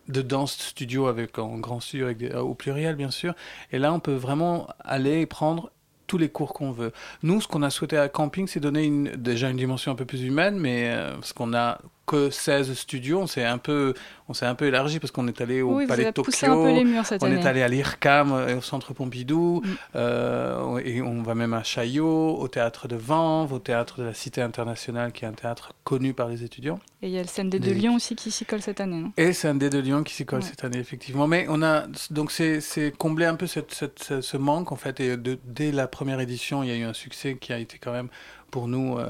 de 0.08 0.22
danse 0.22 0.56
studio 0.56 1.08
avec 1.08 1.38
en 1.40 1.58
grand 1.58 1.80
studio 1.80 2.04
avec 2.06 2.18
des- 2.18 2.32
au 2.34 2.54
pluriel 2.54 2.94
bien 2.94 3.10
sûr. 3.10 3.34
Et 3.72 3.78
là, 3.80 3.92
on 3.92 3.98
peut 4.00 4.14
vraiment 4.14 4.68
aller 4.80 5.26
prendre 5.26 5.70
tous 6.06 6.18
les 6.18 6.28
cours 6.28 6.54
qu'on 6.54 6.70
veut. 6.70 6.92
Nous, 7.24 7.40
ce 7.40 7.48
qu'on 7.48 7.62
a 7.62 7.70
souhaité 7.70 7.98
à 7.98 8.08
Camping, 8.08 8.46
c'est 8.46 8.60
donner 8.60 8.84
une, 8.84 9.08
déjà 9.16 9.50
une 9.50 9.56
dimension 9.56 9.90
un 9.92 9.96
peu 9.96 10.04
plus 10.06 10.22
humaine, 10.22 10.56
mais 10.58 10.84
euh, 10.88 11.14
parce 11.14 11.32
qu'on 11.32 11.52
a 11.54 11.80
que 12.08 12.30
16 12.30 12.72
studios, 12.74 13.20
on 13.20 13.26
s'est 13.26 13.44
un 13.44 13.58
peu, 13.58 13.94
on 14.28 14.34
s'est 14.34 14.46
un 14.46 14.54
peu 14.54 14.66
élargi 14.66 14.98
parce 14.98 15.10
qu'on 15.12 15.28
est 15.28 15.40
allé 15.40 15.62
au 15.62 15.76
Oui, 15.76 15.86
Palais 15.86 16.06
de 16.06 16.10
Tokyo, 16.10 16.30
un 16.46 16.56
peu 16.56 16.72
les 16.72 16.84
murs 16.84 17.06
cette 17.06 17.22
on 17.22 17.26
année. 17.26 17.40
est 17.40 17.46
allé 17.46 17.62
à 17.62 17.68
l'IRCAM 17.68 18.46
et 18.48 18.54
au 18.54 18.60
Centre 18.62 18.92
Pompidou, 18.94 19.62
Mm. 19.64 19.68
euh, 19.96 20.78
et 20.84 21.02
on 21.02 21.22
va 21.22 21.34
même 21.34 21.54
à 21.54 21.62
Chaillot, 21.62 22.36
au 22.38 22.48
Théâtre 22.48 22.88
de 22.88 22.96
Vanves, 22.96 23.52
au 23.52 23.58
Théâtre 23.58 24.00
de 24.00 24.04
la 24.04 24.14
Cité 24.14 24.40
Internationale, 24.42 25.12
qui 25.12 25.24
est 25.24 25.28
un 25.28 25.32
théâtre 25.32 25.72
connu 25.84 26.14
par 26.14 26.28
les 26.28 26.44
étudiants. 26.44 26.80
Et 27.02 27.08
il 27.08 27.12
y 27.12 27.18
a 27.18 27.22
le 27.22 27.28
CND 27.28 27.60
de 27.60 27.70
Lyon 27.70 27.94
aussi 27.94 28.16
qui 28.16 28.30
s'y 28.30 28.44
colle 28.44 28.60
cette 28.62 28.80
année, 28.80 29.00
non? 29.00 29.12
Et 29.16 29.30
dé 29.54 29.70
de 29.70 29.78
Lyon 29.78 30.02
qui 30.02 30.14
s'y 30.14 30.26
colle 30.26 30.40
Ouais. 30.40 30.46
cette 30.46 30.64
année, 30.64 30.78
effectivement. 30.78 31.26
Mais 31.28 31.46
on 31.48 31.62
a 31.62 31.84
donc 32.10 32.32
c'est 32.32 32.60
c'est 32.60 32.90
combler 32.96 33.26
un 33.26 33.36
peu 33.36 33.46
cette, 33.46 33.72
cette- 33.72 34.02
ce, 34.02 34.20
ce 34.20 34.36
manque 34.36 34.72
en 34.72 34.76
fait. 34.76 34.98
Et 35.00 35.16
de- 35.16 35.38
dès 35.44 35.70
la 35.70 35.86
première 35.86 36.18
édition, 36.20 36.62
il 36.62 36.68
y 36.70 36.72
a 36.72 36.76
eu 36.76 36.82
un 36.84 36.92
succès 36.94 37.36
qui 37.40 37.52
a 37.52 37.58
été 37.58 37.78
quand 37.78 37.92
même 37.92 38.08
pour 38.50 38.68
nous. 38.68 38.98
euh, 38.98 39.06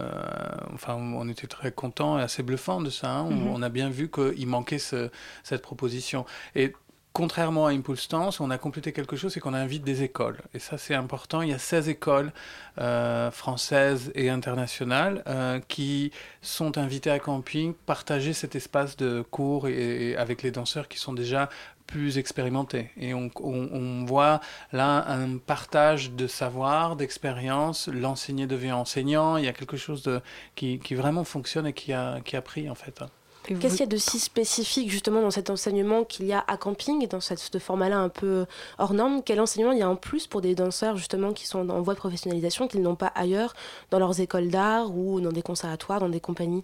enfin, 0.74 0.94
on 0.94 1.28
était 1.28 1.46
très 1.46 1.72
contents 1.72 2.18
et 2.18 2.22
assez 2.22 2.42
bluffant 2.42 2.80
de 2.80 2.90
ça. 2.90 3.10
hein. 3.10 3.22
On- 3.28 3.34
Mhm. 3.34 3.48
On, 3.48 3.62
a 3.62 3.68
bien 3.68 3.88
vu 3.90 4.10
qu'il 4.10 4.46
manquait 4.46 4.78
ce- 4.78 5.10
cette 5.42 5.62
proposition. 5.62 6.24
Et 6.54 6.72
Contrairement 7.14 7.66
à 7.66 7.72
Impulse 7.72 8.06
Dance, 8.08 8.38
on 8.38 8.48
a 8.50 8.58
complété 8.58 8.92
quelque 8.92 9.16
chose, 9.16 9.32
c'est 9.32 9.40
qu'on 9.40 9.54
invite 9.54 9.82
des 9.82 10.04
écoles. 10.04 10.36
Et 10.54 10.60
ça, 10.60 10.78
c'est 10.78 10.94
important. 10.94 11.42
Il 11.42 11.48
y 11.48 11.52
a 11.52 11.58
16 11.58 11.88
écoles 11.88 12.30
euh, 12.78 13.32
françaises 13.32 14.12
et 14.14 14.30
internationales 14.30 15.24
euh, 15.26 15.58
qui 15.66 16.12
sont 16.42 16.78
invitées 16.78 17.10
à 17.10 17.18
camping, 17.18 17.74
partager 17.86 18.32
cet 18.34 18.54
espace 18.54 18.96
de 18.96 19.22
cours 19.28 19.66
et, 19.66 20.10
et 20.10 20.16
avec 20.16 20.42
les 20.44 20.52
danseurs 20.52 20.86
qui 20.86 20.98
sont 20.98 21.12
déjà 21.14 21.48
plus 21.88 22.18
expérimentés. 22.18 22.90
Et 22.96 23.14
on, 23.14 23.30
on- 23.40 23.68
on 23.72 24.04
voit 24.04 24.40
là 24.72 25.04
un 25.08 25.38
partage 25.38 26.12
de 26.12 26.26
savoir, 26.28 26.94
d'expérience. 26.94 27.88
L'enseigné 27.88 28.46
devient 28.46 28.72
enseignant. 28.72 29.36
Il 29.38 29.44
y 29.44 29.48
a 29.48 29.52
quelque 29.52 29.76
chose 29.76 30.02
de, 30.04 30.20
qui, 30.54 30.78
qui 30.78 30.94
vraiment 30.94 31.24
fonctionne 31.24 31.66
et 31.66 31.72
qui 31.72 31.92
a, 31.92 32.20
qui 32.20 32.36
a 32.36 32.42
pris, 32.42 32.68
en 32.70 32.76
fait. 32.76 33.02
Qu'est-ce 33.44 33.76
qu'il 33.76 33.80
y 33.80 33.82
a 33.82 33.86
de 33.86 33.96
si 33.96 34.18
spécifique 34.18 34.90
justement 34.90 35.22
dans 35.22 35.30
cet 35.30 35.48
enseignement 35.48 36.04
qu'il 36.04 36.26
y 36.26 36.34
a 36.34 36.44
à 36.46 36.58
camping 36.58 37.08
dans 37.08 37.20
cette, 37.20 37.38
ce 37.38 37.58
format-là 37.58 37.98
un 37.98 38.10
peu 38.10 38.44
hors 38.76 38.92
norme? 38.92 39.22
Quel 39.24 39.40
enseignement 39.40 39.72
il 39.72 39.78
y 39.78 39.82
a 39.82 39.88
en 39.88 39.96
plus 39.96 40.26
pour 40.26 40.42
des 40.42 40.54
danseurs 40.54 40.96
justement 40.98 41.32
qui 41.32 41.46
sont 41.46 41.66
en 41.70 41.80
voie 41.80 41.94
de 41.94 41.98
professionnalisation 41.98 42.68
qu'ils 42.68 42.82
n'ont 42.82 42.94
pas 42.96 43.10
ailleurs 43.14 43.54
dans 43.90 43.98
leurs 43.98 44.20
écoles 44.20 44.48
d'art 44.50 44.94
ou 44.94 45.22
dans 45.22 45.32
des 45.32 45.40
conservatoires, 45.40 45.98
dans 45.98 46.10
des 46.10 46.20
compagnies? 46.20 46.62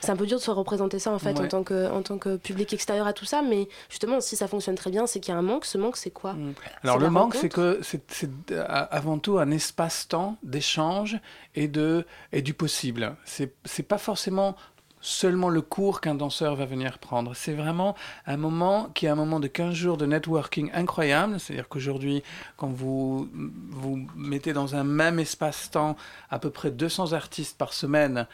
C'est 0.00 0.10
un 0.10 0.16
peu 0.16 0.26
dur 0.26 0.38
de 0.38 0.42
se 0.42 0.50
représenter 0.50 0.98
ça 0.98 1.10
en 1.10 1.18
fait 1.18 1.38
en, 1.38 1.48
tant 1.48 1.62
que, 1.62 1.90
en 1.90 2.02
tant 2.02 2.18
que 2.18 2.36
public 2.36 2.72
extérieur 2.72 3.06
à 3.06 3.12
tout 3.12 3.24
ça, 3.24 3.42
mais 3.42 3.68
justement 3.88 4.20
si 4.20 4.36
ça 4.36 4.48
fonctionne 4.48 4.74
très 4.76 4.90
bien, 4.90 5.06
c'est 5.06 5.20
qu'il 5.20 5.32
y 5.32 5.36
a 5.36 5.38
un 5.38 5.42
manque. 5.42 5.64
Ce 5.64 5.78
manque, 5.78 5.96
c'est 5.96 6.10
quoi? 6.10 6.34
Alors 6.82 6.96
C'est 6.96 7.04
le 7.04 7.10
manque, 7.10 7.34
c'est 7.34 7.48
que 7.48 7.80
c'est 7.82 8.30
avant 8.68 9.18
tout 9.18 9.38
un 9.38 9.50
espace-temps 9.50 10.36
d'échange 10.42 11.18
et, 11.54 11.68
de, 11.68 12.06
et 12.32 12.42
du 12.42 12.54
possible. 12.54 13.16
C'est 13.24 13.82
pas 13.82 13.98
forcément 13.98 14.56
seulement 15.00 15.48
le 15.48 15.62
cours 15.62 16.00
qu'un 16.00 16.14
danseur 16.14 16.56
va 16.56 16.66
venir 16.66 16.98
prendre. 16.98 17.34
C'est 17.34 17.54
vraiment 17.54 17.94
un 18.26 18.36
moment 18.36 18.90
qui 18.94 19.06
est 19.06 19.08
un 19.08 19.14
moment 19.14 19.40
de 19.40 19.46
15 19.46 19.74
jours 19.74 19.96
de 19.96 20.06
networking 20.06 20.70
incroyable. 20.74 21.38
C'est-à-dire 21.38 21.68
qu'aujourd'hui, 21.68 22.22
quand 22.56 22.68
vous 22.68 23.28
vous 23.70 24.06
mettez 24.16 24.52
dans 24.52 24.74
un 24.74 24.84
même 24.84 25.18
espace-temps 25.18 25.96
à 26.30 26.38
peu 26.38 26.50
près 26.50 26.70
200 26.70 27.12
artistes 27.12 27.56
par 27.56 27.72
semaine, 27.72 28.26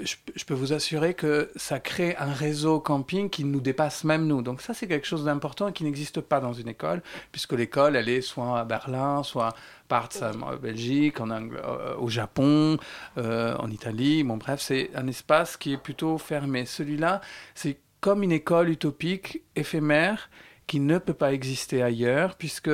je, 0.00 0.44
peux 0.44 0.54
vous 0.54 0.72
assurer 0.72 1.14
que 1.14 1.50
ça 1.56 1.80
crée 1.80 2.16
un 2.16 2.32
réseau 2.32 2.80
camping 2.80 3.28
qui 3.28 3.44
nous 3.44 3.60
dépasse 3.60 4.04
même 4.04 4.26
nous. 4.26 4.42
Donc 4.42 4.62
ça, 4.62 4.74
c'est 4.74 4.86
quelque 4.86 5.06
chose 5.06 5.24
d'important 5.24 5.68
et 5.68 5.72
qui 5.72 5.84
n'existe 5.84 6.20
pas 6.20 6.40
dans 6.40 6.52
une 6.52 6.68
école, 6.68 7.02
puisque 7.30 7.52
l'école, 7.52 7.96
elle 7.96 8.08
est 8.08 8.22
soit 8.22 8.58
à 8.58 8.64
Berlin, 8.64 9.22
soit 9.22 9.54
par 9.88 10.08
en 10.22 10.56
Belgique, 10.56 11.20
en 11.20 11.28
Angl- 11.28 11.60
euh, 11.62 11.96
au 11.96 12.08
Japon, 12.08 12.78
euh, 13.18 13.56
en 13.56 13.70
Italie. 13.70 14.22
Bon, 14.22 14.36
bref, 14.36 14.60
c'est 14.60 14.90
un 14.94 15.06
espace 15.06 15.56
qui 15.56 15.72
est 15.72 15.82
plutôt 15.82 16.16
fermé. 16.16 16.64
Celui-là, 16.64 17.20
c'est 17.54 17.78
comme 18.00 18.22
une 18.22 18.32
école 18.32 18.70
utopique, 18.70 19.42
éphémère, 19.56 20.30
qui 20.66 20.80
ne 20.80 20.98
peut 20.98 21.14
pas 21.14 21.32
exister 21.32 21.82
ailleurs, 21.82 22.36
puisque 22.36 22.70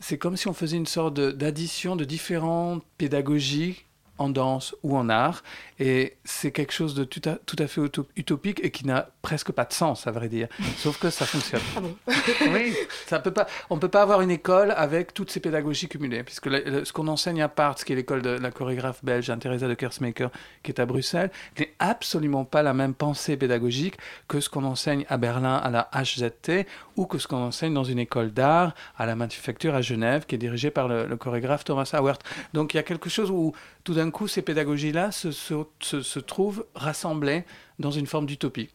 c'est 0.00 0.18
comme 0.18 0.36
si 0.36 0.48
on 0.48 0.54
faisait 0.54 0.76
une 0.76 0.86
sorte 0.86 1.14
de- 1.14 1.30
d'addition 1.30 1.96
de 1.96 2.04
différentes 2.04 2.82
pédagogies 2.98 3.85
en 4.18 4.28
danse 4.28 4.74
ou 4.82 4.96
en 4.96 5.08
art, 5.08 5.42
et 5.78 6.16
c'est 6.24 6.52
quelque 6.52 6.72
chose 6.72 6.94
de 6.94 7.04
tout 7.04 7.22
à, 7.28 7.36
tout 7.36 7.56
à 7.58 7.66
fait 7.66 7.80
uto- 7.80 8.06
utopique 8.16 8.60
et 8.64 8.70
qui 8.70 8.86
n'a 8.86 9.10
presque 9.26 9.50
pas 9.50 9.64
de 9.64 9.72
sens, 9.72 10.06
à 10.06 10.12
vrai 10.12 10.28
dire. 10.28 10.46
Sauf 10.76 11.00
que 11.00 11.10
ça 11.10 11.26
fonctionne. 11.26 11.60
Ah 11.76 11.80
bon 11.80 11.96
Oui, 12.52 12.74
ça 13.08 13.18
peut 13.18 13.32
pas, 13.32 13.48
on 13.70 13.74
ne 13.74 13.80
peut 13.80 13.88
pas 13.88 14.02
avoir 14.02 14.20
une 14.20 14.30
école 14.30 14.70
avec 14.76 15.12
toutes 15.14 15.32
ces 15.32 15.40
pédagogies 15.40 15.88
cumulées, 15.88 16.22
puisque 16.22 16.46
le- 16.46 16.62
le- 16.64 16.84
ce 16.84 16.92
qu'on 16.92 17.08
enseigne 17.08 17.42
à 17.42 17.48
Parts, 17.48 17.74
qui 17.74 17.92
est 17.92 17.96
l'école 17.96 18.22
de 18.22 18.30
la 18.30 18.52
chorégraphe 18.52 19.04
belge 19.04 19.28
Anne-Theresa 19.28 19.66
de 19.66 19.74
Kersmaker, 19.74 20.30
qui 20.62 20.70
est 20.70 20.80
à 20.80 20.86
Bruxelles, 20.86 21.32
n'est 21.58 21.72
absolument 21.80 22.44
pas 22.44 22.62
la 22.62 22.72
même 22.72 22.94
pensée 22.94 23.36
pédagogique 23.36 23.96
que 24.28 24.38
ce 24.38 24.48
qu'on 24.48 24.62
enseigne 24.62 25.04
à 25.08 25.16
Berlin 25.16 25.56
à 25.56 25.70
la 25.70 25.90
HZT 25.92 26.64
ou 26.96 27.06
que 27.06 27.18
ce 27.18 27.26
qu'on 27.26 27.42
enseigne 27.42 27.74
dans 27.74 27.82
une 27.84 27.98
école 27.98 28.30
d'art 28.32 28.74
à 28.96 29.06
la 29.06 29.16
Manufacture 29.16 29.74
à 29.74 29.82
Genève, 29.82 30.24
qui 30.26 30.36
est 30.36 30.38
dirigée 30.38 30.70
par 30.70 30.86
le, 30.86 31.06
le 31.06 31.16
chorégraphe 31.16 31.64
Thomas 31.64 31.90
Howard. 31.94 32.20
Donc 32.54 32.74
il 32.74 32.76
y 32.76 32.80
a 32.80 32.84
quelque 32.84 33.10
chose 33.10 33.30
où 33.32 33.52
tout 33.82 33.94
d'un 33.94 34.12
coup 34.12 34.28
ces 34.28 34.42
pédagogies-là 34.42 35.10
se, 35.10 35.32
se, 35.32 35.54
se- 35.80 36.02
se 36.02 36.20
trouvent 36.20 36.64
rassemblées 36.76 37.44
dans 37.80 37.90
une 37.90 38.06
forme 38.06 38.26
d'utopie. 38.26 38.70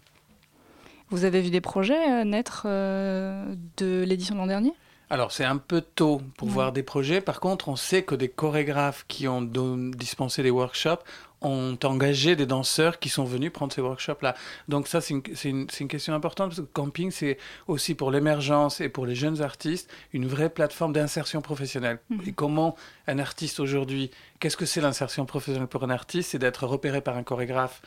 Vous 1.12 1.26
avez 1.26 1.42
vu 1.42 1.50
des 1.50 1.62
projets 1.62 2.10
euh, 2.10 2.24
naître 2.24 2.64
euh, 2.66 3.54
de 3.78 4.04
l'édition 4.04 4.34
de 4.34 4.40
l'an 4.40 4.48
dernier? 4.48 4.74
Alors, 5.10 5.34
c'est 5.34 5.44
un 5.44 5.58
peu 5.58 5.82
tôt 5.82 6.22
pour 6.38 6.48
voir 6.48 6.72
des 6.72 6.84
projets. 6.84 7.20
Par 7.20 7.42
contre, 7.42 7.68
on 7.68 7.76
sait 7.76 8.04
que 8.04 8.16
des 8.16 8.30
chorégraphes 8.30 9.04
qui 9.10 9.28
ont 9.28 9.42
dispensé 9.42 10.42
des 10.42 10.52
workshops 10.52 11.04
ont 11.42 11.78
engagé 11.84 12.38
des 12.38 12.46
danseurs 12.46 12.98
qui 12.98 13.10
sont 13.10 13.26
venus 13.26 13.52
prendre 13.52 13.74
ces 13.74 13.82
workshops-là. 13.82 14.36
Donc 14.70 14.88
ça, 14.88 15.02
c'est 15.02 15.14
une, 15.14 15.24
une, 15.44 15.68
une, 15.82 15.88
question 15.90 16.14
importante 16.14 16.52
parce 16.52 16.62
que 16.62 16.72
camping, 16.72 17.12
c'est 17.12 17.38
aussi 17.68 17.94
pour 17.94 18.10
l'émergence 18.10 18.80
et 18.80 18.88
pour 18.88 19.06
les 19.06 19.16
jeunes 19.16 19.42
artistes 19.42 19.90
une 20.14 20.28
vraie 20.28 20.50
plateforme 20.50 20.94
d'insertion 20.94 21.42
professionnelle. 21.42 22.00
Mmh. 22.10 22.20
Et 22.28 22.32
comment 22.32 22.78
un 23.08 23.20
artiste 23.20 23.60
aujourd'hui, 23.60 24.12
qu'est-ce 24.40 24.56
que 24.56 24.66
c'est 24.66 24.80
l'insertion 24.80 25.26
professionnelle 25.26 25.68
pour 25.68 25.84
un 25.84 25.90
artiste? 25.90 26.32
C'est 26.32 26.40
d'être 26.40 26.66
repéré 26.66 27.02
par 27.02 27.18
un 27.18 27.24
chorégraphe 27.24 27.82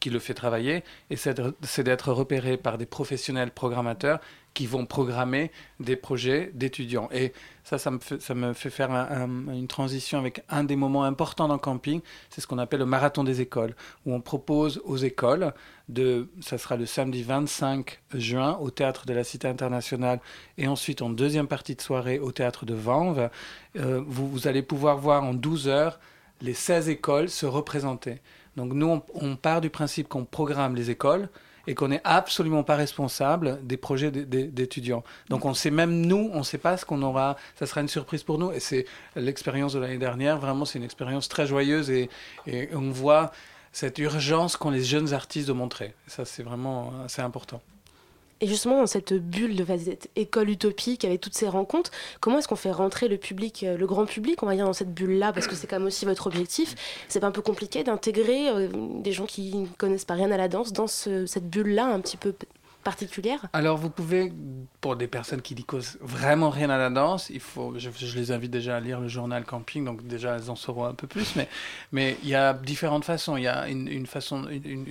qui 0.00 0.10
le 0.10 0.18
fait 0.18 0.34
travailler, 0.34 0.82
et 1.10 1.16
c'est 1.16 1.82
d'être 1.82 2.12
repéré 2.12 2.56
par 2.56 2.78
des 2.78 2.86
professionnels 2.86 3.50
programmateurs 3.50 4.18
qui 4.54 4.66
vont 4.66 4.86
programmer 4.86 5.50
des 5.78 5.94
projets 5.94 6.50
d'étudiants. 6.54 7.08
Et 7.12 7.32
ça, 7.62 7.78
ça 7.78 7.90
me 7.90 7.98
fait, 8.52 8.70
faire 8.70 8.90
un, 8.90 9.48
un, 9.48 9.52
une 9.52 9.68
transition 9.68 10.18
avec 10.18 10.42
un 10.48 10.64
des 10.64 10.74
moments 10.74 11.04
importants 11.04 11.46
dans 11.46 11.58
camping, 11.58 12.00
c'est 12.30 12.40
ce 12.40 12.46
qu'on 12.46 12.58
appelle 12.58 12.80
le 12.80 12.86
marathon 12.86 13.22
des 13.22 13.40
écoles, 13.40 13.76
où 14.06 14.14
on 14.14 14.20
propose 14.20 14.80
aux 14.84 14.96
écoles, 14.96 15.52
de, 15.88 16.28
ça 16.40 16.58
sera 16.58 16.76
le 16.76 16.86
samedi 16.86 17.22
25 17.22 18.00
juin 18.14 18.56
au 18.60 18.70
théâtre 18.70 19.06
de 19.06 19.12
la 19.12 19.22
Cité 19.22 19.46
internationale, 19.46 20.20
et 20.58 20.66
ensuite 20.66 21.02
en 21.02 21.10
deuxième 21.10 21.46
partie 21.46 21.76
de 21.76 21.80
soirée 21.82 22.18
au 22.18 22.32
théâtre 22.32 22.64
de 22.64 22.74
Vanves, 22.74 23.30
euh, 23.76 24.02
vous, 24.04 24.28
vous 24.28 24.48
allez 24.48 24.62
pouvoir 24.62 24.96
voir 24.98 25.22
en 25.22 25.34
12 25.34 25.68
heures 25.68 26.00
les 26.40 26.54
16 26.54 26.88
écoles 26.88 27.28
se 27.28 27.46
représenter. 27.46 28.20
Donc 28.56 28.72
nous, 28.72 29.02
on, 29.14 29.36
part 29.36 29.60
du 29.60 29.70
principe 29.70 30.08
qu'on 30.08 30.24
programme 30.24 30.74
les 30.74 30.90
écoles, 30.90 31.28
et 31.66 31.74
qu'on 31.74 31.88
n'est 31.88 32.00
absolument 32.04 32.64
pas 32.64 32.74
responsable 32.74 33.60
des 33.62 33.76
projets 33.76 34.10
d'étudiants. 34.10 35.04
Donc 35.28 35.44
on 35.44 35.54
sait 35.54 35.70
même 35.70 36.00
nous, 36.06 36.30
on 36.32 36.38
ne 36.38 36.42
sait 36.42 36.58
pas 36.58 36.76
ce 36.76 36.84
qu'on 36.84 37.02
aura, 37.02 37.36
ça 37.54 37.66
sera 37.66 37.80
une 37.80 37.88
surprise 37.88 38.22
pour 38.22 38.38
nous. 38.38 38.50
Et 38.50 38.60
c'est 38.60 38.86
l'expérience 39.14 39.74
de 39.74 39.78
l'année 39.78 39.98
dernière, 39.98 40.38
vraiment 40.38 40.64
c'est 40.64 40.78
une 40.78 40.84
expérience 40.84 41.28
très 41.28 41.46
joyeuse 41.46 41.90
et, 41.90 42.08
et, 42.46 42.70
on 42.74 42.90
voit 42.90 43.30
cette 43.72 43.98
urgence 43.98 44.56
qu'ont 44.56 44.70
les 44.70 44.82
jeunes 44.82 45.12
artistes 45.12 45.48
de 45.48 45.52
montrer. 45.52 45.94
Ça 46.06 46.24
c'est 46.24 46.42
vraiment 46.42 46.92
assez 47.04 47.22
important. 47.22 47.60
Et 48.40 48.46
justement, 48.46 48.78
dans 48.78 48.86
cette 48.86 49.12
bulle 49.12 49.56
de 49.56 49.64
cette 49.76 50.08
école 50.16 50.50
utopique 50.50 51.04
avec 51.04 51.20
toutes 51.20 51.34
ces 51.34 51.48
rencontres, 51.48 51.90
comment 52.20 52.38
est-ce 52.38 52.48
qu'on 52.48 52.56
fait 52.56 52.70
rentrer 52.70 53.08
le 53.08 53.18
public, 53.18 53.64
le 53.66 53.86
grand 53.86 54.06
public, 54.06 54.42
on 54.42 54.46
va 54.46 54.54
dire, 54.54 54.64
dans 54.64 54.72
cette 54.72 54.94
bulle-là? 54.94 55.32
Parce 55.32 55.46
que 55.46 55.54
c'est 55.54 55.66
quand 55.66 55.78
même 55.78 55.86
aussi 55.86 56.06
votre 56.06 56.26
objectif. 56.26 56.74
C'est 57.08 57.20
pas 57.20 57.26
un 57.26 57.32
peu 57.32 57.42
compliqué 57.42 57.84
d'intégrer 57.84 58.48
euh, 58.48 58.68
des 58.72 59.12
gens 59.12 59.26
qui 59.26 59.54
ne 59.54 59.66
connaissent 59.66 60.04
pas 60.04 60.14
rien 60.14 60.30
à 60.30 60.36
la 60.36 60.48
danse 60.48 60.72
dans 60.72 60.86
ce, 60.86 61.26
cette 61.26 61.48
bulle-là 61.48 61.86
un 61.86 62.00
petit 62.00 62.16
peu 62.16 62.34
particulière 62.82 63.46
Alors, 63.52 63.76
vous 63.76 63.90
pouvez, 63.90 64.32
pour 64.80 64.96
des 64.96 65.06
personnes 65.06 65.42
qui 65.42 65.54
n'y 65.54 65.64
connaissent 65.64 65.98
vraiment 66.00 66.50
rien 66.50 66.70
à 66.70 66.78
la 66.78 66.90
danse, 66.90 67.30
il 67.30 67.40
faut, 67.40 67.74
je, 67.76 67.90
les 68.16 68.32
invite 68.32 68.50
déjà 68.50 68.76
à 68.76 68.80
lire 68.80 69.00
le 69.00 69.08
journal 69.08 69.44
Camping, 69.44 69.84
donc 69.84 70.06
déjà 70.06 70.36
elles 70.36 70.50
en 70.50 70.56
sauront 70.56 70.84
un 70.84 70.94
peu 70.94 71.06
plus, 71.06 71.34
mais, 71.92 72.16
il 72.22 72.28
y 72.28 72.34
a 72.34 72.54
différentes 72.54 73.04
façons. 73.04 73.36
Il 73.36 73.44
y 73.44 73.48
a 73.48 73.68
une, 73.68 74.06
façon, 74.06 74.46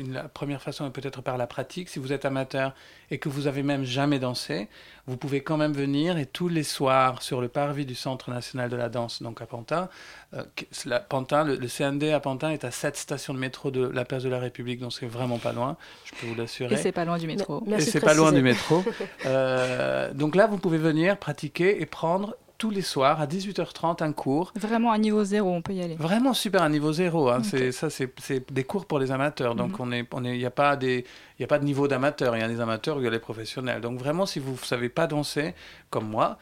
la 0.09 0.23
première 0.23 0.61
façon 0.61 0.85
est 0.87 0.91
peut-être 0.91 1.21
par 1.21 1.37
la 1.37 1.47
pratique. 1.47 1.89
Si 1.89 1.99
vous 1.99 2.13
êtes 2.13 2.25
amateur 2.25 2.73
et 3.11 3.17
que 3.17 3.29
vous 3.29 3.47
avez 3.47 3.63
même 3.63 3.83
jamais 3.83 4.19
dansé, 4.19 4.67
vous 5.09 5.17
pouvez 5.17 5.41
quand 5.41 5.57
même 5.57 5.73
venir 5.73 6.17
et 6.17 6.27
tous 6.27 6.47
les 6.47 6.63
soirs 6.63 7.23
sur 7.23 7.41
le 7.41 7.47
parvis 7.47 7.85
du 7.85 7.95
Centre 7.95 8.29
national 8.29 8.69
de 8.69 8.75
la 8.75 8.89
danse, 8.89 9.23
donc 9.23 9.41
à 9.41 9.47
Pantin, 9.47 9.89
euh, 10.35 10.43
la, 10.85 10.99
Pantin 10.99 11.43
le, 11.43 11.55
le, 11.55 11.67
CND 11.67 12.11
à 12.11 12.19
Pantin 12.19 12.51
est 12.51 12.63
à 12.63 12.69
7 12.69 12.95
stations 12.95 13.33
de 13.33 13.39
métro 13.39 13.71
de 13.71 13.87
la 13.87 14.05
place 14.05 14.21
de 14.21 14.29
la 14.29 14.39
République, 14.39 14.79
donc 14.79 14.93
c'est 14.93 15.07
vraiment 15.07 15.39
pas 15.39 15.51
loin, 15.51 15.77
je 16.05 16.11
peux 16.13 16.27
vous 16.27 16.35
l'assurer. 16.35 16.75
Et 16.75 16.77
c'est 16.77 16.91
pas 16.91 17.05
loin 17.05 17.17
du 17.17 17.25
métro. 17.25 17.63
et 17.75 17.81
c'est 17.81 17.99
pas 17.99 18.13
loin 18.13 18.31
du 18.31 18.43
métro. 18.43 18.83
euh, 19.25 20.13
donc 20.13 20.35
là, 20.35 20.45
vous 20.45 20.57
pouvez 20.57 20.77
venir 20.77 21.17
pratiquer 21.17 21.81
et 21.81 21.85
prendre 21.87 22.35
tous 22.59 22.69
les 22.69 22.83
soirs 22.83 23.19
à 23.19 23.25
18h30 23.25 24.03
un 24.03 24.11
cours. 24.11 24.51
Vraiment 24.55 24.91
à 24.91 24.97
niveau 24.99 25.23
zéro, 25.23 25.49
on 25.49 25.63
peut 25.63 25.73
y 25.73 25.81
aller. 25.81 25.95
Vraiment 25.95 26.33
super 26.35 26.61
à 26.61 26.69
niveau 26.69 26.91
zéro. 26.91 27.29
Hein. 27.29 27.41
Okay. 27.47 27.71
Ça, 27.71 27.89
c'est 27.89 28.51
des 28.51 28.63
cours 28.65 28.85
pour 28.85 28.99
les 28.99 29.11
amateurs. 29.11 29.55
Donc, 29.55 29.71
mm 29.71 29.75
-hmm. 29.75 29.87
on 29.87 29.91
est, 29.93 30.07
on 30.13 30.25
est, 30.25 30.35
il 30.35 30.39
n'y 30.39 30.45
a 30.53 30.57
pas 30.63 30.75
des, 30.75 30.97
il 31.37 31.41
y 31.41 31.45
a 31.45 31.47
pas 31.47 31.57
de 31.57 31.65
niveau 31.65 31.87
d'amateur. 31.87 32.35
Il 32.35 32.41
y 32.41 32.47
a 32.49 32.51
des 32.55 32.61
amateurs, 32.67 32.95
il 32.99 33.05
y 33.05 33.07
a 33.07 33.13
les 33.17 33.25
professionnels. 33.29 33.81
Donc 33.81 33.95
vraiment, 34.03 34.25
si 34.31 34.39
vous 34.39 34.51
ne 34.51 34.67
savez 34.73 34.89
pas 34.89 35.07
danser 35.07 35.47
comme 35.89 36.07
moi, 36.15 36.37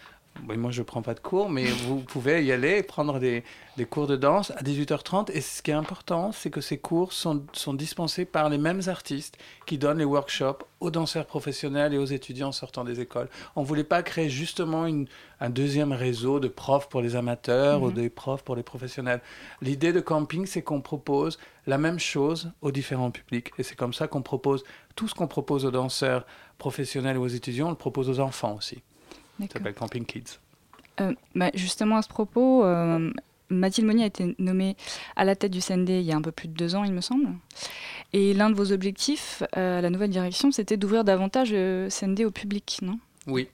oui, 0.48 0.58
moi 0.58 0.72
je 0.72 0.82
ne 0.82 0.86
prends 0.86 1.02
pas 1.02 1.14
de 1.14 1.20
cours, 1.20 1.50
mais 1.50 1.66
vous 1.66 2.00
pouvez 2.00 2.44
y 2.44 2.52
aller, 2.52 2.84
prendre 2.84 3.20
des, 3.20 3.44
des 3.78 3.86
cours 3.86 4.08
de 4.08 4.16
danse 4.16 4.52
à 4.52 4.64
18h30. 4.64 5.32
Et 5.32 5.42
ce 5.42 5.62
qui 5.62 5.72
est 5.72 5.76
important, 5.76 6.32
c'est 6.32 6.50
que 6.50 6.62
ces 6.62 6.78
cours 6.78 7.14
sont, 7.14 7.44
sont, 7.54 7.74
dispensés 7.74 8.26
par 8.26 8.50
les 8.50 8.58
mêmes 8.58 8.82
artistes 8.88 9.38
qui 9.66 9.78
donnent 9.78 10.00
les 10.00 10.06
workshops 10.06 10.64
aux 10.80 10.92
danseurs 10.92 11.26
professionnels 11.26 11.94
et 11.94 11.98
aux 11.98 12.06
étudiants 12.06 12.52
sortant 12.52 12.84
des 12.84 13.00
écoles. 13.00 13.30
On 13.56 13.62
ne 13.62 13.66
voulait 13.66 13.84
pas 13.84 14.04
créer 14.04 14.30
justement 14.30 14.86
une, 14.86 15.08
un 15.40 15.50
deuxième 15.50 15.92
réseau 15.92 16.40
de 16.40 16.48
profs 16.48 16.90
pour 16.90 17.02
les 17.02 17.16
amateurs 17.16 17.82
ou 17.82 17.92
des 17.92 18.10
profs 18.10 18.44
pour 18.44 18.56
les 18.56 18.64
professionnels. 18.64 19.22
L'idée 19.62 19.94
de 19.94 20.00
camping, 20.00 20.46
c'est 20.46 20.62
qu'on 20.62 20.82
propose 20.82 21.38
la 21.66 21.78
même 21.78 22.00
chose 22.00 22.52
aux 22.62 22.72
différents 22.72 23.12
publics. 23.12 23.52
Et 23.58 23.64
c'est 23.64 23.76
comme 23.76 23.94
ça 23.94 24.08
qu'on 24.08 24.22
propose 24.22 24.64
tout 24.96 25.08
ce 25.08 25.14
qu'on 25.14 25.28
propose 25.28 25.66
aux 25.66 25.72
danseurs 25.72 26.26
professionnels 26.58 27.18
ou 27.18 27.24
aux 27.24 27.28
étudiants, 27.28 27.68
on 27.68 27.72
le 27.72 27.76
propose 27.76 28.10
aux 28.10 28.20
enfants 28.20 28.56
aussi. 28.56 28.82
Ça 29.40 29.48
s'appelle 29.54 29.74
Camping 29.74 30.06
Kids. 30.06 30.40
Euh, 31.00 31.14
bah 31.36 31.52
justement, 31.54 31.98
à 31.98 32.02
ce 32.02 32.08
propos, 32.08 32.64
euh, 32.64 33.12
Mathilde 33.50 33.88
Monnier 33.88 34.04
a 34.04 34.08
été 34.08 34.36
nommée 34.40 34.76
à 35.16 35.26
la 35.26 35.36
tête 35.36 35.52
du 35.52 35.62
CND 35.62 36.00
il 36.00 36.06
y 36.06 36.12
a 36.12 36.16
un 36.16 36.22
peu 36.22 36.32
plus 36.32 36.48
de 36.48 36.54
deux 36.54 36.76
ans, 36.76 36.84
il 36.84 36.94
me 36.94 37.02
semble. 37.02 37.28
Et 38.14 38.34
l'un 38.34 38.50
de 38.50 38.56
vos 38.56 38.72
objectifs 38.72 39.44
euh, 39.56 39.80
à 39.80 39.82
la 39.82 39.90
nouvelle 39.90 40.10
direction, 40.10 40.52
c'était 40.52 40.78
d'ouvrir 40.78 41.04
davantage 41.04 41.52
le 41.52 41.90
CND 41.90 42.26
au 42.26 42.32
public, 42.32 42.80
non? 42.82 43.00
Oui. 43.28 43.50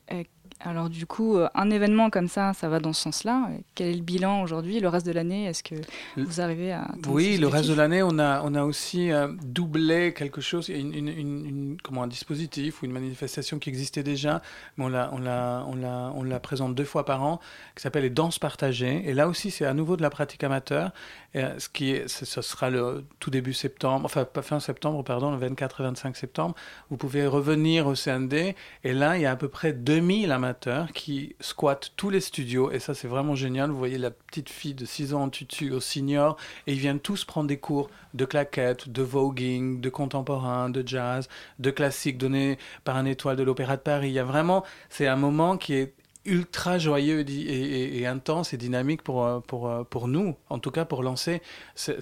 Alors 0.64 0.90
du 0.90 1.06
coup, 1.06 1.38
un 1.54 1.70
événement 1.70 2.10
comme 2.10 2.28
ça, 2.28 2.54
ça 2.54 2.70
va 2.70 2.80
dans 2.80 2.94
ce 2.94 3.02
sens-là. 3.04 3.50
Quel 3.76 3.88
est 3.88 3.94
le 3.96 4.02
bilan 4.02 4.42
aujourd'hui, 4.42 4.80
le 4.80 4.88
reste 4.88 5.06
de 5.06 5.12
l'année? 5.12 5.46
Est-ce 5.46 5.64
que 5.64 5.76
vous 6.18 6.42
arrivez 6.42 6.72
à... 6.72 6.92
Oui, 7.08 7.38
le 7.38 7.48
reste 7.48 7.70
de 7.70 7.74
l'année, 7.74 8.02
on 8.04 8.18
a, 8.20 8.42
on 8.44 8.56
a 8.56 8.64
aussi 8.64 9.12
euh, 9.12 9.28
doublé 9.44 10.14
quelque 10.14 10.42
chose, 10.42 10.70
une, 10.70 10.94
une, 10.94 11.08
une, 11.08 11.46
une, 11.46 11.78
comment, 11.84 12.04
un 12.04 12.08
dispositif 12.08 12.82
ou 12.82 12.86
une 12.86 12.92
manifestation 12.92 13.60
qui 13.60 13.70
existait 13.70 14.04
déjà, 14.04 14.42
mais 14.78 14.86
on 14.86 14.90
la, 14.90 15.10
on 15.14 15.20
la, 15.20 15.66
on 15.68 15.76
la, 15.76 16.12
on 16.16 16.24
la 16.24 16.40
présente 16.40 16.76
deux 16.76 16.86
fois 16.86 17.06
par 17.06 17.24
an, 17.24 17.40
qui 17.76 17.82
s'appelle 17.82 18.04
les 18.04 18.10
danses 18.10 18.40
partagées. 18.40 19.04
Et 19.06 19.14
là 19.14 19.28
aussi, 19.28 19.52
c'est 19.52 19.66
à 19.66 19.74
nouveau 19.74 19.98
de 19.98 20.02
la 20.02 20.10
pratique 20.10 20.44
amateur. 20.44 20.92
Et, 21.34 21.44
ce 21.58 21.70
qui 21.70 22.00
sera 22.08 22.70
le 22.70 23.06
tout 23.20 23.30
début 23.30 23.54
septembre, 23.54 24.06
enfin 24.06 24.28
fin 24.42 24.60
septembre, 24.60 25.04
pardon, 25.04 25.32
le 25.32 25.38
24 25.38 25.82
et 25.82 25.84
25 25.84 26.16
septembre. 26.16 26.56
Vous 26.90 26.98
pouvez 26.98 27.26
revenir 27.26 27.88
au 27.88 27.96
CND, 27.96 28.56
et 28.84 28.94
là, 28.94 29.18
il 29.18 29.22
y 29.22 29.26
a 29.26 29.32
à 29.32 29.36
peu 29.36 29.48
près 29.48 29.74
2000 29.74 30.32
amateurs 30.32 30.92
qui 30.94 31.36
squattent 31.40 31.94
tous 31.96 32.10
les 32.10 32.22
studios 32.22 32.72
et 32.72 32.80
ça 32.80 32.94
c'est 32.94 33.08
vraiment 33.08 33.36
génial. 33.36 33.70
Vous 33.72 33.78
voyez 33.78 33.98
la 33.98 34.12
petite 34.12 34.50
fille 34.50 34.74
de 34.74 34.86
6 34.86 35.14
ans 35.14 35.24
en 35.24 35.30
tutu 35.30 35.72
au 35.72 35.80
senior 35.80 36.38
et 36.68 36.74
ils 36.74 36.80
viennent 36.80 37.00
tous 37.00 37.26
prendre 37.26 37.48
des 37.48 37.58
cours 37.58 37.90
de 38.14 38.26
claquettes, 38.26 38.90
de 38.90 39.02
voguing, 39.02 39.82
de 39.82 39.90
contemporain, 39.90 40.70
de 40.70 40.88
jazz, 40.88 41.28
de 41.60 41.72
classique 41.72 42.18
donnés 42.18 42.58
par 42.84 42.96
un 42.96 43.06
étoile 43.06 43.38
de 43.38 43.44
l'Opéra 43.44 43.78
de 43.78 43.82
Paris. 43.82 44.10
Il 44.10 44.14
y 44.14 44.20
a 44.20 44.24
vraiment, 44.24 44.64
c'est 44.90 45.08
un 45.08 45.16
moment 45.16 45.58
qui 45.58 45.74
est 45.74 45.94
ultra 46.26 46.78
joyeux 46.78 47.26
et, 47.28 48.06
intense 48.06 48.54
et 48.54 48.58
dynamique 48.58 49.02
pour, 49.02 49.44
pour, 49.44 49.86
pour 49.90 50.08
nous, 50.08 50.36
en 50.50 50.60
tout 50.60 50.72
cas 50.72 50.86
pour 50.86 51.04
lancer 51.04 51.42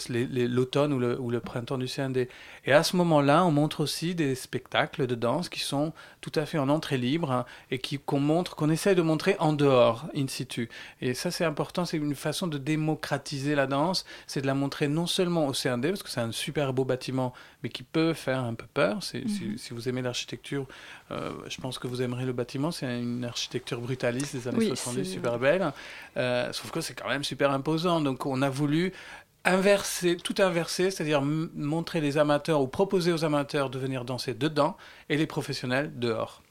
l'automne 0.09 0.93
ou 0.93 1.29
le, 1.29 1.39
printemps 1.39 1.77
du 1.77 1.87
CND. 1.87 2.27
Et 2.65 2.73
à 2.73 2.83
ce 2.83 2.95
moment-là, 2.97 3.43
on 3.45 3.51
montre 3.51 3.81
aussi 3.81 4.13
des 4.13 4.35
spectacles 4.35 5.07
de 5.07 5.15
danse 5.15 5.49
qui 5.49 5.59
sont 5.59 5.93
tout 6.21 6.31
à 6.35 6.45
fait 6.45 6.59
en 6.59 6.69
entrée 6.69 6.97
libre 6.97 7.31
hein, 7.31 7.45
et 7.71 7.79
qu'on 7.79 8.17
qu 8.17 8.21
montre, 8.21 8.55
qu'on 8.55 8.69
essaie 8.69 8.95
de 8.95 9.01
montrer 9.01 9.35
en 9.39 9.53
dehors, 9.53 10.05
in 10.15 10.27
situ. 10.27 10.69
Et 11.01 11.13
ça, 11.13 11.31
c'est 11.31 11.45
important, 11.45 11.85
c'est 11.85 11.97
une 11.97 12.15
façon 12.15 12.47
de 12.47 12.57
démocratiser 12.57 13.55
la 13.55 13.67
danse, 13.67 14.05
c'est 14.27 14.41
de 14.41 14.47
la 14.47 14.53
montrer 14.53 14.87
non 14.87 15.07
seulement 15.07 15.47
au 15.47 15.53
CND, 15.53 15.89
parce 15.89 16.03
que 16.03 16.09
c'est 16.09 16.21
un 16.21 16.31
super 16.31 16.73
beau 16.73 16.85
bâtiment, 16.85 17.33
mais 17.63 17.69
qui 17.69 17.83
peut 17.83 18.13
faire 18.13 18.43
un 18.43 18.53
peu 18.53 18.67
peur. 18.73 18.97
Mm 18.97 18.99
-hmm. 18.99 19.27
si, 19.27 19.57
si, 19.57 19.73
vous 19.73 19.87
aimez 19.89 20.01
l'architecture, 20.01 20.65
euh, 21.11 21.31
je 21.47 21.59
pense 21.61 21.79
que 21.79 21.87
vous 21.87 22.01
aimerez 22.01 22.25
le 22.25 22.33
bâtiment. 22.33 22.71
C'est 22.71 22.99
une 22.99 23.25
architecture 23.25 23.79
brutaliste 23.81 24.35
des 24.35 24.47
années 24.47 24.57
oui, 24.57 24.67
70, 24.67 25.05
super 25.05 25.39
belle. 25.39 25.71
Euh, 26.17 26.53
sauf 26.53 26.71
que 26.71 26.81
c'est 26.81 26.95
quand 26.99 27.09
même 27.09 27.23
super 27.23 27.51
imposant. 27.51 28.01
Donc 28.01 28.25
on 28.25 28.41
a 28.41 28.49
voulu 28.49 28.93
inverser, 29.43 30.17
tout 30.17 30.35
inverser, 30.39 30.91
c'est-à-dire 30.91 31.21
montrer 31.23 31.99
les 32.01 32.17
amateurs 32.17 32.61
ou 32.61 32.67
proposer 32.67 33.11
aux 33.11 33.23
amateurs 33.25 33.69
de 33.69 33.79
venir 33.79 34.05
danser 34.05 34.33
dedans 34.33 34.77
et 35.09 35.17
les 35.17 35.27
professionnels 35.27 35.91
dehors. 35.97 36.43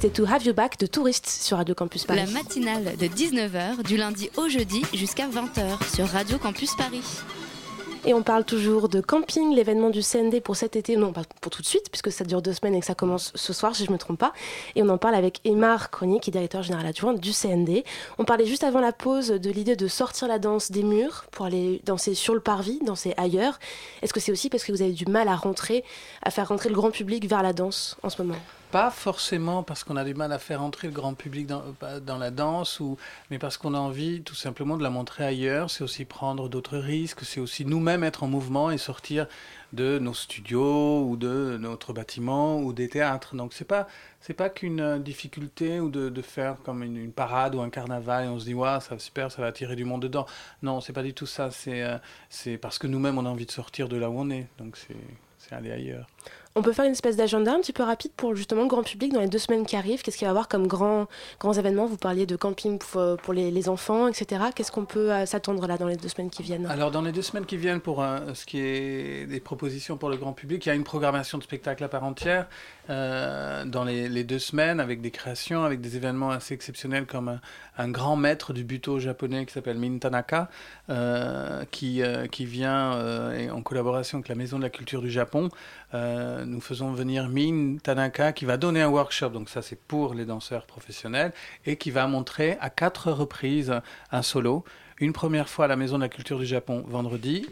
C'était 0.00 0.22
To 0.22 0.32
Have 0.32 0.46
You 0.46 0.54
Back 0.54 0.78
de 0.78 0.86
Touristes 0.86 1.28
sur 1.28 1.58
Radio 1.58 1.74
Campus 1.74 2.06
Paris. 2.06 2.20
La 2.24 2.32
matinale 2.32 2.96
de 2.96 3.06
19h 3.06 3.82
du 3.82 3.98
lundi 3.98 4.30
au 4.38 4.48
jeudi 4.48 4.82
jusqu'à 4.94 5.28
20h 5.28 5.94
sur 5.94 6.06
Radio 6.06 6.38
Campus 6.38 6.74
Paris. 6.74 7.02
Et 8.06 8.14
on 8.14 8.22
parle 8.22 8.46
toujours 8.46 8.88
de 8.88 9.02
camping, 9.02 9.54
l'événement 9.54 9.90
du 9.90 10.00
CND 10.00 10.40
pour 10.40 10.56
cet 10.56 10.74
été, 10.74 10.96
non 10.96 11.12
pas 11.12 11.24
pour 11.42 11.52
tout 11.52 11.60
de 11.60 11.66
suite, 11.66 11.90
puisque 11.90 12.10
ça 12.10 12.24
dure 12.24 12.40
deux 12.40 12.54
semaines 12.54 12.76
et 12.76 12.80
que 12.80 12.86
ça 12.86 12.94
commence 12.94 13.30
ce 13.34 13.52
soir, 13.52 13.76
si 13.76 13.84
je 13.84 13.90
ne 13.90 13.92
me 13.92 13.98
trompe 13.98 14.18
pas. 14.18 14.32
Et 14.74 14.82
on 14.82 14.88
en 14.88 14.96
parle 14.96 15.16
avec 15.16 15.42
Emar 15.44 15.90
Crony, 15.90 16.18
qui 16.18 16.30
est 16.30 16.32
directeur 16.32 16.62
général 16.62 16.86
adjoint 16.86 17.12
du 17.12 17.32
CND. 17.32 17.84
On 18.16 18.24
parlait 18.24 18.46
juste 18.46 18.64
avant 18.64 18.80
la 18.80 18.92
pause 18.92 19.28
de 19.28 19.50
l'idée 19.50 19.76
de 19.76 19.86
sortir 19.86 20.28
la 20.28 20.38
danse 20.38 20.70
des 20.70 20.82
murs 20.82 21.26
pour 21.30 21.44
aller 21.44 21.82
danser 21.84 22.14
sur 22.14 22.32
le 22.32 22.40
parvis, 22.40 22.78
danser 22.86 23.12
ailleurs. 23.18 23.58
Est-ce 24.00 24.14
que 24.14 24.20
c'est 24.20 24.32
aussi 24.32 24.48
parce 24.48 24.64
que 24.64 24.72
vous 24.72 24.80
avez 24.80 24.92
du 24.92 25.04
mal 25.04 25.28
à 25.28 25.36
rentrer, 25.36 25.84
à 26.22 26.30
faire 26.30 26.48
rentrer 26.48 26.70
le 26.70 26.74
grand 26.74 26.90
public 26.90 27.28
vers 27.28 27.42
la 27.42 27.52
danse 27.52 27.98
en 28.02 28.08
ce 28.08 28.22
moment? 28.22 28.38
Pas 28.70 28.92
forcément 28.92 29.64
parce 29.64 29.82
qu'on 29.82 29.96
a 29.96 30.04
du 30.04 30.14
mal 30.14 30.30
à 30.32 30.38
faire 30.38 30.62
entrer 30.62 30.86
le 30.86 30.94
grand 30.94 31.14
public 31.14 31.48
dans, 31.48 31.64
dans 32.06 32.18
la 32.18 32.30
danse, 32.30 32.78
ou, 32.78 32.96
mais 33.28 33.40
parce 33.40 33.56
qu'on 33.56 33.74
a 33.74 33.78
envie 33.78 34.22
tout 34.22 34.36
simplement 34.36 34.76
de 34.76 34.84
la 34.84 34.90
montrer 34.90 35.24
ailleurs. 35.24 35.70
C'est 35.70 35.82
aussi 35.82 36.04
prendre 36.04 36.48
d'autres 36.48 36.78
risques, 36.78 37.24
c'est 37.24 37.40
aussi 37.40 37.64
nous-mêmes 37.64 38.04
être 38.04 38.22
en 38.22 38.28
mouvement 38.28 38.70
et 38.70 38.78
sortir 38.78 39.26
de 39.72 39.98
nos 39.98 40.14
studios 40.14 41.04
ou 41.04 41.16
de 41.16 41.56
notre 41.60 41.92
bâtiment 41.92 42.60
ou 42.60 42.72
des 42.72 42.88
théâtres. 42.88 43.34
Donc 43.34 43.54
c'est 43.54 43.64
pas 43.64 43.88
c'est 44.20 44.34
pas 44.34 44.48
qu'une 44.48 45.02
difficulté 45.02 45.80
ou 45.80 45.88
de, 45.90 46.22
faire 46.22 46.56
comme 46.62 46.82
une, 46.84 47.12
parade 47.12 47.54
ou 47.56 47.60
un 47.62 47.70
carnaval 47.70 48.26
et 48.26 48.28
on 48.28 48.38
se 48.38 48.44
dit 48.44 48.54
waouh 48.54 48.80
ça 48.80 48.98
super 48.98 49.32
ça 49.32 49.42
va 49.42 49.48
attirer 49.48 49.74
du 49.74 49.84
monde 49.84 50.02
dedans. 50.02 50.26
Non 50.62 50.80
c'est 50.80 50.92
pas 50.92 51.02
du 51.02 51.14
tout 51.14 51.26
ça. 51.26 51.50
C'est 51.50 51.82
euh, 51.82 51.98
c'est 52.28 52.56
parce 52.56 52.78
que 52.78 52.86
nous-mêmes 52.86 53.18
on 53.18 53.26
a 53.26 53.28
envie 53.28 53.46
de 53.46 53.52
sortir 53.52 53.88
de 53.88 53.96
là 53.96 54.10
où 54.10 54.20
on 54.20 54.30
est. 54.30 54.46
Donc 54.58 54.76
c'est 54.76 54.96
c'est 55.38 55.54
aller 55.54 55.72
ailleurs. 55.72 56.06
On 56.60 56.62
peut 56.62 56.74
faire 56.74 56.84
une 56.84 56.92
espèce 56.92 57.16
d'agenda 57.16 57.54
un 57.54 57.60
petit 57.60 57.72
peu 57.72 57.82
rapide 57.82 58.10
pour 58.14 58.34
justement 58.34 58.60
le 58.60 58.68
grand 58.68 58.82
public 58.82 59.14
dans 59.14 59.22
les 59.22 59.28
deux 59.28 59.38
semaines 59.38 59.64
qui 59.64 59.76
arrivent. 59.76 60.02
Qu'est-ce 60.02 60.18
qu'il 60.18 60.26
va 60.26 60.28
y 60.28 60.32
avoir 60.32 60.46
comme 60.46 60.66
grand, 60.66 61.06
grands 61.38 61.54
événements? 61.54 61.86
Vous 61.86 61.96
parliez 61.96 62.26
de 62.26 62.36
camping 62.36 62.78
pour, 62.78 63.16
pour 63.16 63.32
les, 63.32 63.68
enfants, 63.70 64.08
etc. 64.08 64.42
Qu'est-ce 64.54 64.70
qu'on 64.70 64.84
peut 64.84 65.10
euh, 65.10 65.24
s'attendre 65.24 65.66
là 65.66 65.78
dans 65.78 65.86
les 65.86 65.96
deux 65.96 66.10
semaines 66.10 66.28
qui 66.28 66.42
viennent? 66.42 66.66
Alors 66.66 66.90
dans 66.90 67.00
les 67.00 67.12
deux 67.12 67.22
semaines 67.22 67.46
qui 67.46 67.56
viennent, 67.56 67.80
pour 67.80 68.02
euh, 68.02 68.34
ce 68.34 68.44
qui 68.44 68.60
est 68.60 69.26
des 69.26 69.40
propositions 69.40 69.96
pour 69.96 70.10
le 70.10 70.18
grand 70.18 70.34
public, 70.34 70.66
il 70.66 70.68
y 70.68 70.72
a 70.72 70.74
une 70.74 70.84
programmation 70.84 71.38
de 71.38 71.42
spectacle 71.42 71.82
à 71.82 71.88
part 71.88 72.04
entière 72.04 72.46
euh, 72.90 73.64
dans 73.64 73.84
les, 73.84 74.24
deux 74.24 74.38
semaines 74.38 74.80
avec 74.80 75.00
des 75.00 75.10
créations, 75.10 75.64
avec 75.64 75.80
des 75.80 75.96
événements 75.96 76.28
assez 76.28 76.52
exceptionnels 76.52 77.06
comme 77.06 77.40
un, 77.78 77.88
grand 77.88 78.16
maître 78.16 78.52
du 78.52 78.64
buto 78.64 78.98
japonais 78.98 79.46
qui 79.46 79.54
s'appelle 79.54 79.78
Min 79.78 79.96
Tanaka, 79.96 80.50
qui 81.70 82.02
vient 82.44 83.50
en 83.50 83.62
collaboration 83.62 84.18
avec 84.18 84.28
la 84.28 84.34
Maison 84.34 84.58
de 84.58 84.64
la 84.64 84.70
Culture 84.70 85.00
du 85.00 85.10
Japon. 85.10 85.48
Nous 85.92 86.60
faisons 86.60 86.92
venir 86.92 87.28
Min 87.28 87.78
Tanaka 87.82 88.32
qui 88.32 88.44
va 88.44 88.56
donner 88.56 88.82
un 88.82 88.88
workshop, 88.88 89.30
donc 89.30 89.48
ça 89.48 89.62
c'est 89.62 89.80
pour 89.80 90.14
les 90.14 90.24
danseurs 90.24 90.66
professionnels, 90.66 91.32
et 91.66 91.76
qui 91.76 91.90
va 91.90 92.06
montrer 92.06 92.56
à 92.60 92.70
quatre 92.70 93.10
reprises 93.10 93.74
un 94.12 94.22
solo. 94.22 94.64
Une 94.98 95.12
première 95.12 95.48
fois 95.48 95.64
à 95.64 95.68
la 95.68 95.76
Maison 95.76 95.96
de 95.96 96.02
la 96.02 96.08
Culture 96.08 96.38
du 96.38 96.46
Japon 96.46 96.84
vendredi, 96.86 97.46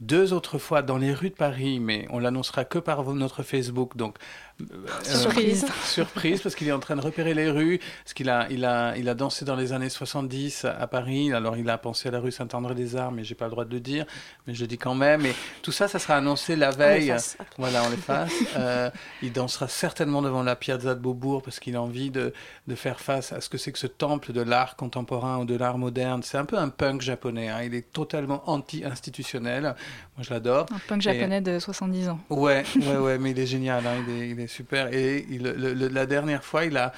deux 0.00 0.32
autres 0.32 0.58
fois 0.58 0.82
dans 0.82 0.96
les 0.96 1.12
rues 1.12 1.30
de 1.30 1.34
Paris, 1.34 1.78
mais 1.78 2.06
on 2.10 2.18
l'annoncera 2.18 2.64
que 2.64 2.78
par 2.78 3.04
notre 3.12 3.42
Facebook, 3.42 3.96
donc 3.96 4.16
euh, 4.60 5.04
surprise. 5.04 5.66
surprise, 5.84 6.40
parce 6.42 6.54
qu'il 6.54 6.68
est 6.68 6.72
en 6.72 6.78
train 6.78 6.96
de 6.96 7.00
repérer 7.00 7.34
les 7.34 7.50
rues, 7.50 7.80
parce 8.04 8.14
qu'il 8.14 8.28
a, 8.28 8.46
il 8.50 8.64
a, 8.64 8.96
il 8.96 9.08
a 9.08 9.14
dansé 9.14 9.44
dans 9.44 9.56
les 9.56 9.72
années 9.72 9.88
70 9.88 10.64
à 10.64 10.86
Paris, 10.86 11.32
alors 11.32 11.56
il 11.56 11.68
a 11.70 11.78
pensé 11.78 12.08
à 12.08 12.12
la 12.12 12.20
rue 12.20 12.32
Saint-André-des-Arts, 12.32 13.12
mais 13.12 13.24
j'ai 13.24 13.34
pas 13.34 13.46
le 13.46 13.50
droit 13.50 13.64
de 13.64 13.72
le 13.72 13.80
dire, 13.80 14.06
mais 14.46 14.54
je 14.54 14.60
le 14.62 14.66
dis 14.66 14.78
quand 14.78 14.94
même, 14.94 15.24
et 15.26 15.34
tout 15.62 15.72
ça, 15.72 15.88
ça 15.88 15.98
sera 15.98 16.16
annoncé 16.16 16.56
la 16.56 16.70
veille. 16.70 17.12
On 17.12 17.44
voilà, 17.62 17.82
on 17.84 17.90
l'efface. 17.90 18.32
euh, 18.56 18.90
il 19.22 19.32
dansera 19.32 19.68
certainement 19.68 20.22
devant 20.22 20.42
la 20.42 20.56
Piazza 20.56 20.94
de 20.94 21.00
Beaubourg, 21.00 21.42
parce 21.42 21.60
qu'il 21.60 21.76
a 21.76 21.82
envie 21.82 22.10
de, 22.10 22.32
de 22.66 22.74
faire 22.74 23.00
face 23.00 23.32
à 23.32 23.40
ce 23.40 23.48
que 23.48 23.58
c'est 23.58 23.72
que 23.72 23.78
ce 23.78 23.86
temple 23.86 24.32
de 24.32 24.40
l'art 24.40 24.76
contemporain 24.76 25.38
ou 25.38 25.44
de 25.44 25.56
l'art 25.56 25.78
moderne. 25.78 26.22
C'est 26.22 26.38
un 26.38 26.44
peu 26.44 26.58
un 26.58 26.68
punk 26.68 27.00
japonais, 27.00 27.48
hein. 27.48 27.62
il 27.62 27.74
est 27.74 27.92
totalement 27.92 28.42
anti-institutionnel, 28.46 29.62
moi 29.62 29.74
je 30.20 30.30
l'adore. 30.30 30.66
Un 30.74 30.78
punk 30.88 31.02
japonais 31.02 31.40
de 31.40 31.58
70 31.58 32.08
ans. 32.08 32.20
Ouais, 32.30 32.64
ouais, 32.76 32.96
ouais, 32.96 33.18
mais 33.18 33.30
il 33.30 33.38
est 33.38 33.46
génial, 33.46 33.86
hein. 33.86 34.04
il, 34.06 34.14
est, 34.14 34.28
il 34.30 34.40
est 34.40 34.46
super. 34.50 34.92
Et 34.92 35.26
il, 35.30 35.42
le, 35.42 35.74
le, 35.74 35.88
la 35.88 36.06
dernière 36.06 36.44
fois, 36.44 36.64
il, 36.64 36.76
a, 36.76 36.92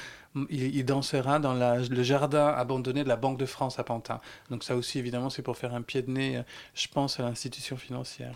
il, 0.50 0.74
il 0.76 0.84
dansera 0.84 1.38
dans 1.38 1.54
la, 1.54 1.78
le 1.78 2.02
jardin 2.02 2.48
abandonné 2.48 3.04
de 3.04 3.08
la 3.08 3.16
Banque 3.16 3.38
de 3.38 3.46
France 3.46 3.78
à 3.78 3.84
Pantin. 3.84 4.20
Donc 4.50 4.64
ça 4.64 4.76
aussi, 4.76 4.98
évidemment, 4.98 5.30
c'est 5.30 5.42
pour 5.42 5.56
faire 5.56 5.74
un 5.74 5.82
pied 5.82 6.02
de 6.02 6.10
nez, 6.10 6.42
je 6.74 6.88
pense, 6.88 7.20
à 7.20 7.22
l'institution 7.22 7.76
financière. 7.76 8.34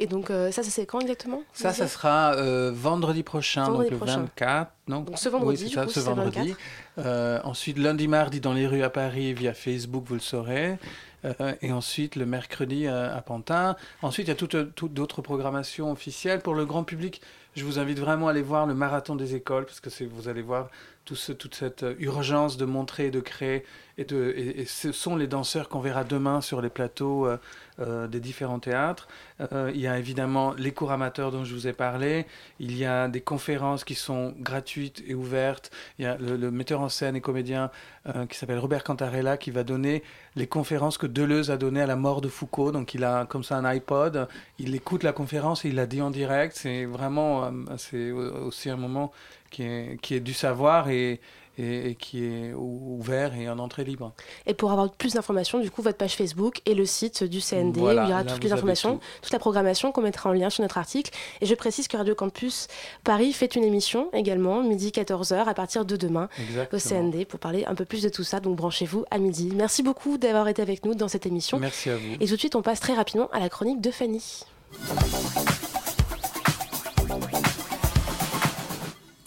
Et 0.00 0.06
donc 0.06 0.30
euh, 0.30 0.50
ça, 0.50 0.62
ça 0.62 0.70
c'est 0.70 0.86
quand 0.86 0.98
exactement 1.00 1.42
Ça, 1.52 1.74
ça 1.74 1.86
sera 1.86 2.32
euh, 2.34 2.72
vendredi 2.74 3.22
prochain, 3.22 3.64
vendredi 3.66 3.90
donc 3.90 3.98
prochain. 3.98 4.16
le 4.16 4.22
24. 4.22 4.72
Non 4.88 5.00
donc 5.00 5.18
ce 5.18 5.28
vendredi, 5.28 5.64
oui, 5.64 5.70
ça, 5.70 5.84
coup, 5.84 5.90
ce 5.90 6.00
vendredi. 6.00 6.56
Euh, 6.96 7.38
ensuite, 7.44 7.76
lundi, 7.76 8.08
mardi, 8.08 8.40
dans 8.40 8.54
les 8.54 8.66
rues 8.66 8.82
à 8.82 8.88
Paris, 8.88 9.34
via 9.34 9.52
Facebook, 9.52 10.04
vous 10.06 10.14
le 10.14 10.20
saurez. 10.20 10.78
Euh, 11.26 11.52
et 11.60 11.70
ensuite, 11.70 12.16
le 12.16 12.24
mercredi 12.24 12.86
à 12.86 13.20
Pantin. 13.20 13.76
Ensuite, 14.00 14.26
il 14.28 14.30
y 14.30 14.32
a 14.32 14.36
toutes 14.36 14.74
tout 14.74 14.88
d'autres 14.88 15.20
programmations 15.20 15.92
officielles. 15.92 16.40
Pour 16.40 16.54
le 16.54 16.64
grand 16.64 16.82
public, 16.84 17.20
Je 17.56 17.64
vous 17.64 17.78
invite 17.78 17.98
vraiment 17.98 18.28
à 18.28 18.30
aller 18.30 18.42
voir 18.42 18.66
le 18.66 18.74
marathon 18.74 19.16
des 19.16 19.34
écoles, 19.34 19.66
parce 19.66 19.80
que 19.80 20.04
vous 20.04 20.28
allez 20.28 20.42
voir 20.42 20.68
toute 21.14 21.54
cette 21.54 21.84
urgence 21.98 22.56
de 22.56 22.64
montrer, 22.64 23.10
de 23.10 23.20
créer. 23.20 23.64
Et, 23.98 24.04
de, 24.04 24.32
et, 24.36 24.64
ce 24.64 24.92
sont 24.92 25.16
les 25.16 25.26
danseurs 25.26 25.68
qu'on 25.68 25.80
verra 25.80 26.04
demain 26.04 26.40
sur 26.40 26.62
les 26.62 26.70
plateaux 26.70 27.26
euh, 27.26 27.36
euh, 27.80 28.06
des 28.08 28.20
différents 28.20 28.58
théâtres. 28.58 29.08
Euh, 29.52 29.70
il 29.74 29.80
y 29.80 29.86
a 29.86 29.98
évidemment 29.98 30.52
les 30.58 30.72
cours 30.72 30.92
amateurs 30.92 31.30
dont 31.30 31.44
je 31.44 31.54
vous 31.54 31.66
ai 31.66 31.72
parlé. 31.72 32.26
Il 32.58 32.76
y 32.76 32.84
a 32.84 33.08
des 33.08 33.22
conférences 33.22 33.84
qui 33.84 33.94
sont 33.94 34.34
gratuites 34.38 35.02
et 35.06 35.14
ouvertes. 35.14 35.70
Il 35.98 36.04
y 36.04 36.08
a 36.08 36.16
le, 36.18 36.50
metteur 36.50 36.82
en 36.82 36.90
scène 36.90 37.16
et 37.16 37.22
comédien 37.22 37.70
euh, 38.06 38.26
qui 38.26 38.36
s'appelle 38.36 38.58
Robert 38.58 38.84
Cantarella 38.84 39.38
qui 39.38 39.50
va 39.50 39.64
donner 39.64 40.02
les 40.36 40.46
conférences 40.46 40.98
que 40.98 41.06
Deleuze 41.06 41.50
a 41.50 41.56
données 41.56 41.80
à 41.80 41.86
la 41.86 41.96
mort 41.96 42.20
de 42.20 42.28
Foucault. 42.28 42.70
Donc 42.70 42.92
il 42.92 43.02
a 43.02 43.24
comme 43.24 43.44
ça 43.44 43.56
un 43.56 43.64
iPod, 43.64 44.28
il 44.58 44.74
écoute 44.74 45.02
la 45.02 45.12
conférence 45.12 45.64
et 45.64 45.68
il 45.68 45.76
la 45.76 45.86
dit 45.86 46.02
en 46.02 46.10
direct. 46.10 46.54
C'est 46.56 46.84
vraiment 46.84 47.44
euh, 47.44 47.50
c'est 47.78 48.10
aussi 48.10 48.68
un 48.68 48.76
moment 48.76 49.10
qui 49.50 49.62
est, 49.62 50.00
qui 50.00 50.14
est 50.14 50.20
du 50.20 50.32
savoir 50.32 50.88
et, 50.88 51.20
et, 51.58 51.90
et, 51.90 51.94
qui 51.94 52.24
est 52.24 52.52
ouvert 52.54 53.34
et 53.34 53.48
en 53.48 53.58
entrée 53.58 53.84
libre. 53.84 54.12
Et 54.46 54.54
pour 54.54 54.72
avoir 54.72 54.90
plus 54.90 55.14
d'informations, 55.14 55.58
du 55.60 55.70
coup, 55.70 55.82
votre 55.82 55.98
page 55.98 56.16
Facebook 56.16 56.60
et 56.66 56.74
le 56.74 56.86
site 56.86 57.24
du 57.24 57.40
CND, 57.40 57.76
voilà, 57.78 58.02
où 58.02 58.06
il 58.06 58.10
y 58.10 58.12
aura 58.12 58.24
toutes 58.24 58.44
les 58.44 58.52
informations, 58.52 58.96
tout. 58.96 59.04
toute 59.22 59.32
la 59.32 59.38
programmation 59.38 59.92
qu'on 59.92 60.02
mettra 60.02 60.30
en 60.30 60.32
lien 60.32 60.50
sur 60.50 60.62
notre 60.62 60.78
article. 60.78 61.10
Et 61.40 61.46
je 61.46 61.54
précise 61.54 61.88
que 61.88 61.96
Radio 61.96 62.14
Campus 62.14 62.68
Paris 63.04 63.32
fait 63.32 63.56
une 63.56 63.64
émission 63.64 64.08
également, 64.12 64.62
midi 64.62 64.90
14h, 64.90 65.46
à 65.46 65.54
partir 65.54 65.84
de 65.84 65.96
demain, 65.96 66.28
Exactement. 66.38 66.78
au 66.78 67.10
CND, 67.10 67.24
pour 67.26 67.40
parler 67.40 67.64
un 67.66 67.74
peu 67.74 67.84
plus 67.84 68.02
de 68.02 68.08
tout 68.08 68.24
ça. 68.24 68.40
Donc 68.40 68.56
branchez-vous 68.56 69.04
à 69.10 69.18
midi. 69.18 69.52
Merci 69.54 69.82
beaucoup 69.82 70.18
d'avoir 70.18 70.48
été 70.48 70.62
avec 70.62 70.84
nous 70.84 70.94
dans 70.94 71.08
cette 71.08 71.26
émission. 71.26 71.58
Merci 71.58 71.90
à 71.90 71.96
vous. 71.96 72.14
Et 72.20 72.26
tout 72.26 72.34
de 72.34 72.40
suite, 72.40 72.54
on 72.56 72.62
passe 72.62 72.80
très 72.80 72.94
rapidement 72.94 73.28
à 73.32 73.40
la 73.40 73.48
chronique 73.48 73.80
de 73.80 73.90
Fanny. 73.90 74.44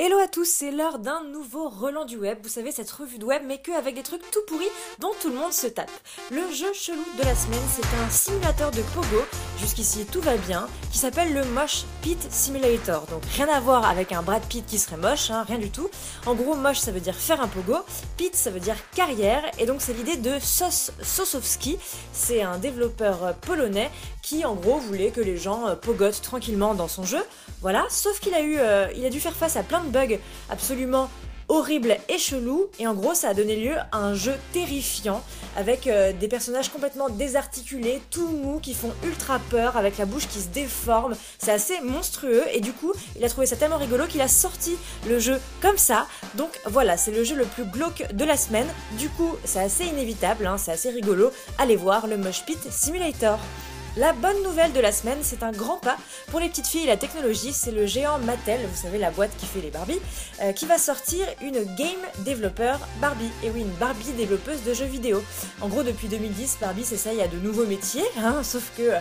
Hello 0.05 0.17
à 0.17 0.27
tous, 0.27 0.43
c'est 0.43 0.71
l'heure 0.71 0.99
d'un 0.99 1.23
nouveau 1.23 1.69
Relan 1.69 2.03
du 2.03 2.17
web. 2.17 2.37
Vous 2.43 2.49
savez, 2.49 2.73
cette 2.73 2.91
revue 2.91 3.19
de 3.19 3.23
web, 3.23 3.41
mais 3.47 3.59
que 3.59 3.71
avec 3.71 3.95
des 3.95 4.03
trucs 4.03 4.29
tout 4.31 4.41
pourris 4.47 4.67
dont 4.99 5.13
tout 5.21 5.29
le 5.29 5.35
monde 5.35 5.53
se 5.53 5.65
tape. 5.65 5.89
Le 6.29 6.41
jeu 6.51 6.73
chelou 6.73 7.05
de 7.17 7.23
la 7.23 7.33
semaine, 7.33 7.61
c'est 7.73 7.85
un 8.03 8.09
simulateur 8.09 8.71
de 8.71 8.81
pogo, 8.93 9.23
jusqu'ici 9.61 10.05
tout 10.05 10.19
va 10.19 10.35
bien, 10.35 10.67
qui 10.91 10.97
s'appelle 10.97 11.33
le 11.33 11.45
Mosh 11.45 11.85
Pit 12.01 12.19
Simulator. 12.29 13.05
Donc 13.05 13.23
rien 13.37 13.47
à 13.47 13.61
voir 13.61 13.85
avec 13.85 14.11
un 14.11 14.23
Brad 14.23 14.43
Pitt 14.43 14.65
qui 14.65 14.77
serait 14.77 14.97
moche, 14.97 15.31
hein, 15.31 15.45
rien 15.47 15.57
du 15.57 15.71
tout. 15.71 15.89
En 16.25 16.35
gros, 16.35 16.55
moche 16.55 16.79
ça 16.79 16.91
veut 16.91 16.99
dire 16.99 17.15
faire 17.15 17.39
un 17.39 17.47
pogo, 17.47 17.77
Pit 18.17 18.35
ça 18.35 18.49
veut 18.49 18.59
dire 18.59 18.75
carrière, 18.93 19.49
et 19.57 19.65
donc 19.65 19.79
c'est 19.79 19.93
l'idée 19.93 20.17
de 20.17 20.37
Sos 20.37 20.91
Sosowski. 21.01 21.79
C'est 22.11 22.41
un 22.41 22.57
développeur 22.57 23.35
polonais 23.35 23.89
qui 24.21 24.43
en 24.43 24.55
gros 24.55 24.79
voulait 24.79 25.11
que 25.11 25.21
les 25.21 25.37
gens 25.37 25.77
pogotent 25.81 26.21
tranquillement 26.21 26.73
dans 26.73 26.89
son 26.89 27.03
jeu. 27.03 27.23
Voilà, 27.63 27.85
sauf 27.89 28.19
qu'il 28.19 28.33
a 28.33 28.41
eu, 28.41 28.57
euh, 28.59 28.87
il 28.93 29.05
a 29.05 29.09
dû 29.09 29.21
faire 29.21 29.33
face 29.33 29.55
à 29.55 29.63
plein 29.63 29.81
de 29.85 29.89
bugs 29.89 30.19
absolument 30.49 31.09
horribles 31.47 31.95
et 32.09 32.17
chelous, 32.17 32.67
et 32.77 32.87
en 32.87 32.93
gros 32.93 33.13
ça 33.13 33.29
a 33.29 33.33
donné 33.33 33.55
lieu 33.55 33.75
à 33.93 33.99
un 33.99 34.15
jeu 34.15 34.33
terrifiant, 34.51 35.23
avec 35.55 35.87
euh, 35.87 36.11
des 36.11 36.27
personnages 36.27 36.67
complètement 36.67 37.07
désarticulés, 37.07 38.01
tout 38.11 38.27
mous, 38.27 38.59
qui 38.59 38.73
font 38.73 38.91
ultra 39.05 39.39
peur, 39.49 39.77
avec 39.77 39.97
la 39.97 40.05
bouche 40.05 40.27
qui 40.27 40.39
se 40.39 40.47
déforme, 40.47 41.15
c'est 41.37 41.51
assez 41.51 41.79
monstrueux, 41.79 42.43
et 42.51 42.59
du 42.59 42.73
coup 42.73 42.91
il 43.17 43.23
a 43.23 43.29
trouvé 43.29 43.45
ça 43.45 43.55
tellement 43.55 43.77
rigolo 43.77 44.07
qu'il 44.07 44.21
a 44.21 44.27
sorti 44.27 44.75
le 45.07 45.19
jeu 45.19 45.39
comme 45.61 45.77
ça, 45.77 46.07
donc 46.35 46.59
voilà, 46.65 46.97
c'est 46.97 47.11
le 47.11 47.23
jeu 47.23 47.35
le 47.35 47.45
plus 47.45 47.65
glauque 47.65 48.11
de 48.13 48.25
la 48.25 48.35
semaine, 48.35 48.67
du 48.97 49.07
coup 49.07 49.37
c'est 49.45 49.61
assez 49.61 49.85
inévitable, 49.85 50.47
hein, 50.47 50.57
c'est 50.57 50.71
assez 50.71 50.89
rigolo, 50.89 51.31
allez 51.57 51.77
voir 51.77 52.07
le 52.07 52.17
Mosh 52.17 52.43
Pit 52.45 52.59
Simulator. 52.71 53.39
La 53.95 54.11
bonne 54.11 54.41
nouvelle 54.41 54.73
de 54.73 54.79
la 54.79 54.91
semaine, 54.91 55.19
c'est 55.21 55.43
un 55.43 55.51
grand 55.51 55.77
pas 55.77 55.97
pour 56.31 56.39
les 56.39 56.49
petites 56.49 56.65
filles 56.65 56.85
et 56.85 56.87
la 56.87 56.97
technologie, 56.97 57.53
c'est 57.53 57.69
le 57.69 57.85
géant 57.85 58.17
Mattel, 58.17 58.59
vous 58.65 58.81
savez 58.81 58.97
la 58.97 59.11
boîte 59.11 59.29
qui 59.37 59.45
fait 59.45 59.61
les 59.61 59.69
Barbie, 59.69 59.99
euh, 60.41 60.51
qui 60.51 60.65
va 60.65 60.79
sortir 60.79 61.27
une 61.43 61.63
Game 61.75 62.01
Developer 62.25 62.73
Barbie. 62.99 63.29
Et 63.43 63.51
oui, 63.51 63.61
une 63.61 63.73
Barbie 63.73 64.13
développeuse 64.17 64.63
de 64.63 64.73
jeux 64.73 64.85
vidéo. 64.85 65.23
En 65.61 65.67
gros, 65.67 65.83
depuis 65.83 66.07
2010, 66.07 66.57
Barbie 66.59 66.83
s'essaye 66.83 67.21
à 67.21 67.27
de 67.27 67.37
nouveaux 67.37 67.67
métiers, 67.67 68.03
hein, 68.17 68.41
sauf 68.41 68.71
que 68.75 68.81
euh, 68.81 68.99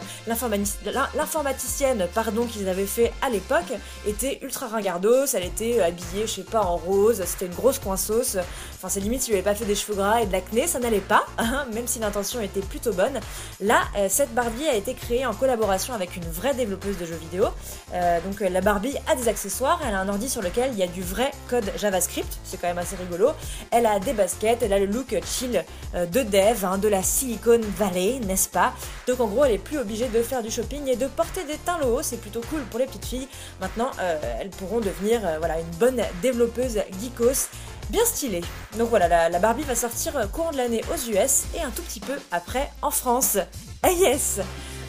l'informaticienne 1.16 2.07
pardon, 2.14 2.45
qu'ils 2.45 2.68
avaient 2.68 2.84
fait 2.84 3.14
à 3.22 3.30
l'époque 3.30 3.72
était 4.07 4.40
ultra 4.43 4.66
ringardos, 4.66 5.24
elle 5.32 5.45
était 5.45 5.80
habillée, 5.80 6.26
je 6.26 6.32
sais 6.32 6.43
pas, 6.43 6.61
en 6.61 6.76
rose, 6.76 7.22
c'était 7.24 7.47
une 7.47 7.55
grosse 7.55 7.78
coinceuse. 7.78 8.40
Enfin, 8.74 8.90
c'est 8.90 9.01
limite 9.01 9.22
si 9.22 9.30
lui 9.30 9.38
avait 9.38 9.45
pas 9.45 9.55
fait 9.55 9.64
des 9.64 9.74
cheveux 9.74 9.95
gras 9.95 10.20
et 10.20 10.26
de 10.26 10.32
l'acné, 10.32 10.66
ça 10.66 10.80
n'allait 10.80 11.01
pas, 11.01 11.24
hein, 11.38 11.64
même 11.72 11.86
si 11.86 11.99
l'intention 11.99 12.43
était 12.43 12.61
plutôt 12.61 12.93
bonne. 12.93 13.20
Là, 13.61 13.80
euh, 13.97 14.09
cette 14.11 14.34
Barbie 14.34 14.68
a 14.68 14.74
été 14.74 14.82
créée 14.91 15.24
en 15.24 15.33
collaboration 15.33 15.95
avec 15.95 16.16
une 16.16 16.24
vraie 16.24 16.55
développeuse 16.55 16.99
de 16.99 17.07
jeux 17.07 17.16
vidéo. 17.16 17.47
Euh, 17.95 18.20
donc 18.20 18.41
la 18.41 18.61
Barbie 18.61 18.95
a 19.11 19.14
des 19.14 19.28
accessoires, 19.28 19.80
elle 19.87 19.95
a 19.95 20.01
un 20.01 20.09
ordi 20.09 20.28
sur 20.28 20.43
lequel 20.43 20.70
il 20.72 20.78
y 20.78 20.83
a 20.83 20.87
du 20.87 21.03
vrai 21.03 21.30
code 21.49 21.70
JavaScript, 21.76 22.39
c'est 22.45 22.61
quand 22.61 22.66
même 22.66 22.78
assez 22.78 22.97
rigolo. 22.97 23.30
Elle 23.70 23.87
a 23.87 23.99
des 24.01 24.12
baskets, 24.12 24.62
elle 24.62 24.72
a 24.72 24.78
le 24.78 24.87
look 24.87 25.16
chill 25.24 25.64
euh, 25.95 26.07
de 26.07 26.22
dev, 26.22 26.64
hein, 26.64 26.78
de 26.78 26.89
la 26.89 27.03
Silicon 27.03 27.61
Valley, 27.78 28.20
n'est-ce 28.26 28.49
pas? 28.49 28.72
Donc 29.07 29.20
en 29.20 29.26
gros, 29.26 29.45
elle 29.45 29.53
est 29.53 29.59
plus 29.59 29.78
obligée 29.78 30.09
de 30.09 30.22
faire 30.22 30.43
du 30.43 30.51
shopping 30.51 30.89
et 30.89 30.97
de 30.97 31.07
porter 31.07 31.45
des 31.45 31.59
teints 31.59 31.80
hauts, 31.83 32.03
c'est 32.03 32.20
plutôt 32.20 32.43
cool 32.51 32.62
pour 32.62 32.78
les 32.78 32.87
petites 32.87 33.07
filles. 33.07 33.28
Maintenant, 33.61 33.91
euh, 34.01 34.18
elles 34.41 34.51
pourront 34.51 34.80
devenir 34.80 35.20
voilà, 35.39 35.61
une 35.61 35.76
bonne 35.78 36.03
développeuse 36.20 36.80
geekos 37.01 37.49
bien 37.91 38.05
stylée. 38.05 38.43
Donc 38.78 38.89
voilà, 38.89 39.09
la, 39.09 39.28
la 39.28 39.39
Barbie 39.39 39.64
va 39.64 39.74
sortir 39.74 40.14
courant 40.33 40.51
de 40.51 40.57
l'année 40.57 40.83
aux 40.91 41.11
US 41.11 41.45
et 41.55 41.61
un 41.61 41.70
tout 41.70 41.83
petit 41.83 42.01
peu 42.01 42.14
après 42.30 42.70
en 42.80 42.91
France. 42.91 43.39
Ah 43.83 43.91
yes 43.91 44.41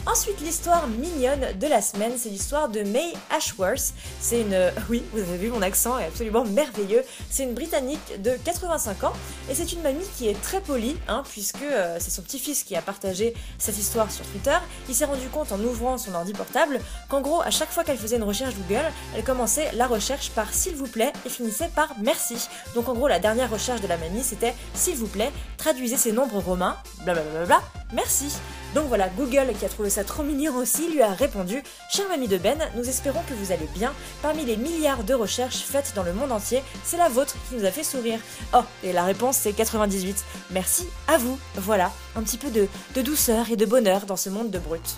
Ensuite, 0.06 0.38
l'histoire 0.42 0.86
mignonne 0.86 1.58
de 1.58 1.66
la 1.66 1.80
semaine, 1.80 2.12
c'est 2.18 2.28
l'histoire 2.28 2.68
de 2.68 2.82
May 2.82 3.14
Ashworth. 3.30 3.94
C'est 4.20 4.42
une, 4.42 4.70
oui, 4.90 5.02
vous 5.12 5.20
avez 5.20 5.38
vu 5.38 5.48
mon 5.48 5.62
accent 5.62 5.98
est 5.98 6.04
absolument 6.04 6.44
merveilleux. 6.44 7.02
C'est 7.30 7.44
une 7.44 7.54
Britannique 7.54 8.22
de 8.22 8.32
85 8.44 9.04
ans 9.04 9.12
et 9.50 9.54
c'est 9.54 9.72
une 9.72 9.80
mamie 9.80 10.04
qui 10.16 10.28
est 10.28 10.40
très 10.42 10.60
polie, 10.60 10.96
hein, 11.08 11.22
puisque 11.30 11.62
euh, 11.62 11.96
c'est 12.00 12.10
son 12.10 12.20
petit-fils 12.20 12.64
qui 12.64 12.76
a 12.76 12.82
partagé 12.82 13.32
cette 13.58 13.78
histoire 13.78 14.10
sur 14.10 14.26
Twitter. 14.26 14.56
Il 14.90 14.94
s'est 14.94 15.06
rendu 15.06 15.26
compte 15.28 15.52
en 15.52 15.60
ouvrant 15.60 15.96
son 15.96 16.14
ordi 16.14 16.34
portable 16.34 16.80
qu'en 17.08 17.22
gros, 17.22 17.40
à 17.40 17.50
chaque 17.50 17.70
fois 17.70 17.82
qu'elle 17.82 17.98
faisait 17.98 18.16
une 18.16 18.24
recherche 18.24 18.54
Google, 18.54 18.84
elle 19.16 19.24
commençait 19.24 19.70
la 19.72 19.86
recherche 19.86 20.30
par 20.30 20.52
s'il 20.52 20.76
vous 20.76 20.86
plaît 20.86 21.14
et 21.24 21.30
finissait 21.30 21.70
par 21.74 21.94
merci. 22.02 22.48
Donc 22.74 22.90
en 22.90 22.94
gros, 22.94 23.08
la 23.08 23.20
dernière 23.20 23.50
recherche 23.50 23.80
de 23.80 23.88
la 23.88 23.96
mamie, 23.96 24.22
c'était 24.22 24.54
s'il 24.74 24.96
vous 24.96 25.08
plaît, 25.08 25.32
traduisez 25.56 25.96
ces 25.96 26.12
nombres 26.12 26.40
romains, 26.40 26.76
blablabla, 27.04 27.30
bla 27.30 27.46
bla, 27.46 27.62
merci. 27.94 28.26
Donc 28.74 28.88
voilà, 28.88 29.08
Google, 29.08 29.52
qui 29.58 29.64
a 29.64 29.68
trouvé 29.68 29.88
ça 29.88 30.02
trop 30.02 30.24
mignon 30.24 30.56
aussi, 30.56 30.90
lui 30.90 31.00
a 31.00 31.12
répondu 31.12 31.62
Cher 31.90 32.06
ami 32.12 32.26
de 32.26 32.38
Ben, 32.38 32.58
nous 32.74 32.88
espérons 32.88 33.22
que 33.28 33.34
vous 33.34 33.52
allez 33.52 33.68
bien. 33.72 33.92
Parmi 34.20 34.44
les 34.44 34.56
milliards 34.56 35.04
de 35.04 35.14
recherches 35.14 35.58
faites 35.58 35.92
dans 35.94 36.02
le 36.02 36.12
monde 36.12 36.32
entier, 36.32 36.60
c'est 36.82 36.96
la 36.96 37.08
vôtre 37.08 37.36
qui 37.48 37.54
nous 37.54 37.64
a 37.64 37.70
fait 37.70 37.84
sourire. 37.84 38.18
Oh, 38.52 38.62
et 38.82 38.92
la 38.92 39.04
réponse 39.04 39.36
c'est 39.36 39.52
98. 39.52 40.24
Merci 40.50 40.88
à 41.06 41.18
vous. 41.18 41.38
Voilà, 41.54 41.92
un 42.16 42.22
petit 42.22 42.36
peu 42.36 42.50
de, 42.50 42.66
douceur 43.00 43.48
et 43.50 43.56
de 43.56 43.64
bonheur 43.64 44.06
dans 44.06 44.16
ce 44.16 44.28
monde 44.28 44.50
de 44.50 44.58
brut. 44.58 44.96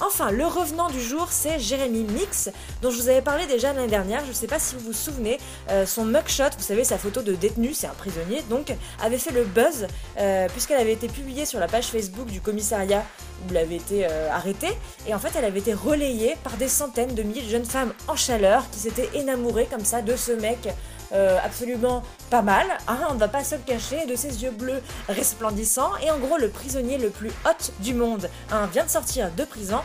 Enfin, 0.00 0.30
le 0.30 0.46
revenant 0.46 0.88
du 0.88 1.02
jour, 1.02 1.26
c'est 1.30 1.58
Jérémy 1.58 2.04
Mix, 2.04 2.50
dont 2.82 2.90
je 2.90 2.96
vous 3.00 3.08
avais 3.08 3.20
parlé 3.20 3.46
déjà 3.46 3.72
l'année 3.72 3.88
dernière. 3.88 4.22
Je 4.24 4.28
ne 4.28 4.34
sais 4.34 4.46
pas 4.46 4.60
si 4.60 4.76
vous 4.76 4.80
vous 4.80 4.92
souvenez, 4.92 5.38
euh, 5.70 5.86
son 5.86 6.04
mugshot, 6.04 6.50
vous 6.56 6.62
savez, 6.64 6.84
sa 6.84 6.98
photo 6.98 7.20
de 7.20 7.34
détenu, 7.34 7.74
c'est 7.74 7.88
un 7.88 7.94
prisonnier, 7.94 8.42
donc, 8.48 8.72
avait 9.02 9.18
fait 9.18 9.32
le 9.32 9.44
buzz, 9.44 9.88
euh, 10.18 10.46
puisqu'elle 10.50 10.80
avait 10.80 10.92
été 10.92 11.08
publiée 11.08 11.46
sur 11.46 11.58
la 11.58 11.66
page 11.66 11.86
Facebook 11.86 12.26
du 12.26 12.40
commissariat 12.40 13.04
où 13.42 13.50
elle 13.50 13.56
avait 13.56 13.76
été 13.76 14.06
euh, 14.06 14.30
arrêtée. 14.30 14.76
Et 15.08 15.14
en 15.14 15.18
fait, 15.18 15.32
elle 15.36 15.44
avait 15.44 15.58
été 15.58 15.74
relayée 15.74 16.36
par 16.44 16.56
des 16.56 16.68
centaines 16.68 17.14
de 17.14 17.22
milliers 17.24 17.42
de 17.42 17.48
jeunes 17.48 17.64
femmes 17.64 17.92
en 18.06 18.14
chaleur 18.14 18.70
qui 18.70 18.78
s'étaient 18.78 19.10
énamourées 19.14 19.66
comme 19.68 19.84
ça 19.84 20.00
de 20.00 20.14
ce 20.14 20.32
mec. 20.32 20.68
Euh, 21.12 21.38
absolument 21.42 22.02
pas 22.30 22.42
mal, 22.42 22.66
hein, 22.86 22.98
on 23.10 23.14
ne 23.14 23.18
va 23.18 23.28
pas 23.28 23.42
se 23.42 23.54
le 23.54 23.62
cacher, 23.62 24.06
de 24.06 24.14
ses 24.14 24.42
yeux 24.42 24.50
bleus 24.50 24.82
resplendissants. 25.08 25.96
Et 26.02 26.10
en 26.10 26.18
gros, 26.18 26.36
le 26.36 26.48
prisonnier 26.48 26.98
le 26.98 27.10
plus 27.10 27.30
hot 27.46 27.72
du 27.80 27.94
monde 27.94 28.28
hein, 28.50 28.68
vient 28.72 28.84
de 28.84 28.90
sortir 28.90 29.30
de 29.36 29.44
prison 29.44 29.80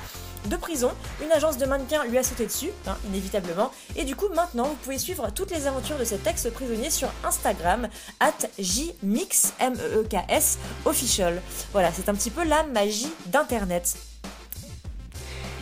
de 0.50 0.58
prison. 0.58 0.92
Une 1.24 1.32
agence 1.32 1.58
de 1.58 1.66
mannequins 1.66 2.04
lui 2.06 2.18
a 2.18 2.24
sauté 2.24 2.46
dessus, 2.46 2.72
hein, 2.88 2.98
inévitablement. 3.08 3.72
Et 3.96 4.04
du 4.04 4.16
coup, 4.16 4.28
maintenant, 4.36 4.66
vous 4.66 4.76
pouvez 4.76 4.98
suivre 4.98 5.30
toutes 5.34 5.52
les 5.52 5.68
aventures 5.68 5.98
de 5.98 6.04
cet 6.04 6.28
ex-prisonnier 6.28 6.90
sur 6.90 7.10
Instagram, 7.24 7.88
at 8.20 8.34
jmix, 8.60 9.54
official. 10.86 11.42
Voilà, 11.72 11.92
c'est 11.94 12.10
un 12.10 12.14
petit 12.14 12.32
peu 12.32 12.44
la 12.44 12.64
magie 12.64 13.12
d'Internet. 13.28 13.96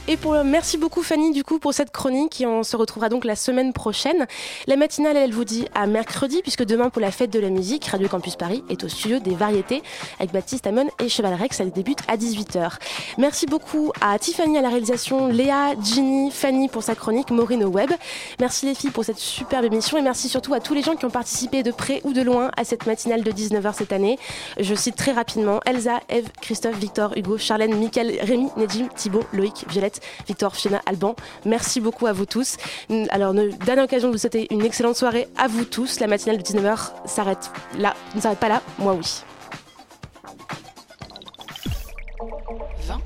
Et 0.08 0.18
pour 0.18 0.34
merci 0.44 0.80
beaucoup 0.80 1.04
Fanny 1.04 1.32
du 1.32 1.44
coup 1.44 1.60
pour 1.60 1.76
cette 1.76 1.92
chronique 1.92 2.42
et 2.42 2.48
on 2.48 2.64
se 2.64 2.76
retrouvera 2.76 3.08
donc 3.08 3.24
la 3.24 3.36
semaine 3.36 3.72
prochaine. 3.72 4.26
La 4.66 4.76
matinale 4.76 5.16
elle 5.16 5.32
vous 5.32 5.46
dit 5.46 5.68
à 5.76 5.86
mercredi 5.86 6.42
puisque 6.42 6.66
demain 6.66 6.90
pour 6.90 7.02
la 7.02 7.12
fête 7.12 7.30
de 7.30 7.40
la 7.40 7.52
musique 7.52 7.86
Radio 7.86 8.08
Campus 8.08 8.36
Paris 8.36 8.64
est 8.70 8.84
au 8.84 8.90
studio 8.90 9.20
des 9.20 9.36
variétés 9.36 9.84
avec 10.20 10.32
Baptiste 10.34 10.66
Amon 10.66 10.88
et 11.00 11.08
Cheval 11.08 11.36
Rex. 11.36 11.60
Elle 11.60 11.72
débute 11.72 12.00
à 12.08 12.18
18h. 12.18 12.80
Merci 13.20 13.46
beaucoup 13.46 13.94
à 14.02 14.18
Tiffany 14.18 14.58
à 14.58 14.62
la 14.62 14.70
réalisation, 14.70 15.28
Léa, 15.28 15.76
Ginny, 15.80 16.32
Fanny 16.32 16.68
pour 16.68 16.82
sa 16.82 16.96
chronique, 16.96 17.30
Maureen 17.30 17.64
au 17.64 17.70
web. 17.70 17.92
Merci 18.40 18.66
les 18.66 18.74
filles 18.74 18.90
pour 18.90 19.06
cette 19.06 19.20
superbe 19.20 19.66
émission 19.66 20.00
et 20.00 20.02
merci 20.02 20.30
surtout 20.30 20.56
à 20.56 20.60
tous 20.60 20.74
les 20.74 20.82
gens 20.82 20.96
qui 20.96 21.06
ont 21.06 21.12
participé 21.12 21.62
de 21.62 21.72
près 21.72 22.02
ou 22.04 22.14
de 22.14 22.24
loin 22.24 22.50
à 22.58 22.64
cette 22.64 22.88
matinale 22.88 23.22
de 23.22 23.32
19h 23.32 23.76
cette 23.76 23.94
année. 23.94 24.18
Je 24.60 24.74
cite 24.74 24.96
très 24.96 25.12
rapidement 25.12 25.60
Elsa, 25.68 26.00
Eve, 26.10 26.28
Christophe, 26.42 26.78
Victor, 26.78 27.16
Hugo, 27.16 27.38
Charlène, 27.38 27.76
Mickaël, 27.76 28.18
Rémi, 28.24 28.50
Nedjim, 28.58 28.88
Thibaut, 28.96 29.24
Loïc, 29.32 29.66
Violette 29.70 29.91
Victor, 30.28 30.56
Fiona, 30.56 30.82
Alban. 30.86 31.16
Merci 31.46 31.82
beaucoup 31.82 32.08
à 32.08 32.14
vous 32.14 32.26
tous. 32.26 32.58
Alors, 33.10 33.34
ne- 33.34 33.50
dernière 33.50 33.86
occasion 33.86 34.08
de 34.08 34.14
vous 34.14 34.20
souhaiter 34.20 34.48
une 34.52 34.64
excellente 34.64 34.96
soirée 34.96 35.28
à 35.38 35.48
vous 35.48 35.66
tous. 35.66 36.00
La 36.00 36.08
matinale 36.08 36.38
de 36.38 36.44
19h 36.44 36.92
s'arrête 37.06 37.52
là. 37.78 37.94
Ne 38.16 38.22
s'arrête 38.22 38.40
pas 38.40 38.50
là, 38.50 38.62
moi 38.78 38.94
oui. 38.94 39.24
20 42.88 43.00